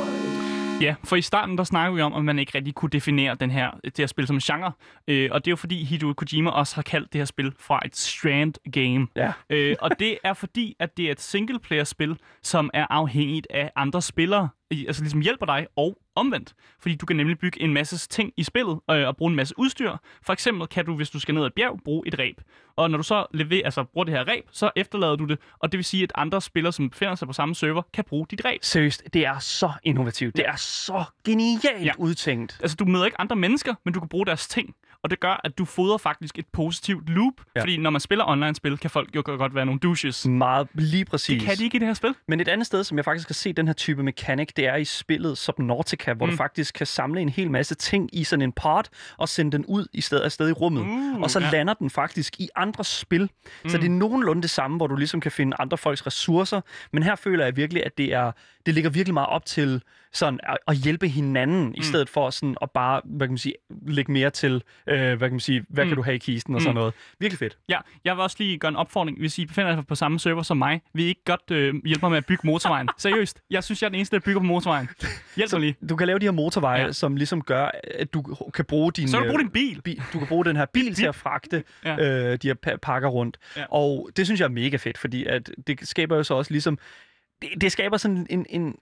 Ja, 0.80 0.94
for 1.04 1.16
i 1.16 1.22
starten 1.22 1.58
der 1.58 1.64
snakkede 1.64 1.96
vi 1.96 2.02
om, 2.02 2.14
at 2.14 2.24
man 2.24 2.38
ikke 2.38 2.52
rigtig 2.54 2.74
kunne 2.74 2.90
definere 2.90 3.34
den 3.34 3.50
her, 3.50 3.70
det 3.84 3.98
her 3.98 4.06
spil 4.06 4.26
som 4.26 4.36
en 4.36 4.40
genre. 4.40 4.72
Øh, 5.08 5.28
og 5.32 5.44
det 5.44 5.48
er 5.48 5.52
jo 5.52 5.56
fordi 5.56 5.84
Hideo 5.84 6.12
Kojima 6.12 6.50
også 6.50 6.74
har 6.74 6.82
kaldt 6.82 7.12
det 7.12 7.18
her 7.18 7.24
spil 7.26 7.52
fra 7.58 7.80
et 7.84 7.96
strand 7.96 8.54
game. 8.72 9.06
Ja. 9.16 9.32
Øh, 9.50 9.76
og 9.80 9.90
det 9.98 10.18
er 10.24 10.32
fordi, 10.32 10.76
at 10.80 10.96
det 10.96 11.06
er 11.06 11.12
et 11.12 11.20
single-player-spil, 11.20 12.16
som 12.42 12.70
er 12.74 12.86
afhængigt 12.90 13.46
af 13.50 13.70
andre 13.76 14.02
spillere. 14.02 14.48
Altså 14.70 15.02
ligesom 15.02 15.20
hjælper 15.20 15.46
dig 15.46 15.66
og 15.76 15.98
omvendt. 16.14 16.54
Fordi 16.80 16.94
du 16.94 17.06
kan 17.06 17.16
nemlig 17.16 17.38
bygge 17.38 17.62
en 17.62 17.72
masse 17.72 18.08
ting 18.08 18.32
i 18.36 18.42
spillet 18.42 18.80
øh, 18.90 19.08
og 19.08 19.16
bruge 19.16 19.30
en 19.30 19.36
masse 19.36 19.54
udstyr. 19.58 19.96
For 20.22 20.32
eksempel 20.32 20.66
kan 20.66 20.84
du, 20.84 20.96
hvis 20.96 21.10
du 21.10 21.20
skal 21.20 21.34
ned 21.34 21.42
ad 21.42 21.46
et 21.46 21.54
bjerg, 21.54 21.80
bruge 21.84 22.02
et 22.06 22.18
ræb. 22.18 22.40
Og 22.76 22.90
når 22.90 22.96
du 22.96 23.02
så 23.02 23.26
lever, 23.34 23.64
altså, 23.64 23.84
bruger 23.84 24.04
det 24.04 24.14
her 24.14 24.28
ræb, 24.28 24.44
så 24.52 24.70
efterlader 24.76 25.16
du 25.16 25.24
det. 25.24 25.38
Og 25.58 25.72
det 25.72 25.78
vil 25.78 25.84
sige, 25.84 26.02
at 26.02 26.12
andre 26.14 26.40
spillere, 26.42 26.72
som 26.72 26.90
befinder 26.90 27.14
sig 27.14 27.28
på 27.28 27.32
samme 27.32 27.54
server, 27.54 27.82
kan 27.92 28.04
bruge 28.04 28.26
dit 28.30 28.44
ræb. 28.44 28.58
Seriøst, 28.62 29.02
det 29.12 29.26
er 29.26 29.38
så 29.38 29.72
innovativt. 29.84 30.36
Det 30.36 30.46
er 30.46 30.56
så 30.56 31.04
genialt 31.24 31.84
ja. 31.84 31.92
udtænkt. 31.98 32.58
Altså, 32.60 32.76
du 32.76 32.84
møder 32.84 33.04
ikke 33.04 33.20
andre 33.20 33.36
mennesker, 33.36 33.74
men 33.84 33.94
du 33.94 34.00
kan 34.00 34.08
bruge 34.08 34.26
deres 34.26 34.48
ting. 34.48 34.74
Og 35.07 35.11
det 35.11 35.20
gør, 35.20 35.40
at 35.44 35.59
du 35.59 35.64
fodrer 35.64 35.98
faktisk 35.98 36.38
et 36.38 36.46
positivt 36.52 37.09
loop. 37.09 37.32
Ja. 37.57 37.61
Fordi 37.61 37.76
når 37.76 37.90
man 37.90 38.00
spiller 38.00 38.24
online-spil, 38.28 38.78
kan 38.78 38.90
folk 38.90 39.16
jo 39.16 39.22
godt 39.24 39.54
være 39.54 39.66
nogle 39.66 39.80
douches. 39.80 40.26
Meget 40.26 40.68
lige 40.74 41.04
præcis. 41.04 41.38
Det 41.38 41.48
kan 41.48 41.57
de 41.57 41.64
ikke 41.64 41.76
i 41.76 41.78
det 41.78 41.86
her 41.86 41.94
spil. 41.94 42.14
Men 42.28 42.40
et 42.40 42.48
andet 42.48 42.66
sted, 42.66 42.84
som 42.84 42.96
jeg 42.96 43.04
faktisk 43.04 43.28
kan 43.28 43.34
se 43.34 43.52
den 43.52 43.66
her 43.66 43.74
type 43.74 44.02
mekanik, 44.02 44.57
det 44.57 44.66
er 44.66 44.76
i 44.76 44.84
spillet 44.84 45.38
Subnautica, 45.38 46.12
hvor 46.12 46.26
mm. 46.26 46.30
du 46.30 46.36
faktisk 46.36 46.74
kan 46.74 46.86
samle 46.86 47.20
en 47.20 47.28
hel 47.28 47.50
masse 47.50 47.74
ting 47.74 48.11
i 48.12 48.24
sådan 48.24 48.42
en 48.42 48.52
pod, 48.52 48.82
og 49.16 49.28
sende 49.28 49.52
den 49.52 49.64
ud 49.66 49.86
i 49.92 50.00
sted, 50.00 50.22
afsted 50.22 50.48
i 50.48 50.52
rummet. 50.52 50.82
Uh, 50.82 51.20
og 51.20 51.30
så 51.30 51.40
ja. 51.40 51.44
ja. 51.44 51.50
lander 51.52 51.74
den 51.74 51.90
faktisk 51.90 52.40
i 52.40 52.48
andre 52.57 52.84
spil. 52.84 53.30
Mm. 53.64 53.70
Så 53.70 53.78
det 53.78 53.84
er 53.84 53.90
nogenlunde 53.90 54.42
det 54.42 54.50
samme, 54.50 54.76
hvor 54.76 54.86
du 54.86 54.96
ligesom 54.96 55.20
kan 55.20 55.32
finde 55.32 55.57
andre 55.61 55.78
folks 55.78 56.07
ressourcer. 56.07 56.61
Men 56.92 57.02
her 57.02 57.16
føler 57.16 57.44
jeg 57.44 57.57
virkelig, 57.57 57.86
at 57.86 57.98
det 57.98 58.12
er 58.12 58.32
det 58.66 58.74
ligger 58.74 58.90
virkelig 58.90 59.14
meget 59.14 59.28
op 59.28 59.44
til 59.44 59.82
sådan 60.12 60.40
at, 60.42 60.59
at 60.68 60.76
hjælpe 60.76 61.09
hinanden, 61.09 61.64
mm. 61.64 61.74
i 61.76 61.82
stedet 61.82 62.09
for 62.09 62.30
sådan 62.30 62.57
at 62.62 62.70
bare, 62.70 63.00
hvad 63.04 63.26
kan 63.26 63.32
man 63.32 63.38
sige, 63.38 63.54
lægge 63.86 64.12
mere 64.12 64.30
til, 64.30 64.62
øh, 64.86 64.95
hvad 64.99 65.18
kan 65.18 65.30
man 65.30 65.40
sige, 65.40 65.64
hvad 65.68 65.84
mm. 65.84 65.88
kan 65.88 65.97
du 65.97 66.03
have 66.03 66.14
i 66.14 66.18
kisten 66.18 66.55
og 66.55 66.61
sådan 66.61 66.74
noget. 66.74 66.94
Virkelig 67.20 67.38
fedt. 67.38 67.59
Ja, 67.68 67.78
jeg 68.05 68.16
vil 68.16 68.22
også 68.22 68.36
lige 68.40 68.59
gøre 68.59 68.68
en 68.68 68.76
opfordring. 68.76 69.18
Hvis 69.18 69.38
I 69.38 69.47
befinder 69.47 69.70
jer 69.72 69.82
på 69.82 69.94
samme 69.94 70.20
server 70.20 70.42
som 70.42 70.57
mig, 70.57 70.82
vil 70.94 71.05
I 71.05 71.09
ikke 71.09 71.24
godt 71.24 71.51
øh, 71.51 71.74
hjælpe 71.84 72.01
mig 72.05 72.11
med 72.11 72.18
at 72.18 72.26
bygge 72.26 72.47
motorvejen? 72.47 72.88
Seriøst. 72.99 73.40
Jeg 73.51 73.64
synes, 73.64 73.82
jeg 73.82 73.86
er 73.86 73.90
den 73.90 73.94
eneste, 73.97 74.16
der 74.16 74.20
bygger 74.20 74.40
på 74.40 74.47
motorvejen. 74.47 74.88
Hjælp 75.36 75.53
mig 75.53 75.61
lige. 75.61 75.76
Du 75.88 75.97
kan 75.97 76.07
lave 76.07 76.18
de 76.18 76.24
her 76.26 76.30
motorveje, 76.30 76.80
Ja. 76.82 76.92
som 76.92 77.16
ligesom 77.16 77.42
gør, 77.42 77.70
at 77.84 78.14
du 78.14 78.22
kan 78.55 78.64
bruge 78.64 78.92
din... 78.92 79.09
Så 79.09 79.16
kan 79.16 79.26
du 79.26 79.30
bruge 79.32 79.40
øh, 79.40 79.44
din 79.44 79.51
bil. 79.53 79.82
bi- 79.82 80.01
du 80.12 80.18
kan 80.18 80.28
bruge 80.28 80.44
den 80.44 80.57
her 80.57 80.66
bil 80.66 80.94
til 80.94 81.07
at 81.07 81.14
fragte 81.14 81.64
Ja. 81.84 81.97
øh, 82.32 82.38
de 82.42 82.49
her 82.49 82.55
pa- 82.66 82.76
pakker 82.82 83.09
rundt. 83.09 83.38
Ja. 83.57 83.64
Og 83.68 84.11
det 84.16 84.26
synes 84.26 84.40
jeg 84.40 84.44
er 84.47 84.51
mega 84.51 84.76
fedt, 84.76 84.99
fordi 84.99 85.24
at 85.24 85.51
det 85.66 85.88
skaber 85.88 86.16
jo 86.16 86.22
så 86.22 86.34
også 86.34 86.51
ligesom... 86.53 86.78
Det, 87.42 87.49
det 87.61 87.72
skaber 87.72 87.97
sådan 87.97 88.26
en, 88.30 88.47
en, 88.51 88.74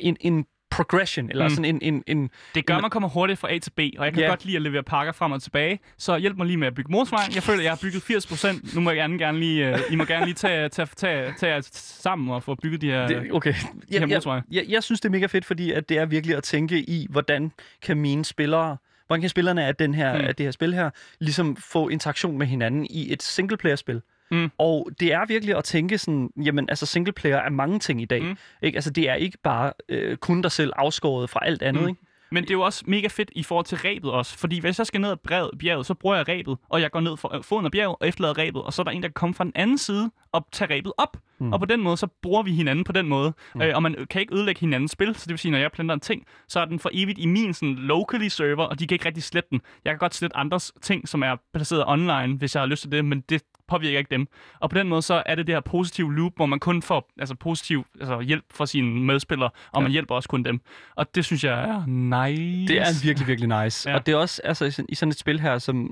en, 0.00 0.16
en 0.20 0.46
progression, 0.70 1.30
eller 1.30 1.44
Mm. 1.44 1.50
sådan 1.50 1.64
en... 1.64 1.78
en, 1.82 2.02
en 2.06 2.30
Det 2.54 2.66
gør, 2.66 2.74
en- 2.76 2.80
man 2.80 2.90
kommer 2.90 3.08
hurtigt 3.08 3.38
fra 3.38 3.54
A 3.54 3.58
til 3.58 3.70
B, 3.70 3.78
og 3.98 4.04
jeg 4.04 4.12
kan 4.14 4.22
Ja. 4.22 4.28
godt 4.28 4.44
lide 4.44 4.56
at 4.56 4.62
levere 4.62 4.82
pakker 4.82 5.12
frem 5.12 5.32
og 5.32 5.42
tilbage. 5.42 5.78
Så 5.98 6.16
hjælp 6.18 6.36
mig 6.36 6.46
lige 6.46 6.56
med 6.56 6.66
at 6.66 6.74
bygge 6.74 6.92
motorvejen. 6.92 7.34
Jeg 7.34 7.42
føler, 7.42 7.62
jeg 7.62 7.70
har 7.70 7.78
bygget 7.82 8.02
80%. 8.02 8.74
Nu 8.74 8.80
må 8.80 8.90
jeg 8.90 8.96
gerne, 8.96 9.18
gerne 9.18 9.38
lige, 9.40 9.68
øh, 9.68 9.78
I 9.90 9.96
må 9.96 10.04
gerne 10.04 10.24
lige 10.24 10.34
tage, 10.34 10.68
tage, 10.68 10.88
tage, 10.96 11.34
tage 11.38 11.54
jer 11.54 11.60
sammen 11.72 12.30
og 12.34 12.42
få 12.42 12.54
bygget 12.62 12.80
de 12.80 12.86
her... 12.90 13.06
det, 13.06 13.32
okay. 13.32 13.52
her 13.52 13.68
Jeg, 13.90 14.00
jeg, 14.00 14.08
motorveje. 14.08 14.42
jeg, 14.50 14.64
jeg 14.68 14.82
synes, 14.82 15.00
det 15.00 15.08
er 15.08 15.12
mega 15.12 15.26
fedt, 15.26 15.44
fordi 15.44 15.72
at 15.72 15.88
det 15.88 15.98
er 15.98 16.06
virkelig 16.06 16.36
at 16.36 16.42
tænke 16.42 16.78
i, 16.78 17.06
hvordan 17.10 17.52
kan 17.82 17.96
mine 17.96 18.24
spillere 18.24 18.76
hvordan 19.06 19.20
kan 19.20 19.30
spillerne 19.30 19.64
af, 19.66 19.76
den 19.76 19.94
her, 19.94 20.18
mm. 20.18 20.24
af 20.24 20.36
det 20.36 20.46
her 20.46 20.50
spil 20.50 20.74
her 20.74 20.90
ligesom 21.20 21.56
få 21.56 21.88
interaktion 21.88 22.38
med 22.38 22.46
hinanden 22.46 22.86
i 22.90 23.12
et 23.12 23.22
singleplayer-spil? 23.22 24.00
Mm. 24.30 24.50
Og 24.58 24.88
det 25.00 25.12
er 25.12 25.26
virkelig 25.26 25.56
at 25.56 25.64
tænke 25.64 25.98
sådan, 25.98 26.30
jamen 26.44 26.70
altså 26.70 26.86
singleplayer 26.86 27.36
er 27.36 27.50
mange 27.50 27.78
ting 27.78 28.02
i 28.02 28.04
dag. 28.04 28.22
Mm. 28.22 28.36
Ikke? 28.62 28.76
Altså 28.76 28.90
det 28.90 29.08
er 29.08 29.14
ikke 29.14 29.38
bare 29.42 29.72
øh, 29.88 30.16
kun 30.16 30.42
dig 30.42 30.52
selv 30.52 30.72
afskåret 30.76 31.30
fra 31.30 31.40
alt 31.42 31.62
andet. 31.62 31.82
Mm. 31.82 31.88
Ikke? 31.88 32.00
Men 32.30 32.42
det 32.42 32.50
er 32.50 32.54
jo 32.54 32.60
også 32.60 32.84
mega 32.86 33.06
fedt 33.06 33.30
i 33.32 33.42
forhold 33.42 33.66
til 33.66 33.78
rebet 33.78 34.10
også. 34.10 34.38
Fordi 34.38 34.60
hvis 34.60 34.78
jeg 34.78 34.86
skal 34.86 35.00
ned 35.00 35.10
ad 35.10 35.16
brevet- 35.16 35.58
bjerget, 35.58 35.86
så 35.86 35.94
bruger 35.94 36.16
jeg 36.16 36.28
rebet, 36.28 36.58
og 36.68 36.80
jeg 36.80 36.90
går 36.90 37.00
ned 37.00 37.16
for 37.16 37.34
øh, 37.36 37.42
foden 37.42 37.64
af 37.66 37.72
bjerget 37.72 37.96
og 38.00 38.08
efterlader 38.08 38.38
rebet, 38.38 38.62
og 38.62 38.72
så 38.72 38.82
er 38.82 38.84
der 38.84 38.90
en, 38.90 39.02
der 39.02 39.08
kan 39.08 39.12
komme 39.12 39.34
fra 39.34 39.44
den 39.44 39.52
anden 39.54 39.78
side 39.78 40.10
og 40.32 40.46
tage 40.52 40.74
rebet 40.74 40.92
op. 40.98 41.16
Mm. 41.40 41.52
Og 41.52 41.60
på 41.60 41.66
den 41.66 41.82
måde, 41.82 41.96
så 41.96 42.06
bruger 42.22 42.42
vi 42.42 42.52
hinanden 42.52 42.84
på 42.84 42.92
den 42.92 43.08
måde. 43.08 43.32
Mm. 43.54 43.62
Øh, 43.62 43.74
og 43.74 43.82
man 43.82 44.06
kan 44.10 44.20
ikke 44.20 44.34
ødelægge 44.34 44.60
hinandens 44.60 44.90
spil, 44.90 45.14
så 45.14 45.24
det 45.24 45.30
vil 45.30 45.38
sige, 45.38 45.52
når 45.52 45.58
jeg 45.58 45.72
planter 45.72 45.94
en 45.94 46.00
ting, 46.00 46.26
så 46.48 46.60
er 46.60 46.64
den 46.64 46.78
for 46.78 46.90
evigt 46.92 47.18
i 47.18 47.26
min 47.26 47.54
sådan, 47.54 47.74
locally 47.74 48.28
server, 48.28 48.64
og 48.64 48.78
de 48.78 48.86
kan 48.86 48.94
ikke 48.94 49.06
rigtig 49.06 49.22
slette 49.22 49.48
den. 49.50 49.60
Jeg 49.84 49.92
kan 49.92 49.98
godt 49.98 50.14
slette 50.14 50.36
andres 50.36 50.72
ting, 50.82 51.08
som 51.08 51.22
er 51.22 51.36
placeret 51.54 51.84
online, 51.86 52.36
hvis 52.36 52.54
jeg 52.54 52.62
har 52.62 52.66
lyst 52.66 52.82
til 52.82 52.92
det, 52.92 53.04
men 53.04 53.20
det 53.20 53.42
påvirker 53.68 53.98
ikke 53.98 54.10
dem. 54.10 54.28
Og 54.60 54.70
på 54.70 54.78
den 54.78 54.88
måde, 54.88 55.02
så 55.02 55.22
er 55.26 55.34
det 55.34 55.46
det 55.46 55.54
her 55.54 55.60
positive 55.60 56.14
loop, 56.14 56.32
hvor 56.36 56.46
man 56.46 56.60
kun 56.60 56.82
får 56.82 57.10
altså, 57.18 57.34
positiv 57.34 57.86
altså, 58.00 58.20
hjælp 58.20 58.44
fra 58.50 58.66
sine 58.66 59.00
medspillere, 59.00 59.50
og 59.72 59.80
ja. 59.80 59.82
man 59.82 59.92
hjælper 59.92 60.14
også 60.14 60.28
kun 60.28 60.42
dem. 60.42 60.60
Og 60.96 61.14
det 61.14 61.24
synes 61.24 61.44
jeg 61.44 61.60
er 61.68 61.86
nice. 61.86 62.74
Det 62.74 62.78
er 62.80 63.02
virkelig, 63.04 63.28
virkelig 63.28 63.62
nice. 63.64 63.90
Ja. 63.90 63.94
Og 63.96 64.06
det 64.06 64.12
er 64.12 64.16
også 64.16 64.42
altså, 64.44 64.64
i 64.64 64.70
sådan- 64.70 64.86
i 64.88 64.94
sådan 64.94 65.10
et 65.10 65.18
spil 65.18 65.40
her, 65.40 65.58
som... 65.58 65.90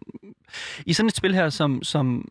I 0.87 0.93
sådan 0.93 1.09
et 1.09 1.17
spil 1.17 1.35
her, 1.35 1.49
som... 1.49 1.83
som 1.83 2.29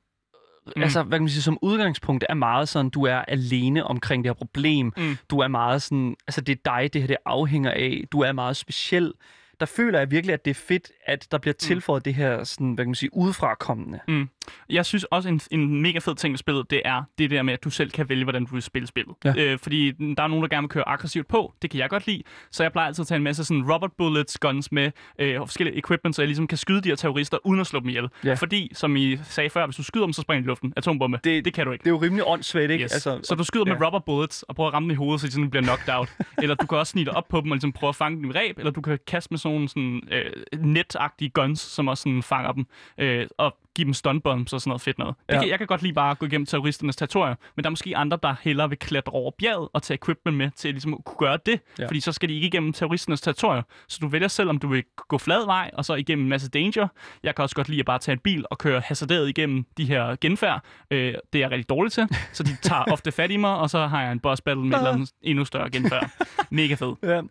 Mm. 0.75 0.81
Altså, 0.81 1.03
hvad 1.03 1.17
kan 1.19 1.23
man 1.23 1.29
sige, 1.29 1.41
som 1.41 1.57
udgangspunkt 1.61 2.25
er 2.29 2.33
meget 2.33 2.69
sådan, 2.69 2.89
du 2.89 3.03
er 3.03 3.15
alene 3.17 3.83
omkring 3.83 4.23
det 4.23 4.29
her 4.29 4.33
problem. 4.33 4.93
Mm. 4.97 5.17
Du 5.29 5.39
er 5.39 5.47
meget 5.47 5.81
sådan, 5.81 6.15
altså 6.27 6.41
det 6.41 6.53
er 6.59 6.61
dig, 6.65 6.93
det 6.93 7.01
her 7.01 7.07
det 7.07 7.17
afhænger 7.25 7.71
af. 7.71 8.03
Du 8.11 8.19
er 8.21 8.31
meget 8.31 8.57
speciel. 8.57 9.13
Der 9.59 9.65
føler 9.65 9.99
jeg 9.99 10.11
virkelig, 10.11 10.33
at 10.33 10.45
det 10.45 10.51
er 10.51 10.55
fedt, 10.55 10.91
at 11.05 11.27
der 11.31 11.37
bliver 11.37 11.53
tilføjet 11.53 12.05
det 12.05 12.15
her, 12.15 12.43
sådan, 12.43 12.73
hvad 12.73 12.85
kan 12.85 12.89
man 12.89 12.95
sige, 12.95 13.13
udefrakommende. 13.13 13.99
Mm. 14.07 14.29
Jeg 14.69 14.85
synes 14.85 15.03
også, 15.03 15.29
en, 15.29 15.41
en 15.51 15.81
mega 15.81 15.99
fed 15.99 16.15
ting 16.15 16.31
ved 16.31 16.37
spillet, 16.37 16.69
det 16.69 16.81
er 16.85 17.03
det 17.17 17.31
der 17.31 17.41
med, 17.41 17.53
at 17.53 17.63
du 17.63 17.69
selv 17.69 17.91
kan 17.91 18.09
vælge, 18.09 18.23
hvordan 18.23 18.45
du 18.45 18.53
vil 18.53 18.61
spille 18.61 18.87
spillet. 18.87 19.15
Ja. 19.25 19.33
Øh, 19.37 19.59
fordi 19.59 19.91
der 19.91 20.23
er 20.23 20.27
nogen, 20.27 20.43
der 20.43 20.49
gerne 20.49 20.63
vil 20.63 20.69
køre 20.69 20.87
aggressivt 20.87 21.27
på. 21.27 21.53
Det 21.61 21.69
kan 21.69 21.79
jeg 21.79 21.89
godt 21.89 22.07
lide. 22.07 22.23
Så 22.51 22.63
jeg 22.63 22.71
plejer 22.71 22.87
altid 22.87 23.01
at 23.01 23.07
tage 23.07 23.17
en 23.17 23.23
masse 23.23 23.45
sådan 23.45 23.71
Robert 23.71 23.91
Bullets 23.97 24.37
guns 24.37 24.71
med, 24.71 24.91
øh, 25.19 25.41
og 25.41 25.47
forskellige 25.47 25.77
equipment, 25.77 26.15
så 26.15 26.21
jeg 26.21 26.27
ligesom 26.27 26.47
kan 26.47 26.57
skyde 26.57 26.81
de 26.81 26.89
her 26.89 26.95
terrorister, 26.95 27.37
uden 27.43 27.59
at 27.59 27.67
slå 27.67 27.79
dem 27.79 27.89
ihjel. 27.89 28.09
Ja. 28.23 28.33
Fordi, 28.33 28.71
som 28.73 28.95
I 28.95 29.17
sagde 29.23 29.49
før, 29.49 29.65
hvis 29.65 29.75
du 29.75 29.83
skyder 29.83 30.05
dem, 30.05 30.13
så 30.13 30.21
springer 30.21 30.41
de 30.41 30.45
i 30.45 30.47
luften. 30.47 30.73
Atombombe. 30.77 31.19
Det, 31.23 31.45
det 31.45 31.53
kan 31.53 31.65
du 31.65 31.71
ikke. 31.71 31.83
Det 31.83 31.89
er 31.89 31.93
jo 31.93 32.01
rimelig 32.01 32.27
åndssvagt, 32.27 32.71
ikke? 32.71 32.83
Yes. 32.83 32.93
Altså, 32.93 33.19
så 33.23 33.35
du 33.35 33.43
skyder 33.43 33.65
ja. 33.67 33.73
med 33.73 33.85
rubber 33.85 33.99
bullets 33.99 34.43
og 34.43 34.55
prøver 34.55 34.67
at 34.67 34.73
ramme 34.73 34.85
dem 34.85 34.91
i 34.91 34.95
hovedet, 34.95 35.21
så 35.21 35.27
de 35.27 35.31
sådan 35.31 35.49
bliver 35.49 35.63
knocked 35.63 35.93
out. 35.93 36.09
eller 36.41 36.55
du 36.55 36.65
kan 36.67 36.77
også 36.77 36.91
snige 36.91 37.11
op 37.11 37.27
på 37.27 37.41
dem 37.41 37.51
og 37.51 37.55
ligesom 37.55 37.71
prøve 37.71 37.89
at 37.89 37.95
fange 37.95 38.17
dem 38.17 38.29
i 38.29 38.33
ræb, 38.33 38.57
eller 38.57 38.71
du 38.71 38.81
kan 38.81 38.99
kaste 39.07 39.27
med 39.31 39.37
sådan 39.37 39.55
nogle 39.55 39.69
sådan, 39.69 40.01
øh, 40.11 40.59
netagtige 40.59 41.29
guns, 41.29 41.59
som 41.59 41.87
også 41.87 42.01
sådan 42.01 42.23
fanger 42.23 42.51
dem, 42.51 42.65
øh, 42.97 43.27
og 43.37 43.57
give 43.75 43.85
dem 43.85 43.93
stun 43.93 44.21
bombs 44.21 44.53
og 44.53 44.61
sådan 44.61 44.69
noget 44.69 44.81
fedt 44.81 44.99
noget. 44.99 45.15
Det 45.29 45.35
Ja. 45.35 45.39
kan, 45.39 45.49
jeg 45.49 45.57
kan 45.57 45.67
godt 45.67 45.81
lide 45.81 45.93
bare 45.93 46.15
gå 46.15 46.25
igennem 46.25 46.45
terroristernes 46.45 46.95
territorium, 46.95 47.35
men 47.55 47.63
der 47.63 47.67
er 47.67 47.71
måske 47.71 47.97
andre, 47.97 48.17
der 48.23 48.35
hellere 48.41 48.69
vil 48.69 48.77
klatre 48.79 49.11
over 49.11 49.31
bjerget 49.37 49.69
og 49.73 49.83
tage 49.83 49.95
equipment 50.03 50.37
med 50.37 50.51
til 50.55 50.71
ligesom 50.71 50.93
at 50.93 50.99
kunne 51.05 51.17
gøre 51.27 51.37
det, 51.45 51.59
Ja. 51.79 51.87
fordi 51.87 51.99
så 51.99 52.11
skal 52.11 52.29
de 52.29 52.33
ikke 52.35 52.47
igennem 52.47 52.73
terroristernes 52.73 53.21
territorium. 53.21 53.63
Så 53.87 53.97
du 54.01 54.07
vælger 54.07 54.27
selv, 54.27 54.49
om 54.49 54.57
du 54.57 54.67
vil 54.67 54.83
gå 55.07 55.17
flad 55.17 55.45
vej, 55.45 55.71
og 55.73 55.85
så 55.85 55.93
igennem 55.93 56.25
en 56.25 56.29
masse 56.29 56.49
danger. 56.49 56.87
Jeg 57.23 57.35
kan 57.35 57.43
også 57.43 57.55
godt 57.55 57.69
lide 57.69 57.79
at 57.79 57.85
bare 57.85 57.99
tage 57.99 58.13
en 58.13 58.19
bil 58.19 58.45
og 58.51 58.57
køre 58.57 58.79
hasarderet 58.85 59.29
igennem 59.29 59.65
de 59.77 59.85
her 59.85 60.15
genfærd. 60.21 60.63
Øh, 60.91 60.99
det 61.07 61.13
er 61.33 61.39
jeg 61.39 61.51
rigtig 61.51 61.69
dårlig 61.69 61.91
til, 61.91 62.07
så 62.33 62.43
de 62.43 62.49
tager 62.61 62.83
ofte 62.93 63.11
fat 63.11 63.31
i 63.31 63.37
mig, 63.37 63.55
og 63.57 63.69
så 63.69 63.87
har 63.87 64.01
jeg 64.01 64.11
en 64.11 64.19
boss 64.19 64.41
battle 64.41 64.63
med 64.65 64.71
et 64.73 64.77
eller 64.77 64.91
andet 64.93 65.09
endnu 65.21 65.45
større 65.45 65.69
genfærd. 65.69 66.09
Mega 66.51 66.73
fed. 66.73 66.93
Ja. 67.03 67.21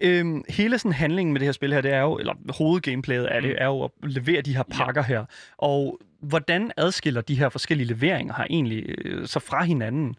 Øhm, 0.00 0.42
hele 0.48 0.78
sådan 0.78 0.92
handlingen 0.92 1.32
med 1.32 1.40
det 1.40 1.46
her 1.46 1.52
spil 1.52 1.72
her, 1.72 1.80
det 1.80 1.92
er 1.92 2.00
jo, 2.00 2.18
eller 2.18 2.34
hovedgameplayet 2.58 3.24
af 3.24 3.42
det, 3.42 3.50
Mm. 3.50 3.56
er 3.58 3.66
jo 3.66 3.84
at 3.84 3.90
levere 4.02 4.40
de 4.40 4.56
her 4.56 4.62
pakker 4.72 5.02
ja. 5.02 5.06
her. 5.06 5.24
Og 5.58 5.93
hvordan 6.20 6.70
adskiller 6.76 7.20
de 7.20 7.38
her 7.38 7.48
forskellige 7.48 7.86
leveringer 7.86 8.34
her 8.34 8.44
egentlig 8.50 8.84
øh, 9.04 9.26
så 9.26 9.40
fra 9.40 9.64
hinanden? 9.64 10.16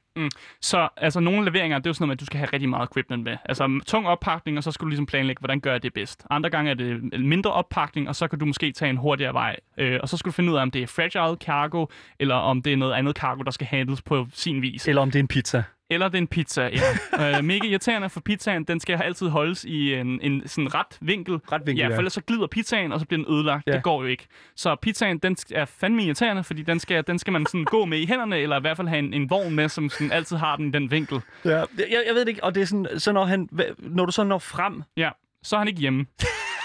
Så 0.62 0.90
altså, 0.98 1.20
nogle 1.20 1.46
leveringer, 1.46 1.78
det 1.78 1.86
er 1.86 1.90
jo 1.90 1.94
sådan 1.94 2.04
noget 2.04 2.10
med, 2.10 2.16
at 2.16 2.20
du 2.20 2.26
skal 2.26 2.38
have 2.38 2.50
rigtig 2.54 2.70
meget 2.70 2.90
equipment 2.92 3.24
med. 3.24 3.38
Altså 3.46 3.82
tung 3.88 4.08
oppakning, 4.08 4.58
og 4.58 4.64
så 4.64 4.72
skal 4.72 4.86
du 4.86 4.90
ligesom 4.90 5.06
planlægge, 5.06 5.40
hvordan 5.40 5.60
gør 5.60 5.72
jeg 5.72 5.84
det 5.84 5.94
bedst. 5.94 6.26
Andre 6.30 6.50
gange 6.50 6.72
er 6.72 6.76
det 6.76 7.20
mindre 7.20 7.52
oppakning, 7.52 8.10
og 8.10 8.16
så 8.16 8.28
kan 8.28 8.40
du 8.40 8.46
måske 8.46 8.72
tage 8.72 8.90
en 8.90 8.98
hurtigere 8.98 9.34
vej. 9.34 9.56
Øh, 9.78 10.00
og 10.02 10.10
så 10.10 10.18
skal 10.18 10.30
du 10.30 10.34
finde 10.34 10.52
ud 10.52 10.58
af, 10.58 10.62
om 10.62 10.72
det 10.72 10.84
er 10.84 10.88
fragile 10.88 11.38
cargo, 11.46 11.86
eller 12.20 12.36
om 12.36 12.62
det 12.62 12.74
er 12.74 12.78
noget 12.78 12.94
andet 12.94 13.18
cargo, 13.18 13.44
der 13.44 13.52
skal 13.52 13.68
handles 13.68 14.02
på 14.02 14.28
sin 14.34 14.62
vis. 14.62 14.88
Eller 14.88 15.02
om 15.02 15.12
det 15.12 15.20
er 15.20 15.24
en 15.24 15.28
pizza? 15.28 15.64
Eller 15.90 16.08
det 16.08 16.16
er 16.16 16.22
en 16.22 16.28
pizza, 16.28 16.62
ja. 16.62 17.38
øh, 17.38 17.44
mega 17.44 17.68
irriterende, 17.68 18.10
for 18.10 18.20
pizzaen, 18.20 18.64
den 18.64 18.80
skal 18.80 19.02
altid 19.04 19.28
holdes 19.28 19.64
i 19.64 19.94
en, 19.94 20.20
en 20.22 20.48
sådan 20.48 20.74
ret 20.76 20.98
vinkel. 21.02 21.34
Ret 21.52 21.62
vinkel, 21.66 21.84
ja. 21.84 21.88
for 21.88 21.98
ellers 21.98 22.14
så 22.14 22.22
glider 22.22 22.48
pizzaen, 22.48 22.92
og 22.92 23.00
så 23.00 23.06
bliver 23.06 23.24
den 23.24 23.34
ødelagt. 23.36 23.68
Ja. 23.68 23.72
Det 23.72 23.84
går 23.84 24.02
jo 24.02 24.08
ikke. 24.08 24.28
Så 24.56 24.76
pizzaen, 24.82 25.18
den 25.18 25.38
er 25.52 25.66
fandme 25.66 26.04
irriterende, 26.04 26.44
fordi 26.44 26.62
den 26.62 26.80
skal, 26.80 27.04
den 27.08 27.20
skal 27.20 27.34
man 27.34 27.46
sådan 27.46 27.66
gå 27.66 27.86
med 27.86 28.00
i 28.00 28.06
hænderne, 28.06 28.38
eller 28.38 28.58
i 28.58 28.62
hvert 28.62 28.78
fald 28.78 28.88
have 28.88 29.00
en, 29.00 29.14
en 29.14 29.30
vogn 29.30 29.56
med, 29.56 29.70
som 29.70 29.90
sådan 29.90 30.12
altid 30.12 30.38
har 30.38 30.56
den 30.56 30.68
i 30.68 30.72
den 30.72 30.92
vinkel. 30.92 31.22
Ja. 31.46 31.58
Jeg, 31.58 32.04
jeg 32.08 32.14
ved 32.14 32.20
det 32.20 32.28
ikke, 32.28 32.44
og 32.44 32.56
det 32.56 32.62
er 32.62 32.66
sådan, 32.66 32.88
så 32.98 33.12
når, 33.12 33.26
han, 33.26 33.50
når 33.80 34.06
du 34.06 34.12
så 34.12 34.24
når 34.24 34.40
frem, 34.40 34.84
Ja, 34.98 35.10
så 35.44 35.56
er 35.56 35.60
han 35.60 35.68
ikke 35.68 35.80
hjemme. 35.80 36.06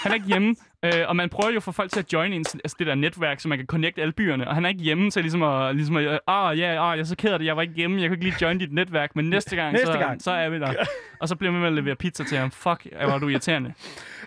Han 0.03 0.11
er 0.11 0.15
ikke 0.15 0.27
hjemme, 0.27 0.55
øh, 0.85 0.91
og 1.07 1.15
man 1.15 1.29
prøver 1.29 1.51
jo 1.51 1.57
at 1.57 1.63
få 1.63 1.71
folk 1.71 1.91
til 1.91 1.99
at 1.99 2.13
join 2.13 2.33
ind, 2.33 2.45
altså 2.55 2.75
det 2.79 2.87
der 2.87 2.95
netværk, 2.95 3.39
så 3.39 3.47
man 3.47 3.57
kan 3.57 3.67
connecte 3.67 4.01
alle 4.01 4.11
byerne, 4.11 4.47
og 4.47 4.55
han 4.55 4.65
er 4.65 4.69
ikke 4.69 4.81
hjemme 4.81 5.11
til 5.11 5.21
ligesom 5.21 5.43
at, 5.43 5.75
ligesom 5.75 5.95
at 5.95 6.19
ah 6.27 6.59
ja, 6.59 6.91
ah, 6.91 6.97
jeg 6.97 6.99
er 6.99 7.03
så 7.03 7.15
ked 7.15 7.31
af 7.31 7.39
det, 7.39 7.45
jeg 7.45 7.55
var 7.55 7.61
ikke 7.61 7.73
hjemme, 7.73 8.01
jeg 8.01 8.09
kunne 8.09 8.15
ikke 8.15 8.23
lige 8.25 8.35
join 8.41 8.57
dit 8.57 8.73
netværk, 8.73 9.15
men 9.15 9.29
næste 9.29 9.55
gang, 9.55 9.71
Næste 9.71 9.85
så, 9.85 9.99
gang. 9.99 10.21
så 10.21 10.31
er 10.31 10.49
vi 10.49 10.59
der. 10.59 10.73
Og 11.19 11.27
så 11.27 11.35
bliver 11.35 11.51
man 11.51 11.61
med 11.61 11.67
at 11.67 11.73
levere 11.73 11.95
pizza 11.95 12.23
til 12.23 12.37
ham. 12.37 12.51
Fuck, 12.51 12.87
hvor 13.05 13.13
er 13.13 13.19
du 13.19 13.27
irriterende. 13.29 13.73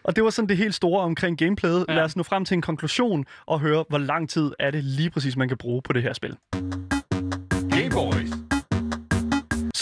og 0.04 0.16
det 0.16 0.24
var 0.24 0.30
sådan 0.30 0.48
det 0.48 0.56
helt 0.56 0.74
store 0.74 1.02
omkring 1.02 1.38
gameplayet. 1.38 1.84
Ja. 1.88 1.94
Lad 1.94 2.02
os 2.02 2.16
nå 2.16 2.22
frem 2.22 2.44
til 2.44 2.54
en 2.54 2.62
konklusion 2.62 3.24
og 3.46 3.60
høre, 3.60 3.84
hvor 3.88 3.98
lang 3.98 4.28
tid 4.28 4.52
er 4.58 4.70
det 4.70 4.84
lige 4.84 5.10
præcis, 5.10 5.36
man 5.36 5.48
kan 5.48 5.56
bruge 5.56 5.82
på 5.82 5.92
det 5.92 6.02
her 6.02 6.12
spil. 6.12 6.36
Game 7.70 7.90
Boys. 7.90 8.43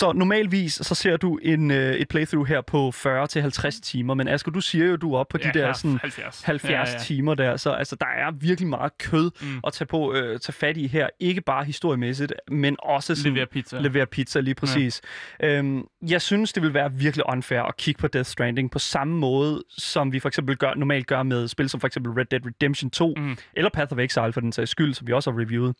Så 0.02 0.12
normalvis 0.12 0.72
så 0.72 0.94
ser 0.94 1.16
du 1.16 1.36
en, 1.42 1.70
øh, 1.70 1.94
et 1.94 2.08
playthrough 2.08 2.48
her 2.48 2.60
på 2.60 2.92
40-50 2.96 3.80
timer, 3.82 4.14
men 4.14 4.28
Asger, 4.28 4.52
du 4.52 4.60
siger 4.60 4.86
jo, 4.86 4.96
du 4.96 5.14
er 5.14 5.18
oppe 5.18 5.38
på 5.38 5.38
de 5.38 5.58
der 5.58 5.72
sådan 5.72 5.98
70. 6.02 6.42
70 6.42 6.70
Ja, 6.70 6.76
ja, 6.78 6.84
ja. 6.84 6.92
ja. 6.92 6.98
timer 6.98 7.34
der, 7.34 7.56
så 7.56 7.70
altså, 7.70 7.96
der 7.96 8.06
er 8.06 8.30
virkelig 8.30 8.68
meget 8.68 8.98
kød 8.98 9.30
mm. 9.42 9.60
At 9.66 9.72
tage, 9.72 9.86
på, 9.86 10.14
øh, 10.14 10.40
tage 10.40 10.52
fat 10.52 10.76
i 10.76 10.86
her. 10.86 11.08
Ikke 11.20 11.40
bare 11.40 11.64
historiemæssigt, 11.64 12.32
men 12.50 12.76
også 12.78 13.14
sådan, 13.14 13.32
Levere 13.32 13.46
pizza. 13.46 13.78
levere 13.80 14.06
pizza 14.06 14.40
lige 14.40 14.54
præcis. 14.54 15.00
Ja. 15.40 15.58
Øhm, 15.58 15.84
jeg 16.08 16.22
synes, 16.22 16.52
det 16.52 16.62
vil 16.62 16.74
være 16.74 16.92
virkelig 16.92 17.26
unfair 17.28 17.60
at 17.62 17.76
kigge 17.76 17.98
på 17.98 18.06
Death 18.08 18.28
Stranding 18.28 18.70
på 18.70 18.78
samme 18.78 19.18
måde, 19.18 19.62
som 19.68 20.12
vi 20.12 20.20
for 20.20 20.28
eksempel 20.28 20.56
gør, 20.56 20.74
normalt 20.74 21.06
gør 21.06 21.22
med 21.22 21.48
spil 21.48 21.68
som 21.68 21.80
for 21.80 21.86
eksempel 21.86 22.12
Red 22.12 22.24
Dead 22.24 22.46
Redemption 22.46 22.90
2, 22.90 23.14
mm. 23.16 23.22
Mm. 23.22 23.36
eller 23.54 23.70
Path 23.70 23.92
of 23.92 23.98
Exile 23.98 24.32
for 24.32 24.40
den 24.40 24.52
sags 24.52 24.70
skyld, 24.70 24.94
som 24.94 25.06
vi 25.06 25.12
også 25.12 25.30
har 25.30 25.38
reviewet. 25.40 25.74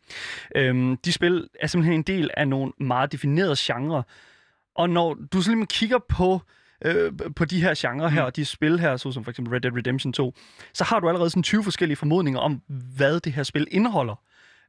Øhm, 0.56 0.96
de 0.96 1.12
spil 1.12 1.48
er 1.60 1.66
simpelthen 1.66 1.94
en 1.94 2.02
del 2.02 2.30
af 2.36 2.48
nogle 2.48 2.72
meget 2.80 3.12
definerede 3.12 3.54
genrer, 3.58 4.02
og 4.74 4.90
når 4.90 5.14
du 5.32 5.42
sådan 5.42 5.66
kigger 5.66 5.98
på 6.08 6.40
øh, 6.84 7.12
på 7.36 7.44
de 7.44 7.62
her 7.62 7.74
genrer 7.76 8.08
her, 8.08 8.20
Mm. 8.22 8.26
og 8.26 8.36
de 8.36 8.44
spil 8.44 8.78
her, 8.80 8.96
så 8.96 9.12
som 9.12 9.24
for 9.24 9.30
eksempel 9.30 9.52
Red 9.54 9.60
Dead 9.60 9.76
Redemption 9.76 10.12
2, 10.12 10.34
så 10.74 10.84
har 10.84 11.00
du 11.00 11.08
allerede 11.08 11.30
sådan 11.30 11.42
20 11.42 11.64
forskellige 11.64 11.96
formodninger 11.96 12.40
om, 12.40 12.62
hvad 12.96 13.20
det 13.20 13.32
her 13.32 13.42
spil 13.42 13.66
indeholder. 13.70 14.14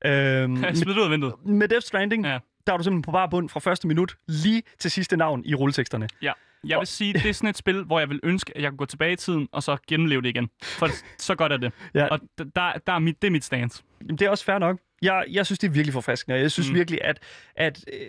Øhm, 0.06 0.64
Jeg 0.64 0.78
smidt 0.78 0.98
ud 0.98 1.04
af 1.04 1.12
vinduet. 1.12 1.34
med, 1.46 1.68
Death 1.68 1.84
Stranding, 1.86 2.26
ja. 2.26 2.38
Der 2.68 2.74
er 2.74 2.78
du 2.78 2.84
simpelthen 2.84 3.02
på 3.02 3.12
bare 3.12 3.30
bund 3.30 3.50
fra 3.50 3.60
første 3.60 3.88
minut, 3.88 4.16
lige 4.28 4.64
til 4.80 4.92
sidste 4.92 5.18
navn 5.18 5.42
i 5.46 5.56
rulleteksterne. 5.56 6.08
Ja. 6.22 6.32
Jeg 6.68 6.80
vil 6.80 6.88
sige, 6.88 7.14
det 7.14 7.26
er 7.26 7.34
sådan 7.34 7.50
et 7.50 7.58
spil, 7.58 7.84
hvor 7.84 8.00
jeg 8.00 8.10
vil 8.10 8.20
ønske, 8.24 8.58
at 8.58 8.64
jeg 8.64 8.70
kunne 8.72 8.78
gå 8.78 8.86
tilbage 8.86 9.14
i 9.14 9.16
tiden, 9.16 9.48
og 9.52 9.64
så 9.64 9.78
genleve 9.88 10.22
det 10.22 10.30
igen. 10.30 10.50
For 10.64 10.90
så 11.28 11.36
godt 11.36 11.52
er 11.52 11.58
det. 11.58 11.72
Ja. 11.94 12.06
Og 12.08 12.20
der, 12.38 12.74
der 12.88 12.94
er 12.94 13.00
mit, 13.00 13.22
det 13.22 13.28
er 13.28 13.32
mit 13.32 13.44
stance. 13.44 13.84
Jamen, 14.02 14.18
det 14.18 14.26
er 14.26 14.30
også 14.30 14.46
fair 14.46 14.58
nok. 14.58 14.80
Jeg, 15.02 15.26
jeg 15.32 15.46
synes, 15.46 15.60
det 15.60 15.68
er 15.68 15.72
virkelig 15.72 15.94
forfriskende, 15.94 16.38
jeg 16.40 16.52
synes. 16.52 16.70
Mm. 16.70 16.76
virkelig, 16.76 17.00
at, 17.04 17.20
at 17.56 17.86
øh, 17.94 18.00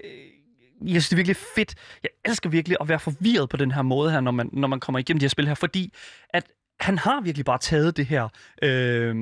jeg 0.85 1.03
synes, 1.03 1.09
det 1.09 1.13
er 1.13 1.17
virkelig 1.17 1.37
fedt. 1.57 1.75
Jeg 2.03 2.11
elsker 2.25 2.51
virkelig 2.51 2.77
at 2.81 2.89
være 2.89 2.99
forvirret 2.99 3.49
på 3.49 3.57
den 3.57 3.71
her 3.71 3.83
måde 3.83 4.11
her, 4.11 4.21
når 4.21 4.31
man, 4.31 4.51
når 4.53 4.69
man 4.69 4.81
kommer 4.81 4.99
igennem 4.99 5.19
de 5.19 5.25
her 5.25 5.29
spil 5.29 5.47
her, 5.47 5.55
fordi 5.55 5.93
at 6.31 6.45
han 6.81 6.99
har 6.99 7.21
virkelig 7.21 7.45
bare 7.45 7.59
taget 7.59 7.97
det 7.97 8.07
her 8.07 8.29
øh, 8.63 9.17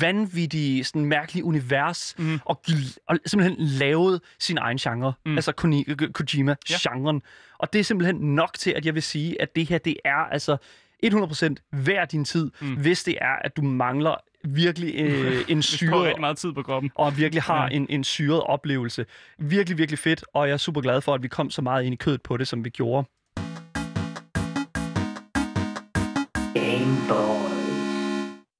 vanvittige, 0.00 0.84
sådan 0.84 1.04
mærkelige 1.04 1.44
univers 1.44 2.14
mm. 2.18 2.40
og, 2.44 2.62
og 3.08 3.18
simpelthen 3.26 3.66
lavet 3.66 4.20
sin 4.38 4.58
egen 4.58 4.78
genre. 4.78 5.12
Mm. 5.26 5.36
Altså 5.36 5.52
Kojima-genren. 6.12 7.22
Og 7.58 7.72
det 7.72 7.78
er 7.78 7.84
simpelthen 7.84 8.34
nok 8.34 8.54
til, 8.58 8.70
at 8.70 8.86
jeg 8.86 8.94
vil 8.94 9.02
sige, 9.02 9.42
at 9.42 9.56
det 9.56 9.68
her, 9.68 9.78
det 9.78 9.96
er 10.04 10.32
altså 10.32 10.56
100% 11.06 11.54
værd 11.72 12.08
din 12.08 12.24
tid, 12.24 12.50
mm. 12.60 12.74
hvis 12.74 13.04
det 13.04 13.18
er, 13.20 13.36
at 13.44 13.56
du 13.56 13.62
mangler 13.62 14.14
virkelig 14.44 14.94
øh, 15.00 15.40
en 15.48 15.62
syret 15.62 16.02
rigtig 16.04 16.20
meget 16.20 16.36
tid 16.36 16.52
på 16.52 16.62
kroppen. 16.62 16.90
og 16.94 17.18
virkelig 17.18 17.42
har 17.42 17.62
Ja. 17.70 17.76
en, 17.76 17.86
en 17.90 18.04
syret 18.04 18.40
oplevelse. 18.42 19.06
Virkelig, 19.38 19.78
virkelig 19.78 19.98
fedt, 19.98 20.24
og 20.34 20.46
jeg 20.48 20.52
er 20.52 20.56
super 20.58 20.80
glad 20.80 21.00
for, 21.00 21.14
at 21.14 21.22
vi 21.22 21.28
kom 21.28 21.50
så 21.50 21.62
meget 21.62 21.84
ind 21.84 21.92
i 21.92 21.96
kødet 21.96 22.22
på 22.22 22.36
det, 22.36 22.48
som 22.48 22.64
vi 22.64 22.70
gjorde. 22.70 23.06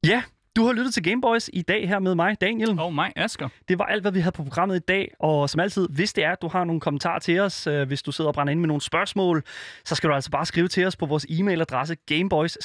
Ja, 0.07 0.22
du 0.57 0.67
har 0.67 0.73
lyttet 0.73 0.95
til 0.95 1.03
Gameboys 1.03 1.51
i 1.53 1.63
dag 1.63 1.89
her 1.89 1.99
med 1.99 2.15
mig, 2.15 2.41
Daniel. 2.41 2.81
Og 2.81 2.95
mig, 2.95 3.13
Asger. 3.17 3.49
Det 3.69 3.79
var 3.79 3.85
alt, 3.85 4.03
hvad 4.03 4.13
vi 4.13 4.21
havde 4.21 4.33
på 4.33 4.43
programmet 4.43 4.77
i 4.77 4.79
dag, 4.79 5.15
og 5.21 5.51
som 5.51 5.61
altid, 5.61 5.89
hvis 5.91 6.13
det 6.13 6.25
er, 6.25 6.33
at 6.33 6.43
du 6.43 6.49
har 6.49 6.65
nogle 6.65 6.81
kommentarer 6.81 7.19
til 7.19 7.41
os, 7.41 7.67
øh, 7.67 7.87
hvis 7.87 8.03
du 8.03 8.13
sidder 8.13 8.29
og 8.29 8.35
brænder 8.35 8.51
ind 8.51 8.61
med 8.61 8.69
nogle 8.69 8.81
spørgsmål, 8.81 9.43
så 9.85 9.95
skal 9.95 10.11
du 10.11 10.15
altså 10.15 10.31
bare 10.31 10.47
skrive 10.47 10.69
til 10.69 10.87
os 10.87 10.97
på 10.97 11.07
vores 11.07 11.27
e-mailadresse 11.31 11.95
gameboys 12.07 12.59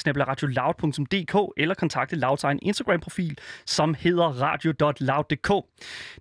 eller 1.58 1.76
kontakte 1.78 2.16
Louds 2.16 2.44
egen 2.44 2.60
Instagram-profil, 2.62 3.38
som 3.66 3.94
hedder 4.00 4.24
radio.loud.dk. 4.24 5.52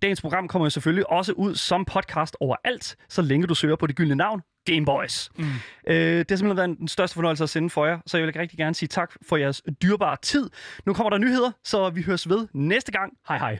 Dagens 0.03 0.21
program 0.21 0.49
kommer 0.49 0.67
jo 0.67 0.71
selvfølgelig 0.71 1.11
også 1.11 1.33
ud 1.33 1.55
som 1.55 1.85
podcast 1.85 2.37
overalt, 2.41 2.97
så 3.09 3.23
længe 3.23 3.47
du 3.47 3.55
søger 3.55 3.77
på 3.77 3.87
det 3.87 3.97
gyldne 3.97 4.15
navn, 4.15 4.43
Gameboys. 4.73 5.31
Mm. 5.37 5.45
Øh, 5.87 5.95
det 5.97 6.31
har 6.31 6.37
simpelthen 6.37 6.57
været 6.57 6.79
den 6.79 6.89
største 6.89 7.15
fornøjelse 7.15 7.45
at 7.45 7.51
sende 7.51 7.71
for 7.71 7.87
jer, 7.87 7.99
så 8.07 8.19
jeg 8.19 8.27
vil 8.27 8.35
rigtig 8.39 8.59
gerne 8.59 8.75
sige 8.75 8.89
tak 8.89 9.13
for 9.29 9.37
jeres 9.37 9.63
dyrebare 9.83 10.17
tid. 10.23 10.51
Nu 10.87 10.95
kommer 10.95 11.11
der 11.11 11.19
nyheder, 11.19 11.51
så 11.65 11.91
vi 11.91 12.03
høres 12.03 12.29
ved 12.29 12.49
næste 12.53 12.93
gang. 12.93 13.13
Hej 13.29 13.39
hej. 13.39 13.59